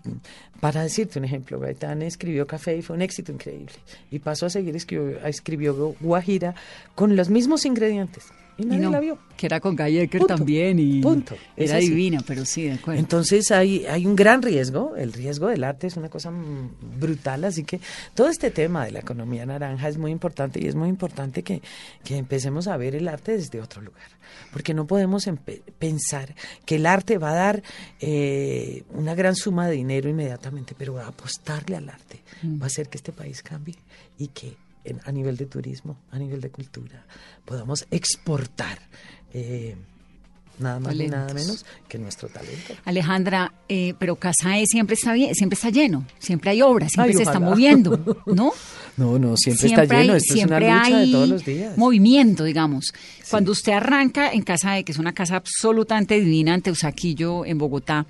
para 0.60 0.82
decirte 0.82 1.18
un 1.18 1.24
ejemplo, 1.24 1.58
Gaetán 1.58 2.02
escribió 2.02 2.46
Café 2.46 2.76
y 2.76 2.82
fue 2.82 2.94
un 2.94 3.02
éxito 3.02 3.32
increíble. 3.32 3.72
Y 4.10 4.18
pasó 4.18 4.46
a 4.46 4.50
seguir, 4.50 4.76
escribió, 4.76 5.18
escribió 5.26 5.96
Guajira 5.98 6.54
con 6.94 7.16
los 7.16 7.30
mismos 7.30 7.64
ingredientes. 7.64 8.24
Y 8.60 8.64
Y 8.64 8.66
nadie 8.66 8.80
no, 8.82 8.90
la 8.90 9.00
vio. 9.00 9.18
que 9.36 9.46
era 9.46 9.58
con 9.60 9.74
Guy 9.74 9.98
Ecker 9.98 10.20
Punto. 10.20 10.34
también 10.36 10.78
y 10.78 11.00
Punto. 11.00 11.36
Era 11.56 11.78
divina, 11.78 12.22
pero 12.26 12.44
sí, 12.44 12.64
de 12.64 12.72
acuerdo. 12.74 13.00
Entonces 13.00 13.50
hay, 13.50 13.86
hay 13.86 14.06
un 14.06 14.14
gran 14.14 14.42
riesgo, 14.42 14.94
el 14.96 15.12
riesgo 15.12 15.48
del 15.48 15.64
arte 15.64 15.86
es 15.86 15.96
una 15.96 16.08
cosa 16.08 16.30
mm, 16.30 16.98
brutal, 16.98 17.44
así 17.44 17.64
que 17.64 17.80
todo 18.14 18.28
este 18.28 18.50
tema 18.50 18.84
de 18.84 18.92
la 18.92 19.00
economía 19.00 19.46
naranja 19.46 19.88
es 19.88 19.98
muy 19.98 20.10
importante 20.10 20.60
y 20.62 20.66
es 20.66 20.74
muy 20.74 20.88
importante 20.88 21.42
que, 21.42 21.62
que 22.04 22.16
empecemos 22.16 22.68
a 22.68 22.76
ver 22.76 22.94
el 22.94 23.08
arte 23.08 23.36
desde 23.36 23.60
otro 23.60 23.80
lugar, 23.82 24.08
porque 24.52 24.74
no 24.74 24.86
podemos 24.86 25.28
pensar 25.78 26.34
que 26.64 26.76
el 26.76 26.86
arte 26.86 27.18
va 27.18 27.30
a 27.30 27.34
dar 27.34 27.62
eh, 28.00 28.84
una 28.94 29.14
gran 29.14 29.34
suma 29.36 29.66
de 29.68 29.74
dinero 29.76 30.08
inmediatamente, 30.08 30.74
pero 30.76 30.94
va 30.94 31.04
a 31.04 31.08
apostarle 31.08 31.76
al 31.76 31.88
arte, 31.88 32.20
va 32.44 32.64
a 32.64 32.66
hacer 32.66 32.88
que 32.88 32.98
este 32.98 33.12
país 33.12 33.42
cambie 33.42 33.76
y 34.18 34.28
que 34.28 34.54
en- 34.84 35.00
a 35.04 35.12
nivel 35.12 35.36
de 35.36 35.46
turismo, 35.46 35.98
a 36.10 36.18
nivel 36.18 36.40
de 36.40 36.50
cultura, 36.50 37.04
podamos 37.44 37.86
exportar. 37.90 38.78
eh, 39.32 39.76
Nada 40.58 40.78
más 40.78 40.94
ni 40.94 41.06
nada 41.06 41.28
Talentos. 41.28 41.46
menos 41.46 41.66
que 41.88 41.98
nuestro 41.98 42.28
talento. 42.28 42.74
Alejandra, 42.84 43.54
eh, 43.66 43.94
pero 43.98 44.16
Casa 44.16 44.58
E 44.58 44.66
siempre 44.66 44.92
está 44.92 45.14
bien, 45.14 45.34
siempre 45.34 45.54
está 45.54 45.70
lleno, 45.70 46.04
siempre 46.18 46.50
hay 46.50 46.60
obras, 46.60 46.90
siempre 46.92 47.12
Ay, 47.12 47.16
se 47.16 47.22
está 47.22 47.40
moviendo, 47.40 48.20
¿no? 48.26 48.52
No, 48.98 49.18
no, 49.18 49.34
siempre, 49.38 49.68
está 49.68 49.84
lleno. 49.84 50.12
hay- 50.12 50.18
Esto 50.18 50.34
es 50.34 50.44
una 50.44 50.58
siempre 50.58 50.60
lucha 50.60 50.88
de 50.90 50.94
hay 51.04 51.12
todos 51.12 51.28
los 51.30 51.44
días. 51.46 51.78
movimiento, 51.78 52.44
digamos. 52.44 52.92
Cuando 53.30 53.52
usted 53.52 53.72
arranca 53.72 54.32
en 54.32 54.42
Casa 54.42 54.76
E, 54.78 54.84
que 54.84 54.92
es 54.92 54.98
una 54.98 55.14
casa 55.14 55.36
absolutamente 55.36 56.20
divina 56.20 56.52
ante 56.52 56.70
Usaquillo, 56.70 57.46
en 57.46 57.56
Bogotá, 57.56 58.06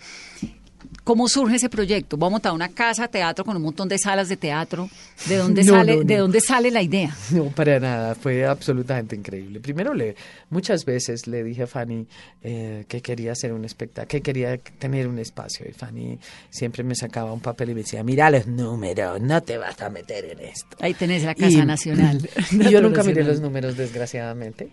¿Cómo 1.04 1.28
surge 1.28 1.56
ese 1.56 1.68
proyecto? 1.68 2.16
¿Va 2.18 2.26
a 2.26 2.30
montar 2.30 2.52
una 2.52 2.68
casa 2.68 3.08
teatro 3.08 3.44
con 3.44 3.56
un 3.56 3.62
montón 3.62 3.88
de 3.88 3.98
salas 3.98 4.28
de 4.28 4.36
teatro? 4.36 4.88
¿De 5.28 5.36
dónde, 5.38 5.64
No, 5.64 5.74
sale, 5.74 5.96
no, 5.96 6.02
no. 6.02 6.06
¿de 6.06 6.16
dónde 6.18 6.40
sale 6.40 6.70
la 6.70 6.82
idea? 6.82 7.14
No, 7.32 7.44
para 7.46 7.80
nada, 7.80 8.14
fue 8.14 8.44
absolutamente 8.44 9.16
increíble. 9.16 9.60
Primero, 9.60 9.94
le, 9.94 10.14
muchas 10.50 10.84
veces 10.84 11.26
le 11.26 11.42
dije 11.44 11.62
a 11.62 11.66
Fanny 11.66 12.06
eh, 12.42 12.84
que 12.88 13.00
quería 13.00 13.32
hacer 13.32 13.52
un 13.52 13.64
espectáculo, 13.64 14.08
que 14.08 14.20
quería 14.20 14.58
tener 14.58 15.08
un 15.08 15.18
espacio. 15.18 15.66
Y 15.68 15.72
Fanny 15.72 16.18
siempre 16.50 16.82
me 16.84 16.94
sacaba 16.94 17.32
un 17.32 17.40
papel 17.40 17.70
y 17.70 17.74
me 17.74 17.80
decía, 17.82 18.02
mira 18.04 18.30
los 18.30 18.46
números, 18.46 19.20
no 19.20 19.42
te 19.42 19.58
vas 19.58 19.80
a 19.80 19.90
meter 19.90 20.24
en 20.26 20.40
esto. 20.40 20.76
Ahí 20.80 20.94
tenés 20.94 21.22
la 21.24 21.34
Casa 21.34 21.50
Y- 21.50 21.66
Nacional. 21.66 22.28
Y 22.52 22.70
yo 22.70 22.80
nunca 22.82 23.02
miré 23.02 23.24
los 23.24 23.40
números, 23.40 23.76
desgraciadamente. 23.76 24.68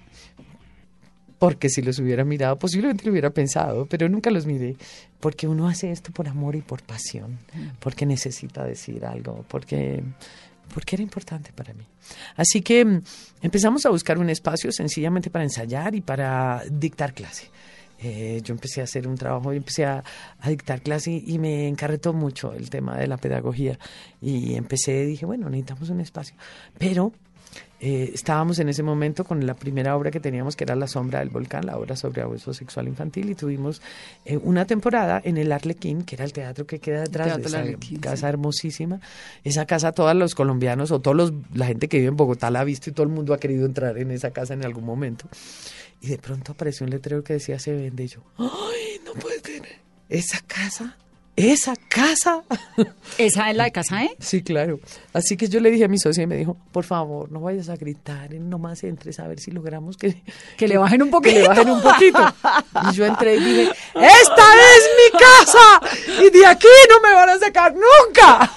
Porque 1.39 1.69
si 1.69 1.81
los 1.81 1.99
hubiera 1.99 2.23
mirado, 2.23 2.57
posiblemente 2.57 3.05
lo 3.05 3.11
hubiera 3.11 3.29
pensado, 3.29 3.85
pero 3.85 4.09
nunca 4.09 4.31
los 4.31 4.45
miré. 4.45 4.75
Porque 5.19 5.47
uno 5.47 5.67
hace 5.67 5.91
esto 5.91 6.11
por 6.11 6.27
amor 6.27 6.55
y 6.55 6.61
por 6.61 6.81
pasión, 6.83 7.37
porque 7.79 8.05
necesita 8.05 8.63
decir 8.63 9.05
algo, 9.05 9.45
porque, 9.47 10.03
porque 10.73 10.95
era 10.95 11.03
importante 11.03 11.51
para 11.53 11.73
mí. 11.73 11.85
Así 12.35 12.61
que 12.61 12.83
mm, 12.83 13.01
empezamos 13.41 13.85
a 13.85 13.89
buscar 13.89 14.17
un 14.17 14.29
espacio 14.29 14.71
sencillamente 14.71 15.29
para 15.29 15.43
ensayar 15.43 15.93
y 15.95 16.01
para 16.01 16.63
dictar 16.71 17.13
clase. 17.13 17.49
Eh, 17.99 18.41
yo 18.43 18.53
empecé 18.53 18.81
a 18.81 18.83
hacer 18.83 19.07
un 19.07 19.15
trabajo 19.15 19.51
y 19.53 19.57
empecé 19.57 19.85
a, 19.85 20.03
a 20.39 20.49
dictar 20.49 20.81
clase 20.81 21.11
y, 21.11 21.33
y 21.33 21.39
me 21.39 21.67
encarretó 21.67 22.13
mucho 22.13 22.53
el 22.53 22.69
tema 22.69 22.97
de 22.97 23.07
la 23.07 23.17
pedagogía. 23.17 23.77
Y 24.21 24.55
empecé, 24.55 25.05
dije, 25.05 25.25
bueno, 25.25 25.49
necesitamos 25.49 25.89
un 25.89 26.01
espacio. 26.01 26.35
Pero 26.77 27.13
eh, 27.79 28.09
estábamos 28.13 28.57
en 28.57 28.69
ese 28.69 28.81
momento 28.81 29.23
con 29.23 29.45
la 29.45 29.53
primera 29.53 29.95
obra 29.95 30.09
que 30.09 30.19
teníamos, 30.19 30.55
que 30.55 30.63
era 30.63 30.75
La 30.75 30.87
Sombra 30.87 31.19
del 31.19 31.29
Volcán, 31.29 31.65
la 31.65 31.77
obra 31.77 31.95
sobre 31.95 32.23
abuso 32.23 32.53
sexual 32.53 32.87
infantil, 32.87 33.29
y 33.29 33.35
tuvimos 33.35 33.81
eh, 34.25 34.37
una 34.37 34.65
temporada 34.65 35.21
en 35.23 35.37
el 35.37 35.51
Arlequín, 35.51 36.03
que 36.03 36.15
era 36.15 36.25
el 36.25 36.33
teatro 36.33 36.65
que 36.65 36.79
queda 36.79 37.01
detrás 37.01 37.37
de 37.37 37.43
esa 37.43 37.59
Arlequín, 37.59 37.99
casa 37.99 38.29
hermosísima. 38.29 38.99
Esa 39.43 39.65
casa, 39.65 39.91
todos 39.91 40.15
los 40.15 40.33
colombianos 40.33 40.91
o 40.91 40.99
todos 40.99 41.15
los, 41.15 41.33
la 41.53 41.67
gente 41.67 41.87
que 41.87 41.97
vive 41.97 42.09
en 42.09 42.17
Bogotá 42.17 42.49
la 42.49 42.61
ha 42.61 42.63
visto 42.63 42.89
y 42.89 42.93
todo 42.93 43.03
el 43.03 43.11
mundo 43.11 43.33
ha 43.33 43.39
querido 43.39 43.65
entrar 43.65 43.97
en 43.97 44.09
esa 44.09 44.31
casa 44.31 44.55
en 44.55 44.65
algún 44.65 44.83
momento. 44.83 45.27
Y 46.01 46.07
de 46.07 46.17
pronto 46.17 46.53
apareció 46.53 46.83
un 46.83 46.89
letrero 46.89 47.23
que 47.23 47.33
decía 47.33 47.59
se 47.59 47.73
vende 47.73 48.05
y 48.05 48.07
yo, 48.07 48.21
¡ay, 48.37 49.01
no 49.05 49.13
puede 49.13 49.39
tener! 49.39 49.77
¿Esa 50.09 50.39
casa? 50.47 50.95
¿Esa 51.35 51.75
casa? 51.75 52.06
¿Esa 53.17 53.49
es 53.49 53.55
la 53.57 53.65
de 53.65 53.71
Casa 53.71 54.03
E? 54.03 54.15
Sí, 54.19 54.41
claro. 54.43 54.79
Así 55.13 55.35
que 55.37 55.47
yo 55.47 55.59
le 55.59 55.71
dije 55.71 55.85
a 55.85 55.87
mi 55.87 55.97
socia 55.97 56.23
y 56.23 56.27
me 56.27 56.35
dijo, 56.37 56.55
por 56.71 56.83
favor, 56.83 57.31
no 57.31 57.41
vayas 57.41 57.69
a 57.69 57.75
gritar, 57.75 58.31
nomás 58.35 58.83
entres 58.83 59.19
a 59.19 59.27
ver 59.27 59.39
si 59.39 59.51
logramos 59.51 59.97
que, 59.97 60.21
Que 60.57 60.67
le 60.67 60.77
bajen 60.77 61.01
un 61.01 61.07
que 61.09 61.11
poquito. 61.11 61.39
le 61.39 61.47
bajen 61.47 61.69
un 61.69 61.81
poquito. 61.81 62.19
Y 62.91 62.95
yo 62.95 63.05
entré 63.05 63.37
y 63.37 63.39
dije, 63.39 63.63
¡esta 63.95 64.43
es 64.75 64.89
mi 64.97 65.19
casa! 65.19 66.21
Y 66.25 66.29
de 66.37 66.45
aquí 66.45 66.67
no 66.89 67.01
me 67.07 67.15
van 67.15 67.29
a 67.29 67.39
sacar 67.39 67.73
nunca. 67.73 68.51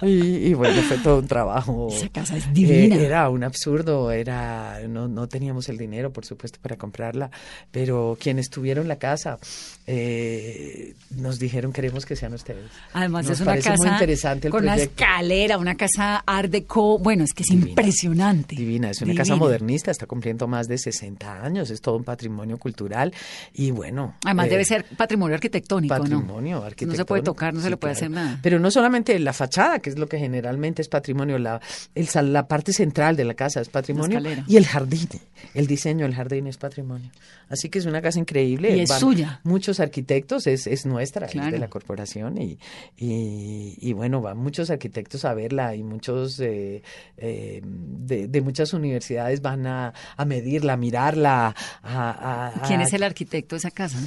y, 0.02 0.48
y 0.48 0.54
bueno, 0.54 0.80
fue 0.82 0.98
todo 0.98 1.18
un 1.18 1.28
trabajo. 1.28 1.88
Esa 1.92 2.08
casa 2.08 2.36
es 2.36 2.52
divina. 2.52 2.96
Eh, 2.96 3.04
era 3.04 3.28
un 3.28 3.44
absurdo, 3.44 4.10
era 4.10 4.80
no, 4.88 5.08
no 5.08 5.28
teníamos 5.28 5.68
el 5.68 5.76
dinero, 5.76 6.12
por 6.12 6.24
supuesto, 6.24 6.58
para 6.62 6.76
comprarla, 6.76 7.30
pero 7.70 8.16
quienes 8.20 8.48
tuvieron 8.50 8.88
la 8.88 8.96
casa 8.96 9.38
eh, 9.86 10.94
nos 11.10 11.38
dijeron 11.38 11.72
queremos 11.72 12.06
que 12.06 12.16
sean 12.16 12.32
ustedes. 12.40 12.70
Además 12.92 13.26
Nos 13.26 13.40
es 13.40 13.46
una 13.46 13.56
casa 13.56 13.74
muy 13.76 13.88
interesante 13.88 14.48
el 14.48 14.52
con 14.52 14.62
una 14.64 14.72
proyecto. 14.74 15.02
escalera, 15.04 15.58
una 15.58 15.76
casa 15.76 16.16
art 16.26 16.50
deco, 16.50 16.98
bueno, 16.98 17.24
es 17.24 17.32
que 17.32 17.42
es 17.42 17.48
Divina. 17.48 17.68
impresionante. 17.70 18.56
Divina, 18.56 18.90
es 18.90 19.00
una 19.02 19.14
casa 19.14 19.36
modernista, 19.36 19.90
está 19.90 20.06
cumpliendo 20.06 20.46
más 20.48 20.66
de 20.68 20.78
60 20.78 21.42
años, 21.44 21.70
es 21.70 21.80
todo 21.80 21.96
un 21.96 22.04
patrimonio 22.04 22.58
cultural 22.58 23.12
y 23.54 23.70
bueno. 23.70 24.16
Además 24.24 24.46
eh, 24.46 24.50
debe 24.50 24.64
ser 24.64 24.84
patrimonio 24.96 25.34
arquitectónico, 25.34 25.94
patrimonio 25.96 26.56
¿no? 26.60 26.64
arquitectónico. 26.64 26.92
No 26.92 26.96
se 26.96 27.04
puede 27.04 27.22
tocar, 27.22 27.54
no 27.54 27.60
se 27.60 27.66
Sí, 27.66 27.70
le 27.70 27.76
puede 27.76 27.94
claro. 27.94 28.06
hacer 28.06 28.10
nada. 28.10 28.40
Pero 28.42 28.58
no 28.58 28.70
solamente 28.70 29.18
la 29.18 29.32
fachada, 29.32 29.78
que 29.78 29.90
es 29.90 29.98
lo 29.98 30.08
que 30.08 30.18
generalmente 30.18 30.82
es 30.82 30.88
patrimonio, 30.88 31.38
la, 31.38 31.60
el 31.94 32.08
la 32.32 32.48
parte 32.48 32.72
central 32.72 33.16
de 33.16 33.24
la 33.24 33.34
casa 33.34 33.60
es 33.60 33.68
patrimonio 33.68 34.20
y 34.46 34.56
el 34.56 34.66
jardín, 34.66 35.08
el 35.54 35.66
diseño 35.66 36.04
del 36.06 36.14
jardín 36.14 36.46
es 36.46 36.56
patrimonio. 36.56 37.10
Así 37.50 37.68
que 37.68 37.78
es 37.80 37.84
una 37.86 38.00
casa 38.00 38.18
increíble. 38.18 38.74
Y 38.76 38.80
es 38.80 38.88
suya. 39.00 39.40
Muchos 39.44 39.80
arquitectos, 39.80 40.46
es, 40.46 40.66
es 40.66 40.86
nuestra, 40.86 41.26
es 41.26 41.32
de 41.52 41.58
la 41.58 41.68
corporación 41.68 42.40
y, 42.40 42.58
y, 42.96 43.76
y 43.78 43.92
bueno, 43.92 44.22
van 44.22 44.38
muchos 44.38 44.70
arquitectos 44.70 45.24
a 45.26 45.34
verla 45.34 45.74
y 45.74 45.82
muchos 45.82 46.38
eh, 46.40 46.82
eh, 47.18 47.60
de, 47.62 48.28
de 48.28 48.40
muchas 48.40 48.72
universidades 48.72 49.42
van 49.42 49.66
a, 49.66 49.92
a 50.16 50.24
medirla, 50.24 50.74
a 50.74 50.76
mirarla. 50.76 51.54
A- 51.82 52.52
¿Quién 52.66 52.80
es 52.80 52.92
el 52.92 53.02
arquitecto 53.02 53.56
de 53.56 53.58
esa 53.58 53.70
casa? 53.70 53.98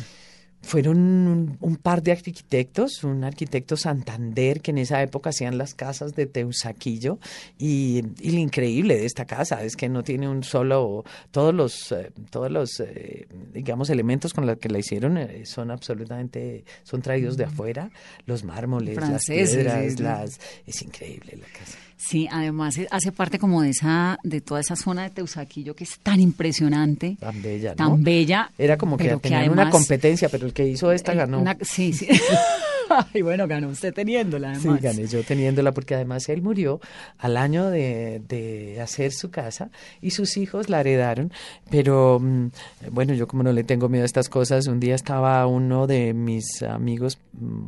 Fueron 0.64 0.98
un, 0.98 1.58
un 1.60 1.76
par 1.76 2.02
de 2.02 2.14
arquitectos, 2.14 3.04
un 3.04 3.24
arquitecto 3.24 3.78
Santander 3.78 4.62
que 4.62 4.72
en 4.72 4.80
esa 4.80 5.02
época 5.04 5.30
hacían 5.30 5.58
las 5.58 5.74
casas 5.74 6.16
de 6.16 6.26
Teusaquillo 6.26 7.20
y, 7.60 8.04
y 8.20 8.32
lo 8.32 8.40
increíble 8.40 8.98
de 8.98 9.06
esta 9.06 9.26
casa 9.26 9.64
es 9.64 9.76
que 9.76 9.90
no 9.90 10.04
tiene 10.04 10.28
un 10.28 10.44
solo, 10.44 11.04
todos 11.32 11.54
los, 11.54 11.92
eh, 11.92 12.12
todos 12.30 12.50
los, 12.50 12.80
eh, 12.80 13.28
digamos, 13.54 13.90
elementos 13.90 14.34
con 14.34 14.48
los 14.48 14.58
que 14.58 14.70
la 14.70 14.80
hicieron 14.80 15.18
eh, 15.18 15.46
son 15.46 15.70
absolutamente, 15.70 16.64
son 16.84 17.02
traídos 17.02 17.36
de 17.36 17.44
afuera, 17.44 17.92
los 18.26 18.44
mármoles, 18.44 18.96
Franceses, 18.96 19.66
las 19.66 19.76
piedras, 19.76 20.00
las, 20.00 20.40
es 20.66 20.82
increíble 20.82 21.38
la 21.40 21.48
casa. 21.60 21.78
Sí, 22.06 22.28
además 22.30 22.78
eh, 22.78 22.88
hace 22.92 23.14
parte 23.14 23.40
como 23.40 23.62
de 23.62 23.70
esa, 23.70 24.18
de 24.24 24.42
toda 24.42 24.60
esa 24.60 24.76
zona 24.76 25.04
de 25.04 25.10
Teusaquillo 25.12 25.74
que 25.74 25.86
es 25.86 26.00
tan 26.00 26.20
impresionante, 26.20 27.16
Tan 27.18 27.42
bella, 27.42 27.70
¿no? 27.72 27.76
tan 27.76 28.04
bella. 28.04 28.52
Era 28.58 28.78
como 28.78 28.98
que 28.98 29.16
tenían 29.18 29.44
una 29.50 29.64
además, 29.64 29.72
competencia, 29.72 30.28
pero 30.28 30.46
el 30.62 30.66
que 30.66 30.68
hizo 30.68 30.92
esta 30.92 31.14
eh, 31.14 31.16
ganó. 31.18 31.42
una- 31.42 31.58
sí, 31.62 31.94
sí. 31.94 32.08
y 33.14 33.22
bueno, 33.22 33.48
ganó 33.48 33.70
usted 33.70 33.94
teniéndola, 33.94 34.56
Sí, 34.56 34.68
además. 34.68 34.82
gané 34.82 35.08
yo 35.08 35.24
teniéndola 35.24 35.72
porque 35.72 35.96
además 35.96 36.30
él 36.30 36.42
murió 36.42 36.80
al 37.18 37.38
año 37.38 37.70
de, 37.70 38.22
de 38.28 38.80
hacer 38.82 39.12
su 39.14 39.32
casa 39.32 39.72
y 40.02 40.12
sus 40.12 40.38
hijos 40.38 40.70
la 40.70 40.80
heredaron. 40.82 41.32
Pero 41.70 42.20
mm, 42.22 42.48
bueno, 42.92 43.14
yo 43.14 43.28
como 43.28 43.42
no 43.44 43.52
le 43.52 43.64
tengo 43.64 43.90
miedo 43.90 44.04
a 44.04 44.06
estas 44.06 44.30
cosas, 44.30 44.68
un 44.68 44.80
día 44.80 44.96
estaba 44.96 45.46
uno 45.48 45.88
de 45.88 46.14
mis 46.14 46.62
amigos 46.62 47.18
mm, 47.34 47.66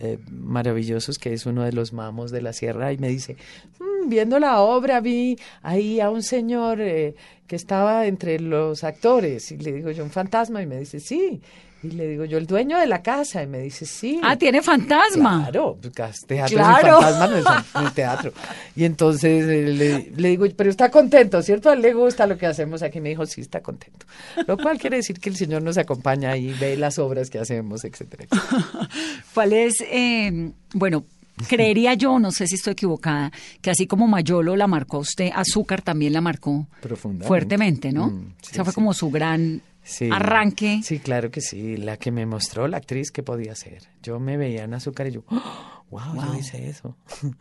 eh, 0.00 0.18
maravillosos, 0.30 1.18
que 1.18 1.32
es 1.32 1.44
uno 1.46 1.62
de 1.64 1.72
los 1.72 1.92
mamos 1.92 2.30
de 2.30 2.40
la 2.42 2.52
sierra, 2.52 2.92
y 2.92 2.98
me 2.98 3.08
dice, 3.08 3.36
"Mm, 3.80 4.08
viendo 4.08 4.38
la 4.38 4.60
obra 4.60 5.00
vi 5.00 5.36
ahí 5.62 6.00
a 6.00 6.08
un 6.10 6.22
señor 6.22 6.80
eh, 6.80 7.14
que 7.48 7.56
estaba 7.56 8.06
entre 8.06 8.38
los 8.40 8.84
actores 8.84 9.50
y 9.52 9.56
le 9.58 9.72
digo 9.72 9.90
yo, 9.90 10.04
un 10.04 10.10
fantasma, 10.10 10.62
y 10.62 10.66
me 10.66 10.78
dice, 10.78 11.00
sí. 11.00 11.40
Y 11.80 11.92
le 11.92 12.08
digo 12.08 12.24
yo, 12.24 12.38
el 12.38 12.46
dueño 12.48 12.76
de 12.76 12.88
la 12.88 13.02
casa, 13.02 13.40
y 13.42 13.46
me 13.46 13.60
dice, 13.60 13.86
sí. 13.86 14.20
Ah, 14.24 14.34
tiene 14.36 14.62
fantasma. 14.62 15.42
Claro, 15.44 15.78
pues, 15.80 15.92
teatro 16.26 16.56
Claro. 16.56 16.96
sin 16.98 17.06
fantasma 17.06 17.26
no 17.82 17.86
es, 17.88 17.94
teatro. 17.94 18.32
Y 18.74 18.84
entonces 18.84 19.44
eh, 19.44 19.62
le, 19.72 20.10
le 20.16 20.28
digo, 20.30 20.44
pero 20.56 20.70
está 20.70 20.90
contento, 20.90 21.40
¿cierto? 21.40 21.70
A 21.70 21.74
él 21.74 21.82
le 21.82 21.94
gusta 21.94 22.26
lo 22.26 22.36
que 22.36 22.46
hacemos 22.46 22.82
aquí. 22.82 23.00
Me 23.00 23.10
dijo, 23.10 23.24
sí, 23.26 23.40
está 23.42 23.60
contento. 23.60 24.06
Lo 24.48 24.56
cual 24.58 24.76
quiere 24.78 24.96
decir 24.96 25.20
que 25.20 25.30
el 25.30 25.36
Señor 25.36 25.62
nos 25.62 25.78
acompaña 25.78 26.36
y 26.36 26.52
ve 26.54 26.76
las 26.76 26.98
obras 26.98 27.30
que 27.30 27.38
hacemos, 27.38 27.84
etcétera. 27.84 28.24
etcétera. 28.28 28.88
¿Cuál 29.34 29.52
es, 29.52 29.80
eh, 29.82 30.50
bueno, 30.74 31.04
creería 31.48 31.94
yo, 31.94 32.18
no 32.18 32.32
sé 32.32 32.48
si 32.48 32.56
estoy 32.56 32.72
equivocada, 32.72 33.30
que 33.62 33.70
así 33.70 33.86
como 33.86 34.08
Mayolo 34.08 34.56
la 34.56 34.66
marcó 34.66 34.96
a 34.96 35.00
usted, 35.00 35.30
Azúcar 35.32 35.82
también 35.82 36.12
la 36.12 36.20
marcó 36.20 36.66
Profundamente. 36.80 37.28
fuertemente, 37.28 37.92
¿no? 37.92 38.08
Mm, 38.08 38.34
sí, 38.42 38.50
Esa 38.54 38.64
fue 38.64 38.72
sí. 38.72 38.74
como 38.74 38.92
su 38.92 39.10
gran 39.10 39.62
Sí. 39.88 40.10
arranque. 40.12 40.80
Sí, 40.82 40.98
claro 40.98 41.30
que 41.30 41.40
sí. 41.40 41.78
La 41.78 41.96
que 41.96 42.10
me 42.12 42.26
mostró 42.26 42.68
la 42.68 42.76
actriz 42.76 43.10
que 43.10 43.22
podía 43.22 43.54
ser. 43.54 43.84
Yo 44.02 44.20
me 44.20 44.36
veía 44.36 44.64
en 44.64 44.74
azúcar 44.74 45.06
y 45.06 45.12
yo, 45.12 45.24
¡Oh! 45.30 45.77
Wow, 45.90 46.14
Wow. 46.14 46.32
yo 46.34 46.38
hice 46.38 46.68
eso. 46.68 46.96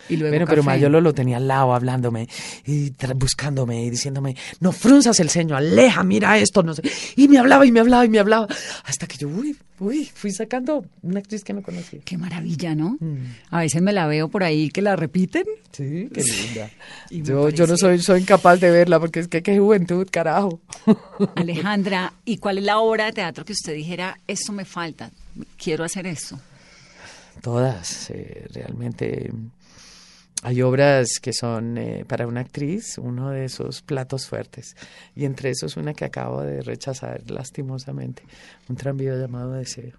Y 0.09 0.17
luego 0.17 0.31
bueno, 0.31 0.45
pero. 0.47 0.63
Mayolo 0.63 1.01
lo 1.01 1.13
tenía 1.13 1.37
al 1.37 1.47
lado 1.47 1.73
hablándome 1.73 2.27
y 2.65 2.91
buscándome 3.15 3.83
y 3.85 3.89
diciéndome, 3.89 4.35
no 4.59 4.71
frunzas 4.71 5.19
el 5.19 5.29
ceño, 5.29 5.55
aleja, 5.55 6.03
mira 6.03 6.37
esto, 6.37 6.63
no 6.63 6.73
sé. 6.73 6.81
Y 7.15 7.27
me 7.27 7.37
hablaba 7.37 7.65
y 7.65 7.71
me 7.71 7.79
hablaba 7.79 8.05
y 8.05 8.09
me 8.09 8.19
hablaba. 8.19 8.47
Hasta 8.85 9.07
que 9.07 9.17
yo, 9.17 9.27
uy, 9.27 9.55
uy, 9.79 10.05
fui 10.13 10.31
sacando 10.31 10.85
una 11.01 11.19
actriz 11.19 11.43
que 11.43 11.53
no 11.53 11.61
conocía. 11.61 11.99
Qué 12.03 12.17
maravilla, 12.17 12.75
¿no? 12.75 12.97
Mm. 12.99 13.17
A 13.51 13.59
veces 13.59 13.81
me 13.81 13.93
la 13.93 14.07
veo 14.07 14.27
por 14.27 14.43
ahí 14.43 14.69
que 14.69 14.81
la 14.81 14.95
repiten. 14.95 15.43
Sí, 15.71 16.09
qué 16.13 16.23
linda. 16.23 16.69
Me 17.11 17.21
Yo, 17.21 17.49
yo 17.49 17.67
no 17.67 17.77
soy, 17.77 17.99
soy 17.99 18.21
incapaz 18.21 18.59
de 18.59 18.71
verla 18.71 18.99
porque 18.99 19.19
es 19.19 19.27
que 19.27 19.43
qué 19.43 19.57
juventud, 19.59 20.07
carajo. 20.11 20.59
Alejandra, 21.35 22.13
¿y 22.25 22.37
cuál 22.37 22.57
es 22.57 22.63
la 22.63 22.79
obra 22.79 23.05
de 23.05 23.11
teatro 23.13 23.45
que 23.45 23.53
usted 23.53 23.73
dijera, 23.75 24.19
esto 24.27 24.51
me 24.51 24.65
falta, 24.65 25.11
quiero 25.61 25.83
hacer 25.83 26.07
esto? 26.07 26.39
Todas, 27.41 28.09
eh, 28.11 28.47
realmente. 28.53 29.31
Hay 30.43 30.61
obras 30.61 31.19
que 31.19 31.33
son 31.33 31.77
eh, 31.79 32.05
para 32.07 32.27
una 32.27 32.41
actriz, 32.41 32.99
uno 32.99 33.31
de 33.31 33.45
esos 33.45 33.81
platos 33.81 34.27
fuertes. 34.27 34.75
Y 35.15 35.25
entre 35.25 35.49
esos 35.49 35.77
una 35.77 35.93
que 35.95 36.05
acabo 36.05 36.43
de 36.43 36.61
rechazar 36.61 37.23
lastimosamente, 37.29 38.21
un 38.69 38.75
tranvío 38.75 39.19
llamado 39.19 39.53
Deseo. 39.53 39.97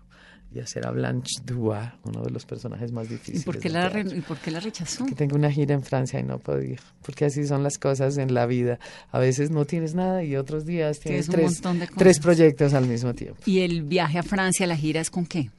Y 0.55 0.61
hacer 0.61 0.87
a 0.87 0.93
Blanche 0.93 1.43
Dubois, 1.45 1.91
uno 2.05 2.23
de 2.23 2.31
los 2.31 2.47
personajes 2.47 2.91
más 2.91 3.05
¿Y 3.07 3.11
difíciles. 3.11 3.45
por 3.45 3.59
qué 3.59 3.69
la, 3.69 3.91
y 4.01 4.23
por 4.23 4.39
qué 4.39 4.51
la 4.51 4.61
rechazó? 4.61 5.05
Que 5.05 5.15
tengo 5.15 5.37
una 5.37 5.51
gira 5.53 5.75
en 5.75 5.83
Francia 5.83 6.19
y 6.21 6.23
no 6.23 6.41
ir, 6.63 6.81
porque 7.03 7.27
así 7.27 7.47
son 7.47 7.63
las 7.63 7.77
cosas 7.77 8.17
en 8.17 8.33
la 8.33 8.47
vida. 8.47 8.79
A 9.11 9.19
veces 9.19 9.51
no 9.51 9.67
tienes 9.67 9.95
nada 9.95 10.25
y 10.25 10.37
otros 10.37 10.65
días 10.65 11.01
tienes 11.01 11.29
Tienes 11.29 11.61
tres, 11.61 11.93
tres 11.95 12.19
proyectos 12.19 12.73
al 12.73 12.87
mismo 12.87 13.13
tiempo. 13.13 13.39
¿Y 13.45 13.61
el 13.61 13.83
viaje 13.83 14.19
a 14.21 14.23
Francia, 14.23 14.67
la 14.67 14.77
gira 14.77 15.03
es 15.03 15.11
con 15.11 15.27
qué? 15.27 15.51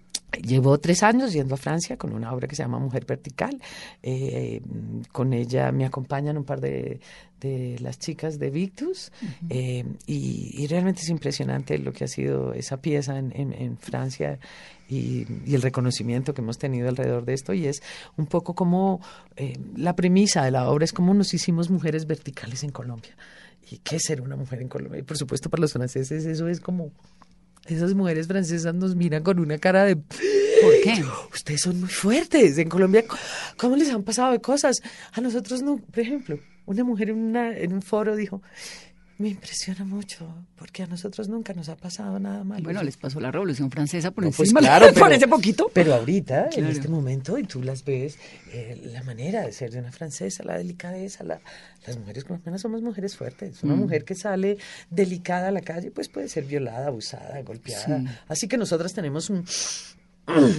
Llevo 0.42 0.78
tres 0.80 1.04
años 1.04 1.34
yendo 1.34 1.56
a 1.56 1.58
Francia 1.58 1.98
con 1.98 2.14
una 2.14 2.32
obra 2.34 2.48
que 2.48 2.56
se 2.56 2.64
llama 2.64 2.80
Mujer 2.80 3.06
Vertical. 3.06 3.60
Eh, 4.04 4.62
con 5.12 5.34
ella 5.34 5.72
me 5.72 5.86
acompañan 5.86 6.38
un 6.38 6.44
par 6.44 6.62
de, 6.62 7.00
de 7.40 7.78
las 7.80 8.00
chicas 8.00 8.38
de 8.38 8.50
Victus 8.50 9.12
eh, 9.50 9.86
y, 10.06 10.68
realmente 10.68 11.02
es 11.02 11.10
impresionante 11.10 11.78
lo 11.78 11.94
que 11.94 12.04
ha 12.04 12.08
sido 12.08 12.54
esa 12.54 12.78
pieza 12.78 13.18
en, 13.18 13.32
en, 13.34 13.78
Francia 13.78 14.40
y, 14.90 15.26
el 15.54 15.62
reconocimiento 15.62 16.34
que 16.34 16.42
hemos 16.42 16.58
tenido 16.58 16.90
alrededor 16.90 17.26
de 17.26 17.34
esto 17.34 17.54
y 17.54 17.68
es 17.68 17.82
un 18.18 18.28
poco 18.28 18.56
como 18.56 19.02
eh, 19.36 19.58
la 19.76 19.96
premisa 19.96 20.44
de 20.44 20.52
la 20.52 20.70
obra 20.70 20.86
es 20.86 20.94
como 20.94 21.14
nos 21.14 21.34
hicimos 21.34 21.70
mujeres 21.70 22.06
verticales 22.06 22.64
en 22.64 22.72
Colombia. 22.72 23.16
¿Y 23.72 23.78
qué 23.78 23.98
es 23.98 24.04
ser 24.04 24.22
una 24.22 24.36
mujer 24.36 24.62
en 24.62 24.68
Colombia? 24.68 25.00
Y 25.00 25.04
por 25.04 25.18
supuesto 25.18 25.50
para 25.50 25.62
los 25.62 25.74
franceses 25.74 26.26
eso 26.26 26.48
es 26.48 26.60
como 26.60 26.92
esas 27.66 27.94
mujeres 27.94 28.28
francesas 28.28 28.74
nos 28.74 28.96
miran 28.96 29.24
con 29.24 29.40
una 29.40 29.58
cara 29.58 29.86
de... 29.86 29.96
¿Por 29.96 30.82
qué? 30.84 31.04
Ustedes 31.34 31.62
son 31.62 31.80
muy 31.80 31.90
fuertes. 31.90 32.58
En 32.58 32.70
Colombia, 32.70 33.06
¿cómo 33.58 33.76
les 33.76 33.90
han 33.90 34.04
pasado 34.04 34.32
de 34.32 34.42
cosas? 34.42 34.82
A 35.14 35.22
nosotros 35.22 35.62
no. 35.62 35.78
Por 35.78 36.00
ejemplo, 36.00 36.40
una 36.66 36.84
mujer 36.84 37.10
en, 37.10 37.18
una, 37.18 37.58
en 37.58 37.74
un 37.74 37.82
foro 37.82 38.16
dijo, 38.16 38.42
me 39.20 39.28
impresiona 39.28 39.84
mucho, 39.84 40.34
porque 40.56 40.84
a 40.84 40.88
nosotros 40.88 41.28
nunca 41.28 41.54
nos 41.54 41.68
ha 41.68 41.76
pasado 41.76 42.18
nada 42.20 42.46
malo. 42.46 42.64
Bueno, 42.64 42.82
les 42.82 42.96
pasó 42.96 43.20
la 43.20 43.30
Revolución 43.30 43.70
Francesa 43.70 44.12
por 44.12 44.24
pues 44.24 44.40
encima, 44.40 44.62
claro, 44.62 44.94
por 44.98 45.12
ese 45.12 45.28
poquito. 45.28 45.70
Pero 45.74 45.94
ahorita, 45.94 46.50
en 46.54 46.66
este 46.66 46.88
momento, 46.88 47.38
y 47.38 47.44
tú 47.44 47.62
las 47.62 47.84
ves, 47.84 48.18
eh, 48.54 48.82
la 48.94 49.04
manera 49.04 49.42
de 49.42 49.52
ser 49.52 49.72
de 49.72 49.80
una 49.80 49.92
francesa, 49.92 50.46
la 50.46 50.58
delicadeza, 50.58 51.26
la, 51.26 51.42
las 51.86 51.98
mujeres 51.98 52.24
colombianas 52.24 52.62
somos 52.62 52.82
mujeres 52.82 53.18
fuertes. 53.18 53.62
Una 53.62 53.76
mm. 53.76 53.80
mujer 53.80 54.06
que 54.06 54.16
sale 54.16 54.58
delicada 54.90 55.50
a 55.50 55.52
la 55.52 55.62
calle, 55.62 55.92
pues 55.92 56.08
puede 56.08 56.30
ser 56.30 56.46
violada, 56.46 56.88
abusada, 56.88 57.42
golpeada. 57.42 58.24
Así 58.30 58.48
que 58.48 58.58
nosotras 58.58 58.94
tenemos 58.94 59.30
un, 59.30 59.44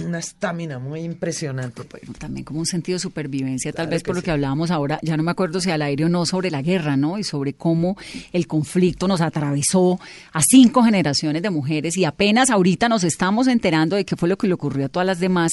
una 0.05 0.19
estamina 0.19 0.79
muy 0.79 1.01
impresionante. 1.01 1.83
también 2.17 2.43
como 2.43 2.59
un 2.59 2.65
sentido 2.65 2.95
de 2.97 2.99
supervivencia, 2.99 3.71
tal 3.71 3.87
vez 3.87 4.03
por 4.03 4.15
lo 4.15 4.21
que 4.21 4.31
hablábamos 4.31 4.71
ahora, 4.71 4.99
ya 5.01 5.17
no 5.17 5.23
me 5.23 5.31
acuerdo 5.31 5.61
si 5.61 5.71
al 5.71 5.81
aire 5.81 6.05
o 6.05 6.09
no, 6.09 6.25
sobre 6.25 6.51
la 6.51 6.61
guerra, 6.61 6.97
¿no? 6.97 7.17
Y 7.17 7.23
sobre 7.23 7.53
cómo 7.53 7.97
el 8.33 8.47
conflicto 8.47 9.07
nos 9.07 9.21
atravesó 9.21 9.99
a 10.33 10.41
cinco 10.41 10.83
generaciones 10.83 11.41
de 11.41 11.49
mujeres 11.49 11.97
y 11.97 12.05
apenas 12.05 12.49
ahorita 12.49 12.89
nos 12.89 13.03
estamos 13.03 13.47
enterando 13.47 13.95
de 13.95 14.05
qué 14.05 14.15
fue 14.15 14.29
lo 14.29 14.37
que 14.37 14.47
le 14.47 14.53
ocurrió 14.53 14.85
a 14.85 14.89
todas 14.89 15.05
las 15.05 15.19
demás. 15.19 15.51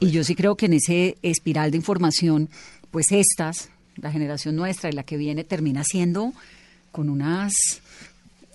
Y 0.00 0.10
yo 0.10 0.24
sí 0.24 0.34
creo 0.34 0.56
que 0.56 0.66
en 0.66 0.74
ese 0.74 1.16
espiral 1.22 1.70
de 1.70 1.76
información, 1.76 2.48
pues 2.90 3.06
estas, 3.10 3.70
la 3.96 4.10
generación 4.10 4.56
nuestra 4.56 4.90
y 4.90 4.92
la 4.92 5.02
que 5.02 5.16
viene, 5.16 5.44
termina 5.44 5.84
siendo 5.84 6.32
con 6.92 7.08
unas 7.08 7.52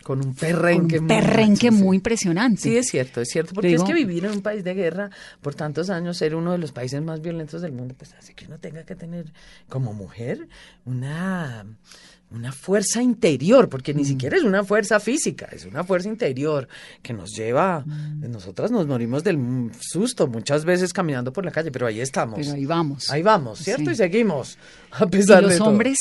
con 0.04 0.26
un 0.26 0.34
perrenque, 0.34 1.00
un 1.00 1.08
perrenque 1.08 1.72
muy, 1.72 1.98
impresionante. 1.98 2.62
Sí, 2.62 2.78
es 2.78 2.88
cierto, 2.88 3.22
es 3.22 3.30
cierto, 3.30 3.54
porque 3.54 3.74
es 3.74 3.84
que 3.84 3.94
vivir 3.94 4.26
en 4.26 4.32
un 4.32 4.42
país 4.42 4.64
de 4.64 4.74
guerra 4.74 5.10
por 5.42 5.56
tantos 5.56 5.90
años, 5.90 6.18
ser 6.18 6.36
uno 6.36 6.52
de 6.52 6.58
los 6.58 6.72
países 6.72 7.02
más 7.02 7.22
violentos 7.22 7.62
del 7.62 7.72
mundo, 7.72 7.96
pues 7.98 8.14
hace 8.14 8.34
que 8.34 8.46
uno 8.46 8.60
tenga 8.60 8.84
que 8.84 8.96
tener 8.96 9.32
como 9.70 9.94
mujer 9.94 10.48
una, 10.86 11.66
una 12.32 12.52
fuerza 12.52 13.02
interior, 13.02 13.70
porque 13.70 13.94
ni 13.94 14.04
mm. 14.04 14.06
siquiera 14.06 14.38
es 14.38 14.44
una 14.44 14.64
fuerza 14.64 15.00
física, 15.00 15.48
es 15.52 15.66
una 15.66 15.84
fuerza 15.84 16.10
interior 16.10 16.68
que 17.02 17.14
nos 17.14 17.32
lleva, 17.32 17.84
mm. 17.86 18.32
nosotras 18.32 18.72
nos 18.72 18.88
morimos 18.88 19.24
del 19.24 19.72
susto 19.80 20.28
muchas 20.28 20.66
veces 20.66 20.94
caminando 20.94 21.32
por 21.34 21.46
la 21.46 21.52
calle, 21.52 21.72
pero 21.72 21.88
ahí 21.88 22.02
estamos. 22.02 22.40
Pero 22.40 22.54
ahí 22.54 22.66
vamos. 22.66 23.10
Ahí 23.12 23.22
vamos, 23.22 23.60
¿cierto? 23.60 23.92
Y 23.92 23.96
seguimos, 23.96 24.58
a 24.92 25.06
pesar 25.08 25.44
¿Y 25.44 25.48
los 25.48 25.60
hombres? 25.62 25.98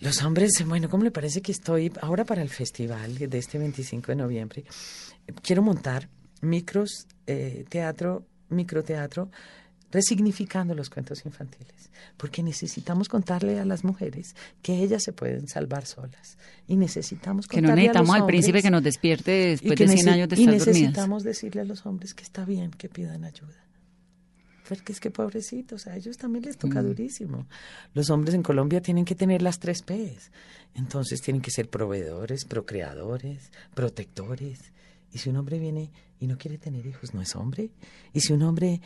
Los 0.00 0.22
hombres, 0.22 0.52
bueno, 0.64 0.88
¿cómo 0.88 1.04
le 1.04 1.10
parece 1.10 1.42
que 1.42 1.52
estoy 1.52 1.92
ahora 2.00 2.24
para 2.24 2.42
el 2.42 2.50
festival 2.50 3.18
de 3.18 3.38
este 3.38 3.58
25 3.58 4.12
de 4.12 4.16
noviembre? 4.16 4.64
Quiero 5.42 5.62
montar 5.62 6.08
micros, 6.40 7.06
eh, 7.26 7.64
teatro, 7.68 8.24
microteatro, 8.48 9.30
resignificando 9.90 10.74
los 10.74 10.90
cuentos 10.90 11.24
infantiles, 11.24 11.90
porque 12.16 12.42
necesitamos 12.42 13.08
contarle 13.08 13.58
a 13.58 13.64
las 13.64 13.84
mujeres 13.84 14.36
que 14.62 14.82
ellas 14.82 15.02
se 15.02 15.12
pueden 15.12 15.48
salvar 15.48 15.86
solas 15.86 16.36
y 16.66 16.76
necesitamos 16.76 17.46
contarle 17.46 17.66
que 17.66 17.68
no 17.68 17.76
necesitamos 17.76 18.14
al 18.14 18.26
príncipe 18.26 18.62
que 18.62 18.70
nos 18.70 18.82
despierte 18.82 19.32
después 19.32 19.78
de 19.78 19.88
100 19.88 20.08
años 20.10 20.28
de 20.28 20.36
estar 20.36 20.54
Y 20.54 20.56
necesitamos 20.58 21.22
decirle 21.24 21.62
a 21.62 21.64
los 21.64 21.86
hombres 21.86 22.14
que 22.14 22.22
está 22.22 22.44
bien 22.44 22.70
que 22.70 22.88
pidan 22.88 23.24
ayuda 23.24 23.64
porque 24.68 24.92
es 24.92 25.00
que 25.00 25.10
pobrecitos, 25.10 25.86
a 25.86 25.96
ellos 25.96 26.18
también 26.18 26.44
les 26.44 26.58
toca 26.58 26.82
mm. 26.82 26.86
durísimo. 26.86 27.46
Los 27.94 28.10
hombres 28.10 28.34
en 28.34 28.42
Colombia 28.42 28.82
tienen 28.82 29.06
que 29.06 29.14
tener 29.14 29.40
las 29.40 29.58
tres 29.58 29.82
P's. 29.82 30.30
Entonces 30.74 31.22
tienen 31.22 31.40
que 31.40 31.50
ser 31.50 31.70
proveedores, 31.70 32.44
procreadores, 32.44 33.50
protectores. 33.74 34.72
Y 35.12 35.18
si 35.18 35.30
un 35.30 35.36
hombre 35.36 35.58
viene 35.58 35.90
y 36.20 36.26
no 36.26 36.36
quiere 36.36 36.58
tener 36.58 36.84
hijos, 36.84 37.14
no 37.14 37.22
es 37.22 37.34
hombre. 37.34 37.70
Y 38.12 38.20
si 38.20 38.34
un 38.34 38.42
hombre 38.42 38.82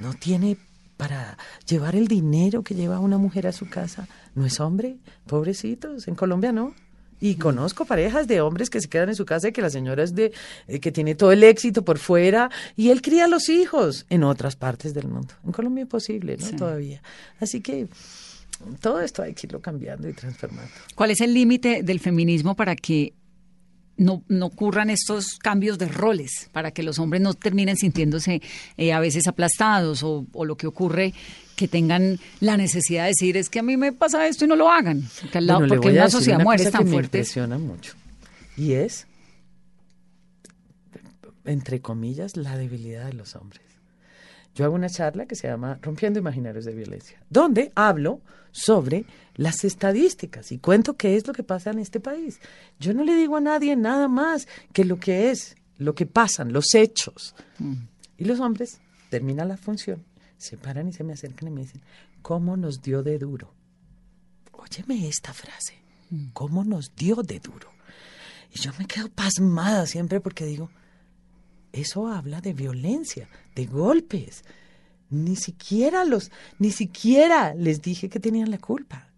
no 0.00 0.12
tiene 0.14 0.56
para 0.96 1.38
llevar 1.68 1.94
el 1.94 2.08
dinero 2.08 2.62
que 2.62 2.74
lleva 2.74 2.98
una 2.98 3.18
mujer 3.18 3.46
a 3.46 3.52
su 3.52 3.68
casa, 3.68 4.08
no 4.34 4.44
es 4.44 4.58
hombre. 4.58 4.96
Pobrecitos, 5.26 6.08
en 6.08 6.16
Colombia 6.16 6.50
no. 6.50 6.74
Y 7.20 7.36
conozco 7.36 7.84
parejas 7.84 8.26
de 8.26 8.40
hombres 8.40 8.70
que 8.70 8.80
se 8.80 8.88
quedan 8.88 9.08
en 9.08 9.14
su 9.14 9.24
casa 9.24 9.48
y 9.48 9.52
que 9.52 9.62
la 9.62 9.70
señora 9.70 10.02
es 10.02 10.14
de 10.14 10.32
eh, 10.68 10.80
que 10.80 10.92
tiene 10.92 11.14
todo 11.14 11.32
el 11.32 11.42
éxito 11.44 11.84
por 11.84 11.98
fuera 11.98 12.50
y 12.76 12.90
él 12.90 13.02
cría 13.02 13.24
a 13.24 13.28
los 13.28 13.48
hijos 13.48 14.06
en 14.10 14.24
otras 14.24 14.56
partes 14.56 14.94
del 14.94 15.08
mundo. 15.08 15.34
En 15.44 15.52
Colombia 15.52 15.84
es 15.84 15.88
posible, 15.88 16.36
¿no? 16.36 16.56
Todavía. 16.56 17.02
Así 17.40 17.60
que 17.60 17.88
todo 18.80 19.00
esto 19.00 19.22
hay 19.22 19.34
que 19.34 19.46
irlo 19.46 19.60
cambiando 19.60 20.08
y 20.08 20.12
transformando. 20.12 20.70
¿Cuál 20.94 21.10
es 21.10 21.20
el 21.20 21.34
límite 21.34 21.82
del 21.82 22.00
feminismo 22.00 22.54
para 22.54 22.76
que 22.76 23.14
no, 23.96 24.22
no 24.28 24.46
ocurran 24.46 24.90
estos 24.90 25.38
cambios 25.38 25.78
de 25.78 25.88
roles, 25.88 26.50
para 26.52 26.70
que 26.70 26.82
los 26.82 26.98
hombres 26.98 27.22
no 27.22 27.34
terminen 27.34 27.76
sintiéndose 27.76 28.42
eh, 28.76 28.92
a 28.92 29.00
veces 29.00 29.26
aplastados 29.26 30.02
o, 30.02 30.26
o, 30.32 30.44
lo 30.44 30.56
que 30.56 30.66
ocurre 30.66 31.14
que 31.56 31.66
tengan 31.66 32.20
la 32.40 32.56
necesidad 32.56 33.04
de 33.04 33.08
decir 33.08 33.36
es 33.36 33.48
que 33.48 33.58
a 33.58 33.62
mí 33.62 33.76
me 33.76 33.92
pasa 33.92 34.26
esto 34.28 34.44
y 34.44 34.48
no 34.48 34.56
lo 34.56 34.70
hagan. 34.70 35.02
Porque, 35.20 35.38
al 35.38 35.46
lado, 35.46 35.66
porque 35.66 35.88
una 35.88 36.10
sociedad 36.10 36.40
muere 36.40 36.70
tan 36.70 36.86
fuerte. 36.86 36.92
Me 36.92 37.22
impresiona 37.22 37.58
mucho. 37.58 37.94
Y 38.56 38.74
es, 38.74 39.06
entre 41.44 41.80
comillas, 41.80 42.36
la 42.36 42.56
debilidad 42.56 43.06
de 43.06 43.14
los 43.14 43.34
hombres. 43.34 43.62
Yo 44.54 44.64
hago 44.64 44.74
una 44.74 44.88
charla 44.88 45.26
que 45.26 45.34
se 45.34 45.48
llama 45.48 45.78
Rompiendo 45.82 46.18
Imaginarios 46.18 46.64
de 46.64 46.72
Violencia, 46.72 47.18
donde 47.28 47.72
hablo 47.74 48.20
sobre 48.52 49.04
las 49.34 49.64
estadísticas 49.64 50.50
y 50.50 50.58
cuento 50.58 50.96
qué 50.96 51.16
es 51.16 51.26
lo 51.26 51.34
que 51.34 51.42
pasa 51.42 51.70
en 51.70 51.78
este 51.78 52.00
país. 52.00 52.40
Yo 52.78 52.94
no 52.94 53.04
le 53.04 53.16
digo 53.16 53.36
a 53.36 53.40
nadie 53.40 53.76
nada 53.76 54.08
más 54.08 54.48
que 54.72 54.84
lo 54.84 54.98
que 54.98 55.30
es, 55.30 55.56
lo 55.76 55.94
que 55.94 56.06
pasan, 56.06 56.54
los 56.54 56.74
hechos. 56.74 57.34
Mm. 57.58 57.74
Y 58.16 58.24
los 58.24 58.40
hombres 58.40 58.80
terminan 59.10 59.48
la 59.48 59.58
función 59.58 60.02
se 60.38 60.56
paran 60.56 60.88
y 60.88 60.92
se 60.92 61.04
me 61.04 61.12
acercan 61.12 61.48
y 61.48 61.50
me 61.50 61.60
dicen, 61.62 61.82
¿cómo 62.22 62.56
nos 62.56 62.82
dio 62.82 63.02
de 63.02 63.18
duro? 63.18 63.52
Óyeme 64.52 65.08
esta 65.08 65.32
frase, 65.32 65.74
mm. 66.10 66.28
¿cómo 66.32 66.64
nos 66.64 66.94
dio 66.94 67.16
de 67.22 67.40
duro? 67.40 67.70
Y 68.52 68.60
yo 68.60 68.72
me 68.78 68.86
quedo 68.86 69.08
pasmada 69.08 69.86
siempre 69.86 70.20
porque 70.20 70.44
digo, 70.44 70.70
eso 71.72 72.08
habla 72.08 72.40
de 72.40 72.54
violencia, 72.54 73.28
de 73.54 73.66
golpes. 73.66 74.44
Ni 75.10 75.36
siquiera 75.36 76.04
los, 76.04 76.30
ni 76.58 76.70
siquiera 76.70 77.54
les 77.54 77.82
dije 77.82 78.08
que 78.08 78.18
tenían 78.18 78.50
la 78.50 78.58
culpa. 78.58 79.10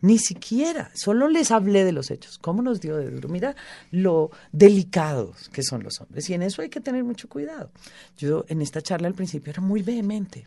Ni 0.00 0.18
siquiera, 0.18 0.90
solo 0.94 1.28
les 1.28 1.50
hablé 1.50 1.84
de 1.84 1.92
los 1.92 2.10
hechos. 2.10 2.38
¿Cómo 2.38 2.62
nos 2.62 2.80
dio 2.80 2.96
de 2.96 3.10
duro? 3.10 3.28
Mira 3.28 3.56
lo 3.90 4.30
delicados 4.52 5.48
que 5.48 5.62
son 5.62 5.82
los 5.82 6.00
hombres. 6.00 6.30
Y 6.30 6.34
en 6.34 6.42
eso 6.42 6.62
hay 6.62 6.68
que 6.68 6.80
tener 6.80 7.02
mucho 7.02 7.28
cuidado. 7.28 7.72
Yo 8.16 8.44
en 8.48 8.62
esta 8.62 8.80
charla 8.80 9.08
al 9.08 9.14
principio 9.14 9.50
era 9.50 9.60
muy 9.60 9.82
vehemente. 9.82 10.46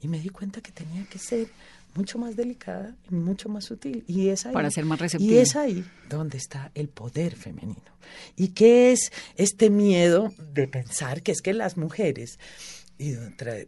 Y 0.00 0.08
me 0.08 0.20
di 0.20 0.28
cuenta 0.28 0.60
que 0.60 0.72
tenía 0.72 1.04
que 1.04 1.18
ser 1.18 1.48
mucho 1.94 2.18
más 2.18 2.36
delicada 2.36 2.94
y 3.10 3.14
mucho 3.14 3.48
más 3.48 3.64
sutil. 3.64 4.04
Y 4.06 4.28
es 4.28 4.46
ahí, 4.46 4.52
Para 4.52 4.70
ser 4.70 4.84
más 4.84 4.98
receptiva. 4.98 5.32
Y 5.32 5.38
es 5.38 5.56
ahí 5.56 5.84
donde 6.08 6.36
está 6.38 6.70
el 6.74 6.88
poder 6.88 7.34
femenino. 7.34 7.96
¿Y 8.36 8.48
qué 8.48 8.92
es 8.92 9.12
este 9.36 9.70
miedo 9.70 10.32
de 10.52 10.68
pensar 10.68 11.22
que 11.22 11.32
es 11.32 11.40
que 11.40 11.54
las 11.54 11.76
mujeres 11.76 12.38
y 12.98 13.14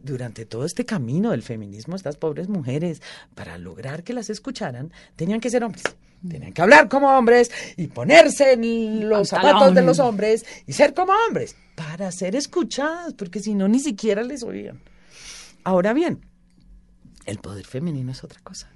durante 0.01 0.45
todo 0.45 0.65
este 0.65 0.85
camino 0.85 1.31
del 1.31 1.43
feminismo, 1.43 1.95
estas 1.95 2.17
pobres 2.17 2.49
mujeres, 2.49 3.01
para 3.35 3.57
lograr 3.57 4.03
que 4.03 4.13
las 4.13 4.29
escucharan, 4.29 4.91
tenían 5.15 5.39
que 5.39 5.49
ser 5.51 5.63
hombres. 5.63 5.83
Tenían 6.27 6.51
que 6.51 6.61
hablar 6.61 6.89
como 6.89 7.15
hombres 7.15 7.51
y 7.77 7.87
ponerse 7.87 8.53
en 8.53 9.07
los 9.07 9.29
zapatos 9.29 9.73
de 9.73 9.81
los 9.83 9.99
hombres 9.99 10.45
y 10.65 10.73
ser 10.73 10.93
como 10.93 11.13
hombres 11.27 11.55
para 11.75 12.11
ser 12.11 12.35
escuchadas, 12.35 13.13
porque 13.13 13.39
si 13.39 13.53
no, 13.53 13.67
ni 13.67 13.79
siquiera 13.79 14.23
les 14.23 14.43
oían. 14.43 14.81
Ahora 15.63 15.93
bien, 15.93 16.25
el 17.25 17.37
poder 17.39 17.65
femenino 17.65 18.11
es 18.11 18.23
otra 18.23 18.39
cosa. 18.41 18.69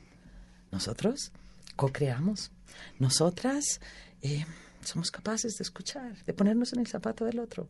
Nosotros 0.72 1.32
co-creamos. 1.76 2.52
Nosotras 3.00 3.80
eh, 4.22 4.46
somos 4.84 5.12
capaces 5.12 5.58
de 5.58 5.64
escuchar, 5.64 6.16
de 6.26 6.34
ponernos 6.34 6.74
en 6.74 6.80
el 6.80 6.88
zapato 6.88 7.26
del 7.26 7.40
otro. 7.40 7.70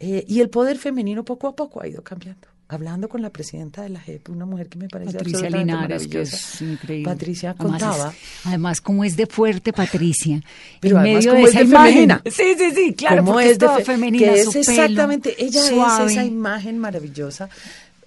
Eh, 0.00 0.24
y 0.26 0.40
el 0.40 0.50
poder 0.50 0.76
femenino 0.78 1.24
poco 1.24 1.46
a 1.48 1.54
poco 1.56 1.80
ha 1.82 1.86
ido 1.88 2.02
cambiando. 2.02 2.48
Hablando 2.66 3.10
con 3.10 3.20
la 3.20 3.28
presidenta 3.30 3.82
de 3.82 3.90
la 3.90 4.00
JEP, 4.00 4.30
una 4.30 4.46
mujer 4.46 4.68
que 4.70 4.78
me 4.78 4.88
parece 4.88 5.12
Patricia 5.18 5.50
Linares, 5.50 6.08
que 6.08 6.22
es 6.22 6.62
increíble. 6.62 7.04
Patricia 7.04 7.50
Además 7.50 7.82
contaba. 7.82 8.10
es- 8.10 8.46
Además, 8.46 8.80
cómo 8.80 9.04
es 9.04 9.16
de 9.16 9.26
fuerte 9.26 9.72
Patricia. 9.74 10.40
Pero 10.80 10.96
en 10.96 11.02
además 11.02 11.24
medio 11.24 11.34
de 11.34 11.42
es 11.42 11.48
esa 11.50 11.58
de 11.58 11.66
femenina. 11.66 12.22
Sí, 12.24 12.54
sí, 12.58 12.70
sí, 12.74 12.94
claro, 12.94 13.24
porque 13.26 13.50
es, 13.50 13.58
de 13.58 13.68
fe- 13.68 13.84
femenina. 13.84 14.32
que 14.32 14.44
su 14.44 14.58
es 14.58 14.66
pelo 14.66 14.82
exactamente, 14.82 15.44
ella 15.44 15.60
suave. 15.62 16.06
es 16.06 16.12
esa 16.12 16.24
imagen 16.24 16.78
maravillosa. 16.78 17.50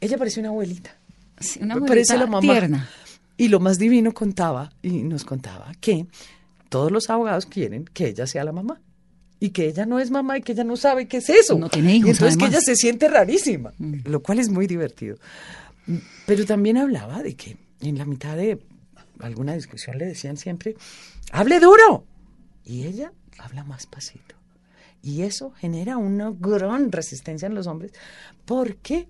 Ella 0.01 0.17
parece 0.17 0.39
una 0.39 0.49
abuelita. 0.49 0.95
Sí, 1.39 1.59
una 1.61 1.75
abuelita 1.75 1.91
parece 1.91 2.17
la 2.17 2.27
mamá. 2.27 2.41
tierna. 2.41 2.89
Y 3.37 3.49
lo 3.49 3.59
más 3.59 3.77
divino 3.77 4.13
contaba, 4.13 4.71
y 4.81 5.03
nos 5.03 5.23
contaba, 5.23 5.71
que 5.79 6.07
todos 6.69 6.91
los 6.91 7.09
abogados 7.09 7.45
quieren 7.45 7.85
que 7.85 8.07
ella 8.07 8.25
sea 8.25 8.43
la 8.43 8.51
mamá. 8.51 8.81
Y 9.39 9.51
que 9.51 9.67
ella 9.67 9.85
no 9.85 9.99
es 9.99 10.09
mamá 10.09 10.39
y 10.39 10.41
que 10.41 10.53
ella 10.53 10.63
no 10.63 10.75
sabe 10.75 11.07
qué 11.07 11.17
es 11.17 11.29
eso. 11.29 11.59
No 11.59 11.69
tiene 11.69 11.95
hijos, 11.95 12.07
Y 12.07 12.11
entonces 12.13 12.37
que 12.37 12.45
ella 12.45 12.59
se 12.59 12.75
siente 12.75 13.07
rarísima, 13.07 13.71
lo 13.77 14.23
cual 14.23 14.39
es 14.39 14.49
muy 14.49 14.65
divertido. 14.65 15.17
Pero 16.25 16.45
también 16.45 16.77
hablaba 16.77 17.21
de 17.21 17.35
que 17.35 17.55
en 17.81 17.99
la 17.99 18.05
mitad 18.05 18.35
de 18.35 18.59
alguna 19.19 19.53
discusión 19.53 19.99
le 19.99 20.07
decían 20.07 20.37
siempre, 20.37 20.75
hable 21.31 21.59
duro. 21.59 22.05
Y 22.65 22.85
ella 22.85 23.13
habla 23.37 23.63
más 23.63 23.85
pasito. 23.85 24.35
Y 25.03 25.21
eso 25.21 25.51
genera 25.51 25.97
una 25.97 26.31
gran 26.31 26.91
resistencia 26.91 27.45
en 27.45 27.53
los 27.53 27.67
hombres. 27.67 27.93
¿Por 28.45 28.77
qué? 28.77 29.07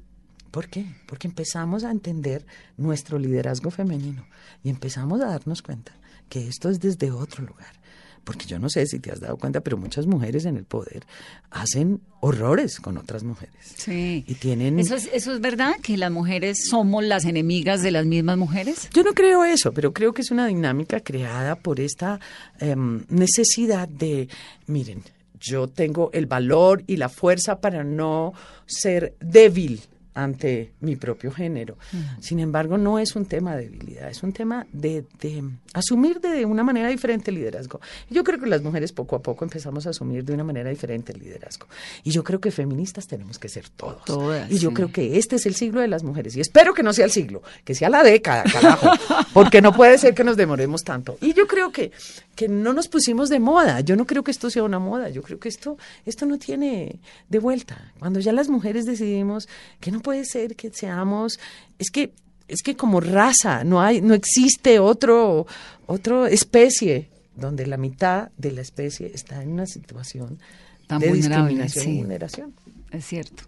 ¿Por 0.51 0.69
qué? 0.69 0.85
Porque 1.05 1.27
empezamos 1.27 1.83
a 1.83 1.91
entender 1.91 2.45
nuestro 2.77 3.19
liderazgo 3.19 3.71
femenino 3.71 4.25
y 4.63 4.69
empezamos 4.69 5.21
a 5.21 5.27
darnos 5.27 5.61
cuenta 5.61 5.93
que 6.29 6.47
esto 6.47 6.69
es 6.69 6.79
desde 6.79 7.11
otro 7.11 7.43
lugar. 7.45 7.77
Porque 8.23 8.45
yo 8.45 8.59
no 8.59 8.67
sé 8.67 8.85
si 8.87 8.99
te 8.99 9.09
has 9.09 9.21
dado 9.21 9.37
cuenta, 9.37 9.61
pero 9.61 9.77
muchas 9.77 10.05
mujeres 10.05 10.43
en 10.43 10.57
el 10.57 10.65
poder 10.65 11.05
hacen 11.49 12.01
horrores 12.19 12.81
con 12.81 12.97
otras 12.97 13.23
mujeres. 13.23 13.55
Sí. 13.77 14.25
Y 14.27 14.35
tienen... 14.35 14.79
¿Eso 14.79 14.95
es, 14.95 15.09
¿Eso 15.13 15.33
es 15.33 15.39
verdad? 15.39 15.75
¿Que 15.81 15.95
las 15.95 16.11
mujeres 16.11 16.67
somos 16.69 17.05
las 17.05 17.23
enemigas 17.23 17.81
de 17.81 17.91
las 17.91 18.05
mismas 18.05 18.37
mujeres? 18.37 18.89
Yo 18.93 19.03
no 19.03 19.13
creo 19.13 19.45
eso, 19.45 19.71
pero 19.71 19.93
creo 19.93 20.11
que 20.11 20.23
es 20.23 20.31
una 20.31 20.47
dinámica 20.47 20.99
creada 20.99 21.55
por 21.55 21.79
esta 21.79 22.19
em, 22.59 23.05
necesidad 23.07 23.87
de, 23.87 24.27
miren, 24.65 25.03
yo 25.39 25.69
tengo 25.69 26.09
el 26.11 26.25
valor 26.25 26.83
y 26.85 26.97
la 26.97 27.07
fuerza 27.07 27.61
para 27.61 27.85
no 27.85 28.33
ser 28.65 29.15
débil 29.21 29.81
ante 30.17 30.71
mi 30.81 30.95
propio 30.95 31.31
género. 31.31 31.77
Sin 32.19 32.39
embargo, 32.39 32.77
no 32.77 32.97
es 32.97 33.15
un 33.15 33.25
tema 33.25 33.55
de 33.55 33.69
debilidad, 33.69 34.09
es 34.09 34.23
un 34.23 34.33
tema 34.33 34.65
de, 34.73 35.05
de 35.21 35.43
asumir 35.73 36.19
de 36.19 36.43
una 36.43 36.63
manera 36.63 36.89
diferente 36.89 37.29
el 37.29 37.37
liderazgo. 37.37 37.79
Yo 38.09 38.23
creo 38.23 38.39
que 38.39 38.47
las 38.47 38.63
mujeres 38.63 38.91
poco 38.91 39.15
a 39.15 39.21
poco 39.21 39.45
empezamos 39.45 39.85
a 39.85 39.91
asumir 39.91 40.25
de 40.25 40.33
una 40.33 40.43
manera 40.43 40.71
diferente 40.71 41.13
el 41.13 41.19
liderazgo. 41.19 41.67
Y 42.03 42.09
yo 42.09 42.23
creo 42.23 42.41
que 42.41 42.49
feministas 42.49 43.05
tenemos 43.05 43.37
que 43.37 43.47
ser 43.47 43.69
todos. 43.69 44.03
Todas, 44.05 44.49
y 44.51 44.57
yo 44.57 44.69
sí. 44.69 44.75
creo 44.75 44.91
que 44.91 45.19
este 45.19 45.35
es 45.35 45.45
el 45.45 45.53
siglo 45.53 45.81
de 45.81 45.87
las 45.87 46.03
mujeres. 46.03 46.35
Y 46.35 46.41
espero 46.41 46.73
que 46.73 46.81
no 46.81 46.93
sea 46.93 47.05
el 47.05 47.11
siglo, 47.11 47.43
que 47.63 47.75
sea 47.75 47.89
la 47.89 48.01
década, 48.01 48.43
carajo. 48.51 48.89
Porque 49.33 49.61
no 49.61 49.71
puede 49.71 49.99
ser 49.99 50.15
que 50.15 50.23
nos 50.23 50.35
demoremos 50.35 50.83
tanto. 50.83 51.19
Y 51.21 51.33
yo 51.33 51.45
creo 51.45 51.71
que, 51.71 51.91
que 52.35 52.47
no 52.47 52.73
nos 52.73 52.87
pusimos 52.87 53.29
de 53.29 53.39
moda. 53.39 53.81
Yo 53.81 53.95
no 53.95 54.05
creo 54.05 54.23
que 54.23 54.31
esto 54.31 54.49
sea 54.49 54.63
una 54.63 54.79
moda. 54.79 55.09
Yo 55.09 55.21
creo 55.21 55.39
que 55.39 55.49
esto, 55.49 55.77
esto 56.07 56.25
no 56.25 56.39
tiene 56.39 56.99
de 57.29 57.37
vuelta. 57.37 57.93
Cuando 57.99 58.19
ya 58.19 58.33
las 58.33 58.49
mujeres 58.49 58.87
decidimos 58.87 59.47
que 59.79 59.91
no 59.91 60.01
puede 60.07 60.23
ser 60.23 60.55
que 60.55 60.69
seamos, 60.69 61.37
es 61.77 61.91
que 61.91 62.13
es 62.47 62.61
que 62.63 62.77
como 62.77 63.01
raza 63.01 63.65
no 63.65 63.81
hay, 63.81 63.99
no 63.99 64.13
existe 64.13 64.79
otro, 64.79 65.45
otra 65.85 66.29
especie 66.29 67.09
donde 67.35 67.67
la 67.67 67.75
mitad 67.75 68.29
de 68.37 68.51
la 68.51 68.61
especie 68.61 69.11
está 69.13 69.43
en 69.43 69.51
una 69.51 69.65
situación 69.65 70.39
Tan 70.87 70.99
de 70.99 71.11
discriminación 71.11 71.83
sí. 71.83 71.91
y 71.91 71.97
vulneración. 71.97 72.53
Es 72.89 73.03
cierto. 73.05 73.43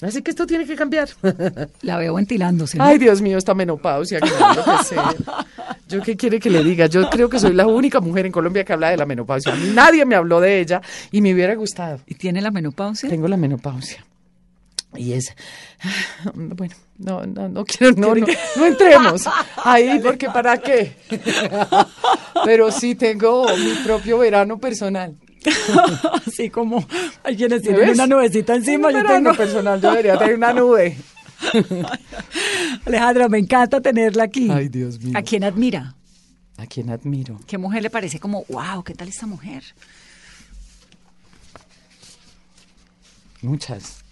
Así 0.00 0.22
que 0.22 0.30
esto 0.30 0.46
tiene 0.46 0.64
que 0.64 0.74
cambiar. 0.74 1.10
La 1.82 1.98
veo 1.98 2.14
ventilándose. 2.14 2.78
¿no? 2.78 2.84
Ay, 2.84 2.96
Dios 2.96 3.20
mío, 3.20 3.36
esta 3.36 3.52
menopausia. 3.52 4.20
que 4.20 4.28
sé. 4.86 4.96
¿Yo 5.86 6.00
qué 6.00 6.16
quiere 6.16 6.40
que 6.40 6.48
le 6.48 6.64
diga? 6.64 6.86
Yo 6.86 7.10
creo 7.10 7.28
que 7.28 7.38
soy 7.38 7.52
la 7.52 7.66
única 7.66 8.00
mujer 8.00 8.24
en 8.24 8.32
Colombia 8.32 8.64
que 8.64 8.72
habla 8.72 8.88
de 8.88 8.96
la 8.96 9.04
menopausia. 9.04 9.54
Nadie 9.74 10.06
me 10.06 10.14
habló 10.14 10.40
de 10.40 10.60
ella 10.60 10.80
y 11.12 11.20
me 11.20 11.34
hubiera 11.34 11.54
gustado. 11.56 12.00
¿Y 12.06 12.14
tiene 12.14 12.40
la 12.40 12.50
menopausia? 12.50 13.10
Tengo 13.10 13.28
la 13.28 13.36
menopausia. 13.36 14.02
Y 14.96 15.12
es, 15.12 15.34
bueno, 16.34 16.74
no, 16.98 17.24
no, 17.24 17.48
no 17.48 17.64
quiero, 17.64 17.94
no, 17.96 18.14
no, 18.14 18.26
no 18.56 18.66
entremos 18.66 19.24
ahí 19.64 20.00
porque 20.02 20.28
para 20.28 20.58
qué. 20.58 20.96
Pero 22.44 22.70
sí 22.72 22.94
tengo 22.94 23.46
mi 23.56 23.72
propio 23.84 24.18
verano 24.18 24.58
personal. 24.58 25.16
Así 26.26 26.50
como 26.50 26.86
hay 27.22 27.36
quienes 27.36 27.62
¿Me 27.62 27.72
tienen 27.72 27.90
una 27.90 28.06
nubecita 28.06 28.54
encima. 28.54 28.88
Un 28.88 28.94
Yo 28.94 29.02
verano 29.02 29.30
tengo... 29.30 29.36
personal, 29.36 29.80
yo 29.80 29.90
debería 29.90 30.18
tener 30.18 30.34
una 30.36 30.52
nube. 30.52 30.96
Alejandra, 32.84 33.28
me 33.28 33.38
encanta 33.38 33.80
tenerla 33.80 34.24
aquí. 34.24 34.50
Ay, 34.50 34.68
Dios 34.68 35.00
mío. 35.00 35.16
¿A 35.16 35.22
quién 35.22 35.44
admira? 35.44 35.94
A 36.58 36.66
quien 36.66 36.90
admiro. 36.90 37.40
¿Qué 37.46 37.56
mujer 37.56 37.82
le 37.82 37.88
parece 37.88 38.20
como, 38.20 38.44
wow, 38.50 38.82
qué 38.84 38.92
tal 38.92 39.08
esta 39.08 39.26
mujer? 39.26 39.62
Muchas. 43.40 44.04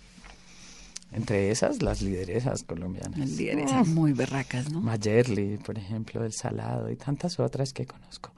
Entre 1.10 1.50
esas, 1.50 1.82
las 1.82 2.02
lideresas 2.02 2.64
colombianas. 2.64 3.18
Las 3.18 3.30
lideresas 3.30 3.88
muy 3.88 4.12
berracas, 4.12 4.70
¿no? 4.70 4.80
Mayerly, 4.80 5.56
por 5.58 5.78
ejemplo, 5.78 6.22
del 6.22 6.32
Salado 6.32 6.90
y 6.90 6.96
tantas 6.96 7.40
otras 7.40 7.72
que 7.72 7.86
conozco. 7.86 8.32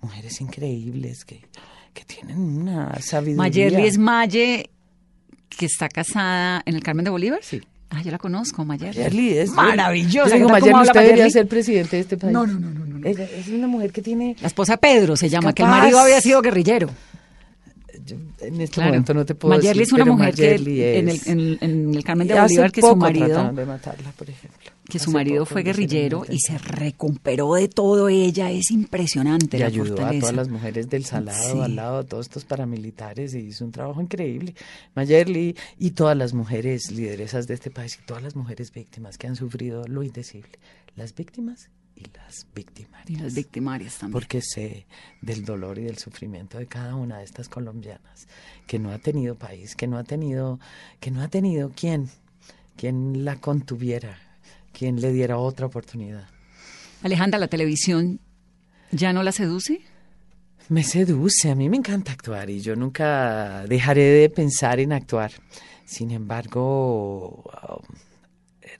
Mujeres 0.00 0.40
increíbles 0.40 1.24
que, 1.24 1.42
que 1.94 2.04
tienen 2.04 2.38
una 2.38 3.00
sabiduría. 3.00 3.36
Mayerly 3.36 3.86
es 3.86 3.98
Maye, 3.98 4.70
que 5.48 5.66
está 5.66 5.88
casada 5.88 6.62
en 6.66 6.74
el 6.74 6.82
Carmen 6.82 7.04
de 7.04 7.10
Bolívar. 7.10 7.40
Sí. 7.42 7.62
Ah, 7.90 8.02
yo 8.02 8.10
la 8.10 8.18
conozco, 8.18 8.64
Mayerly. 8.64 8.98
Mayerly 8.98 9.38
es 9.38 9.50
maravillosa. 9.50 10.30
Yo 10.30 10.36
digo, 10.36 10.48
¿Qué 10.48 10.52
tal 10.54 10.60
cómo 10.62 10.72
Mayerly, 10.72 10.88
usted 10.88 11.00
debería 11.02 11.30
ser 11.30 11.46
presidente 11.46 11.96
de 11.96 12.02
este 12.02 12.16
país. 12.16 12.32
No, 12.32 12.44
no, 12.44 12.58
no, 12.58 12.70
no, 12.70 12.98
no, 12.98 13.06
es 13.06 13.48
una 13.48 13.68
mujer 13.68 13.92
que 13.92 14.02
tiene. 14.02 14.34
La 14.40 14.48
esposa 14.48 14.76
Pedro 14.76 15.16
se 15.16 15.28
llama, 15.28 15.52
que 15.52 15.62
el 15.62 15.68
marido 15.68 16.00
había 16.00 16.20
sido 16.20 16.42
guerrillero. 16.42 16.90
Yo 18.06 18.16
en 18.40 18.60
este 18.60 18.74
Claro. 18.74 18.90
momento 18.90 19.14
no 19.14 19.26
te 19.26 19.34
puedo 19.34 19.54
Mayerly 19.56 19.80
decir. 19.80 19.82
es 19.82 19.92
una 19.92 20.04
pero 20.04 20.16
mujer 20.16 20.34
Mayerly 20.36 20.74
que 20.76 20.98
en 20.98 21.08
el, 21.08 21.58
en, 21.60 22.02
Carmen 22.02 22.28
de 22.28 22.40
Bolívar, 22.40 22.72
que 22.72 22.80
su 22.80 22.96
marido, 22.96 23.26
trataron 23.26 23.56
de 23.56 23.66
matarla, 23.66 24.12
por 24.12 24.30
ejemplo. 24.30 24.58
que 24.88 24.98
su 25.00 25.10
Hace 25.10 25.14
marido 25.14 25.44
fue 25.46 25.62
guerrillero 25.64 26.24
y 26.28 26.38
se 26.38 26.56
recomperó 26.58 27.54
de 27.54 27.66
todo 27.68 28.08
ella. 28.08 28.50
Es 28.52 28.70
impresionante 28.70 29.56
y 29.56 29.60
la 29.60 29.66
ayudó 29.66 30.06
a 30.06 30.12
todas 30.18 30.34
las 30.34 30.48
mujeres 30.48 30.88
del 30.88 31.04
Salado, 31.04 31.52
Sí. 31.52 31.58
al 31.60 31.74
lado 31.76 32.02
de 32.02 32.08
todos 32.08 32.26
estos 32.26 32.44
paramilitares 32.44 33.34
y 33.34 33.38
hizo 33.38 33.64
un 33.64 33.72
trabajo 33.72 34.00
increíble. 34.00 34.54
Mayerly 34.94 35.56
y 35.78 35.90
todas 35.90 36.16
las 36.16 36.32
mujeres 36.34 36.90
lideresas 36.92 37.46
de 37.48 37.54
este 37.54 37.70
país 37.70 37.98
y 38.00 38.06
todas 38.06 38.22
las 38.22 38.36
mujeres 38.36 38.72
víctimas 38.72 39.18
que 39.18 39.26
han 39.26 39.34
sufrido 39.36 39.84
lo 39.88 40.02
indecible. 40.04 40.52
Las 40.94 41.14
víctimas 41.14 41.68
y 41.96 42.04
las 42.16 42.46
victimarias. 42.54 43.10
Y 43.10 43.16
las 43.16 43.34
victimarias 43.34 43.98
también. 43.98 44.12
Porque 44.12 44.42
sé 44.42 44.86
del 45.22 45.44
dolor 45.44 45.78
y 45.78 45.84
del 45.84 45.98
sufrimiento 45.98 46.58
de 46.58 46.66
cada 46.66 46.94
una 46.94 47.18
de 47.18 47.24
estas 47.24 47.48
colombianas 47.48 48.28
que 48.66 48.78
no 48.78 48.90
ha 48.90 48.98
tenido 48.98 49.34
país, 49.34 49.74
que 49.74 49.86
no 49.86 49.98
ha 49.98 50.04
tenido, 50.04 50.60
que 51.00 51.10
no 51.10 51.22
ha 51.22 51.28
tenido 51.28 51.70
quien, 51.70 52.08
quien 52.76 53.24
la 53.24 53.36
contuviera, 53.36 54.18
quien 54.72 55.00
le 55.00 55.12
diera 55.12 55.38
otra 55.38 55.66
oportunidad. 55.66 56.28
Alejandra, 57.02 57.38
¿la 57.38 57.48
televisión 57.48 58.20
ya 58.90 59.12
no 59.12 59.22
la 59.22 59.32
seduce? 59.32 59.80
Me 60.68 60.82
seduce, 60.82 61.50
a 61.50 61.54
mí 61.54 61.68
me 61.68 61.76
encanta 61.76 62.12
actuar 62.12 62.50
y 62.50 62.60
yo 62.60 62.74
nunca 62.74 63.64
dejaré 63.68 64.02
de 64.02 64.28
pensar 64.28 64.80
en 64.80 64.92
actuar. 64.92 65.30
Sin 65.84 66.10
embargo, 66.10 67.44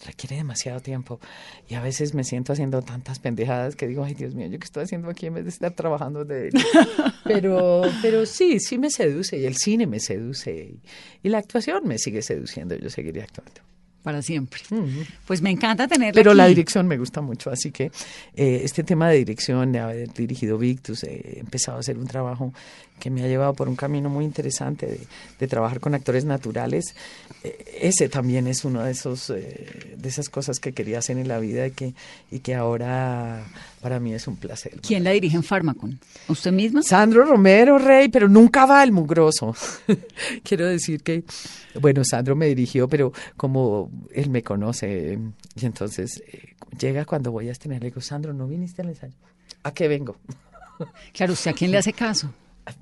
requiere 0.04 0.36
demasiado 0.36 0.80
tiempo. 0.80 1.20
Y 1.68 1.74
a 1.74 1.80
veces 1.80 2.14
me 2.14 2.24
siento 2.24 2.52
haciendo 2.52 2.82
tantas 2.82 3.18
pendejadas 3.18 3.76
que 3.76 3.86
digo, 3.86 4.04
ay 4.04 4.14
Dios 4.14 4.34
mío, 4.34 4.46
¿yo 4.48 4.58
qué 4.58 4.64
estoy 4.64 4.84
haciendo 4.84 5.08
aquí 5.10 5.26
en 5.26 5.34
vez 5.34 5.44
de 5.44 5.50
estar 5.50 5.72
trabajando 5.72 6.24
de 6.24 6.50
Pero, 7.24 7.82
pero 8.02 8.24
sí, 8.24 8.60
sí 8.60 8.78
me 8.78 8.90
seduce 8.90 9.38
y 9.38 9.46
el 9.46 9.56
cine 9.56 9.86
me 9.86 9.98
seduce 10.00 10.52
y, 10.54 10.80
y 11.22 11.28
la 11.28 11.38
actuación 11.38 11.86
me 11.86 11.98
sigue 11.98 12.22
seduciendo, 12.22 12.76
yo 12.76 12.88
seguiré 12.88 13.22
actuando. 13.22 13.75
Para 14.06 14.22
siempre. 14.22 14.60
Ujú. 14.70 14.86
Pues 15.26 15.42
me 15.42 15.50
encanta 15.50 15.88
tenerla 15.88 16.12
Pero 16.14 16.32
la 16.32 16.44
aquí. 16.44 16.50
dirección 16.54 16.86
me 16.86 16.96
gusta 16.96 17.22
mucho, 17.22 17.50
así 17.50 17.72
que 17.72 17.90
eh, 18.36 18.60
este 18.62 18.84
tema 18.84 19.10
de 19.10 19.16
dirección, 19.16 19.72
de 19.72 19.80
haber 19.80 20.12
dirigido 20.14 20.58
Victus, 20.58 21.02
eh, 21.02 21.38
he 21.38 21.40
empezado 21.40 21.78
a 21.78 21.80
hacer 21.80 21.98
un 21.98 22.06
trabajo 22.06 22.52
que 23.00 23.10
me 23.10 23.24
ha 23.24 23.26
llevado 23.26 23.52
por 23.54 23.68
un 23.68 23.74
camino 23.74 24.08
muy 24.08 24.24
interesante 24.24 24.86
de, 24.86 25.00
de 25.40 25.48
trabajar 25.48 25.80
con 25.80 25.96
actores 25.96 26.24
naturales. 26.24 26.94
Eh, 27.42 27.78
ese 27.82 28.08
también 28.08 28.46
es 28.46 28.64
uno 28.64 28.84
de 28.84 28.92
esos 28.92 29.28
eh, 29.30 29.96
de 29.96 30.08
esas 30.08 30.28
cosas 30.28 30.60
que 30.60 30.72
quería 30.72 31.00
hacer 31.00 31.18
en 31.18 31.26
la 31.26 31.40
vida 31.40 31.66
y 31.66 31.72
que, 31.72 31.92
y 32.30 32.38
que 32.38 32.54
ahora 32.54 33.42
para 33.86 34.00
mí 34.00 34.12
es 34.12 34.26
un 34.26 34.34
placer. 34.34 34.80
¿Quién 34.80 35.04
la 35.04 35.12
dirige 35.12 35.36
en 35.36 35.44
Pharmacon? 35.44 36.00
¿Usted 36.26 36.50
misma? 36.50 36.82
Sandro 36.82 37.24
Romero, 37.24 37.78
Rey, 37.78 38.08
pero 38.08 38.28
nunca 38.28 38.66
va 38.66 38.82
el 38.82 38.90
mugroso. 38.90 39.54
Quiero 40.42 40.66
decir 40.66 41.04
que, 41.04 41.22
bueno, 41.80 42.02
Sandro 42.02 42.34
me 42.34 42.46
dirigió, 42.46 42.88
pero 42.88 43.12
como 43.36 43.88
él 44.12 44.28
me 44.28 44.42
conoce, 44.42 45.16
y 45.54 45.66
entonces 45.66 46.20
eh, 46.26 46.56
llega 46.76 47.04
cuando 47.04 47.30
voy 47.30 47.48
a 47.48 47.52
estrenar, 47.52 47.80
le 47.80 47.90
digo, 47.90 48.00
Sandro, 48.00 48.32
¿no 48.32 48.48
viniste 48.48 48.82
al 48.82 48.88
ensayo? 48.88 49.14
¿A 49.62 49.72
qué 49.72 49.86
vengo? 49.86 50.16
Claro, 51.12 51.34
¿usted 51.34 51.52
a 51.52 51.54
quién 51.54 51.70
le 51.70 51.78
hace 51.78 51.92
caso? 51.92 52.28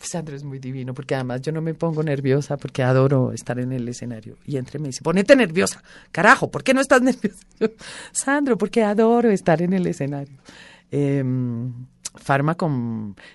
Sandro 0.01 0.35
es 0.35 0.43
muy 0.43 0.59
divino, 0.59 0.95
porque 0.95 1.15
además 1.15 1.43
yo 1.43 1.53
no 1.53 1.61
me 1.61 1.75
pongo 1.75 2.03
nerviosa 2.03 2.57
porque 2.57 2.83
adoro 2.83 3.33
estar 3.33 3.59
en 3.59 3.73
el 3.73 3.87
escenario. 3.87 4.39
Y 4.47 4.57
entre 4.57 4.79
me 4.79 4.89
dice, 4.89 5.03
ponete 5.03 5.37
nerviosa. 5.37 5.83
Carajo, 6.11 6.51
¿por 6.51 6.65
qué 6.65 6.73
no 6.73 6.81
estás 6.81 7.03
nerviosa? 7.03 7.45
Yo, 7.61 7.69
Sandro, 8.11 8.57
porque 8.57 8.83
adoro 8.83 9.31
estar 9.31 9.61
en 9.61 9.75
el 9.75 9.87
escenario. 9.87 10.39
Eh, 10.97 11.25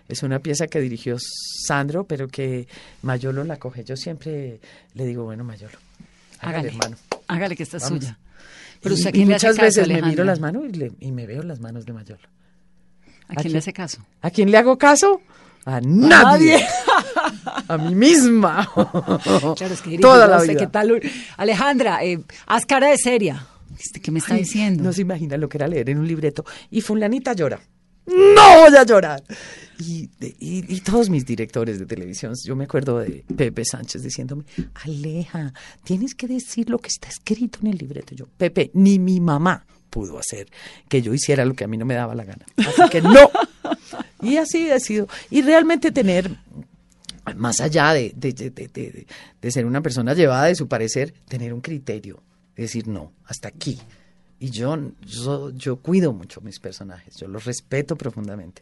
es 0.08 0.24
una 0.24 0.40
pieza 0.40 0.68
que 0.68 0.80
dirigió 0.80 1.18
Sandro, 1.20 2.06
pero 2.06 2.30
que 2.30 2.68
Mayolo 3.02 3.44
la 3.44 3.58
coge. 3.58 3.84
Yo 3.84 3.98
siempre 3.98 4.62
le 4.94 5.06
digo, 5.06 5.26
bueno, 5.26 5.44
Mayolo, 5.44 5.78
hágale, 6.40 6.70
hermano. 6.70 6.96
Hágale 7.28 7.58
que 7.58 7.64
está 7.64 7.80
suya. 7.80 8.18
Pero 8.82 8.96
y, 9.14 9.26
muchas 9.26 9.58
veces 9.58 9.88
me 9.90 10.02
miro 10.02 10.24
las 10.24 10.40
manos 10.40 10.64
y, 10.72 11.08
y, 11.08 11.12
me 11.12 11.28
veo 11.28 11.44
las 11.44 11.60
manos 11.60 11.86
de 11.86 11.92
Mayolo. 11.92 12.22
¿A 13.28 13.36
quién 13.36 13.52
le 13.52 13.60
hace 13.60 13.74
caso? 13.74 14.06
¿A 14.22 14.32
quién 14.32 14.50
le 14.50 14.58
hago 14.58 14.78
caso? 14.78 15.22
A 15.66 15.82
nadie. 15.82 16.66
A 17.68 17.78
mí 17.78 17.94
misma. 17.94 18.68
Claro, 18.74 19.74
es 19.74 19.82
que 19.82 20.00
Toda 20.00 20.28
la 20.28 20.42
vida. 20.42 20.72
Alejandra, 21.36 22.04
eh, 22.04 22.24
haz 22.48 22.66
cara 22.66 22.88
de 22.88 22.98
seria. 22.98 23.46
¿Qué 24.02 24.12
me 24.12 24.20
está 24.20 24.36
diciendo? 24.36 24.84
No 24.84 24.94
se 24.94 25.02
imagina 25.02 25.38
lo 25.38 25.50
que 25.50 25.58
era 25.58 25.68
leer 25.68 25.90
en 25.90 26.00
un 26.00 26.08
libreto. 26.08 26.46
Y 26.72 26.82
fulanita 26.82 27.34
llora. 27.34 27.60
No 28.06 28.62
voy 28.62 28.76
a 28.76 28.84
llorar. 28.84 29.24
Y, 29.80 30.10
y, 30.20 30.76
y, 30.76 30.82
todos 30.82 31.10
mis 31.10 31.26
directores 31.26 31.80
de 31.80 31.86
televisión, 31.86 32.34
yo 32.44 32.56
me 32.56 32.64
acuerdo 32.66 33.00
de 33.00 33.24
Pepe 33.36 33.64
Sánchez 33.64 34.02
diciéndome, 34.02 34.44
Aleja, 34.84 35.54
tienes 35.84 36.16
que 36.16 36.28
decir 36.28 36.70
lo 36.70 36.80
que 36.80 36.90
está 36.90 37.08
escrito 37.08 37.60
en 37.62 37.68
el 37.68 37.78
libreto. 37.78 38.16
Yo, 38.16 38.26
Pepe, 38.26 38.72
ni 38.74 39.00
mi 39.00 39.20
mamá 39.20 39.66
pudo 39.90 40.20
hacer 40.20 40.48
que 40.88 41.02
yo 41.02 41.14
hiciera 41.14 41.46
lo 41.46 41.54
que 41.54 41.64
a 41.64 41.68
mí 41.68 41.78
no 41.78 41.86
me 41.86 41.94
daba 41.94 42.16
la 42.16 42.26
gana. 42.26 42.46
Así 42.58 42.90
que 42.90 43.02
no. 43.02 43.30
Y 44.22 44.36
así 44.36 44.70
ha 44.70 44.82
sido. 44.82 45.08
Y 45.30 45.42
realmente 45.44 45.94
tener, 45.94 46.30
más 47.38 47.62
allá 47.62 47.94
de, 47.94 48.12
de, 48.14 48.34
de, 48.34 49.08
de 49.42 49.52
ser 49.52 49.66
una 49.66 49.82
persona 49.82 50.14
llevada 50.14 50.46
de 50.46 50.56
su 50.56 50.68
parecer, 50.68 51.14
tener 51.30 51.54
un 51.54 51.62
criterio. 51.62 52.22
Decir, 52.62 52.88
no, 52.88 53.14
hasta 53.26 53.48
aquí. 53.48 53.80
Y 54.42 54.52
yo, 54.52 54.78
yo, 55.06 55.50
yo, 55.52 55.76
cuido 55.78 56.14
mucho 56.14 56.40
mis 56.40 56.60
personajes, 56.60 57.18
yo 57.18 57.28
los 57.28 57.44
respeto 57.44 57.98
profundamente. 57.98 58.62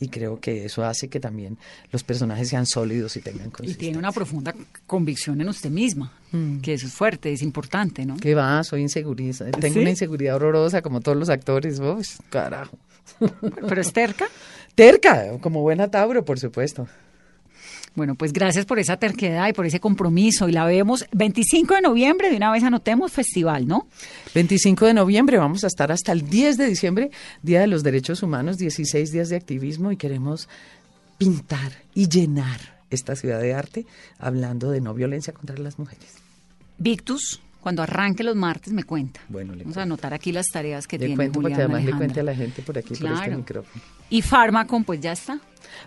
Y 0.00 0.08
creo 0.08 0.40
que 0.40 0.64
eso 0.64 0.82
hace 0.84 1.08
que 1.08 1.20
también 1.20 1.58
los 1.92 2.02
personajes 2.02 2.48
sean 2.48 2.64
sólidos 2.64 3.14
y 3.18 3.20
tengan. 3.20 3.52
Y 3.60 3.74
tiene 3.74 3.98
una 3.98 4.10
profunda 4.10 4.54
convicción 4.86 5.38
en 5.42 5.50
usted 5.50 5.68
misma, 5.68 6.14
mm. 6.32 6.60
que 6.60 6.72
eso 6.72 6.86
es 6.86 6.94
fuerte, 6.94 7.30
es 7.30 7.42
importante, 7.42 8.06
¿no? 8.06 8.16
Que 8.16 8.34
va, 8.34 8.64
soy 8.64 8.80
insegurista. 8.80 9.50
Tengo 9.50 9.80
una 9.80 9.90
inseguridad 9.90 10.36
horrorosa, 10.36 10.80
como 10.80 11.02
todos 11.02 11.18
los 11.18 11.28
actores. 11.28 11.78
Uy, 11.78 12.06
carajo. 12.30 12.78
¿Pero 13.68 13.80
es 13.82 13.92
terca? 13.92 14.28
Terca, 14.74 15.38
como 15.40 15.60
buena 15.60 15.90
Tauro, 15.90 16.24
por 16.24 16.38
supuesto. 16.38 16.88
Bueno, 17.94 18.14
pues 18.14 18.32
gracias 18.32 18.64
por 18.64 18.78
esa 18.78 18.96
terquedad 18.96 19.48
y 19.48 19.52
por 19.52 19.66
ese 19.66 19.80
compromiso. 19.80 20.48
Y 20.48 20.52
la 20.52 20.64
vemos 20.64 21.06
25 21.12 21.74
de 21.74 21.80
noviembre, 21.82 22.30
de 22.30 22.36
una 22.36 22.52
vez 22.52 22.62
anotemos 22.62 23.12
festival, 23.12 23.66
¿no? 23.66 23.86
25 24.34 24.86
de 24.86 24.94
noviembre, 24.94 25.38
vamos 25.38 25.64
a 25.64 25.66
estar 25.66 25.90
hasta 25.92 26.12
el 26.12 26.28
10 26.28 26.56
de 26.58 26.66
diciembre, 26.66 27.10
Día 27.42 27.60
de 27.60 27.66
los 27.66 27.82
Derechos 27.82 28.22
Humanos, 28.22 28.58
16 28.58 29.10
días 29.12 29.28
de 29.28 29.36
activismo 29.36 29.92
y 29.92 29.96
queremos 29.96 30.48
pintar 31.18 31.72
y 31.94 32.08
llenar 32.08 32.78
esta 32.90 33.16
ciudad 33.16 33.40
de 33.40 33.54
arte 33.54 33.86
hablando 34.18 34.70
de 34.70 34.80
no 34.80 34.94
violencia 34.94 35.32
contra 35.32 35.58
las 35.58 35.78
mujeres. 35.78 36.14
Victus, 36.78 37.40
cuando 37.60 37.82
arranque 37.82 38.22
los 38.22 38.36
martes 38.36 38.72
me 38.72 38.84
cuenta. 38.84 39.20
Bueno, 39.28 39.54
Vamos 39.56 39.76
a 39.76 39.82
anotar 39.82 40.14
aquí 40.14 40.32
las 40.32 40.46
tareas 40.46 40.86
que 40.86 40.96
le 40.96 41.06
tiene 41.06 41.16
cuento 41.16 41.40
porque 41.40 41.56
además 41.56 41.84
le 41.84 41.92
cuente 41.92 42.20
a 42.20 42.22
la 42.22 42.34
gente 42.34 42.62
por 42.62 42.78
aquí 42.78 42.94
por 42.94 43.12
este 43.12 43.36
micrófono. 43.36 43.82
Y 44.10 44.22
Farmacon, 44.22 44.84
pues 44.84 45.00
ya 45.00 45.12
está. 45.12 45.38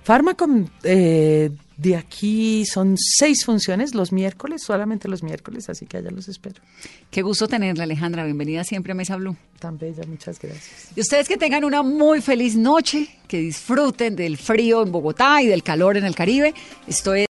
Farmacon, 0.04 0.70
eh, 0.84 1.50
de 1.82 1.96
aquí 1.96 2.64
son 2.66 2.96
seis 2.96 3.44
funciones 3.44 3.96
los 3.96 4.12
miércoles, 4.12 4.62
solamente 4.64 5.08
los 5.08 5.24
miércoles, 5.24 5.68
así 5.68 5.88
que 5.88 5.98
allá 5.98 6.12
los 6.12 6.28
espero. 6.28 6.62
Qué 7.10 7.24
gusto 7.24 7.48
tenerla, 7.48 7.86
Alejandra. 7.86 8.24
Bienvenida 8.24 8.64
siempre 8.64 8.92
a 8.92 8.96
Mesa 8.96 9.16
Blue. 9.16 9.36
Tan 9.60 9.80
bella, 9.80 10.04
muchas 10.08 10.40
gracias. 10.40 10.90
Y 10.96 11.02
ustedes 11.02 11.28
que 11.28 11.38
tengan 11.38 11.64
una 11.64 11.82
muy 11.82 12.22
feliz 12.22 12.56
noche, 12.56 13.08
que 13.28 13.40
disfruten 13.40 14.16
del 14.16 14.38
frío 14.38 14.84
en 14.84 14.92
Bogotá 14.92 15.42
y 15.42 15.48
del 15.48 15.64
calor 15.64 15.98
en 15.98 16.06
el 16.06 16.14
Caribe. 16.14 16.54
Estoy 16.88 17.20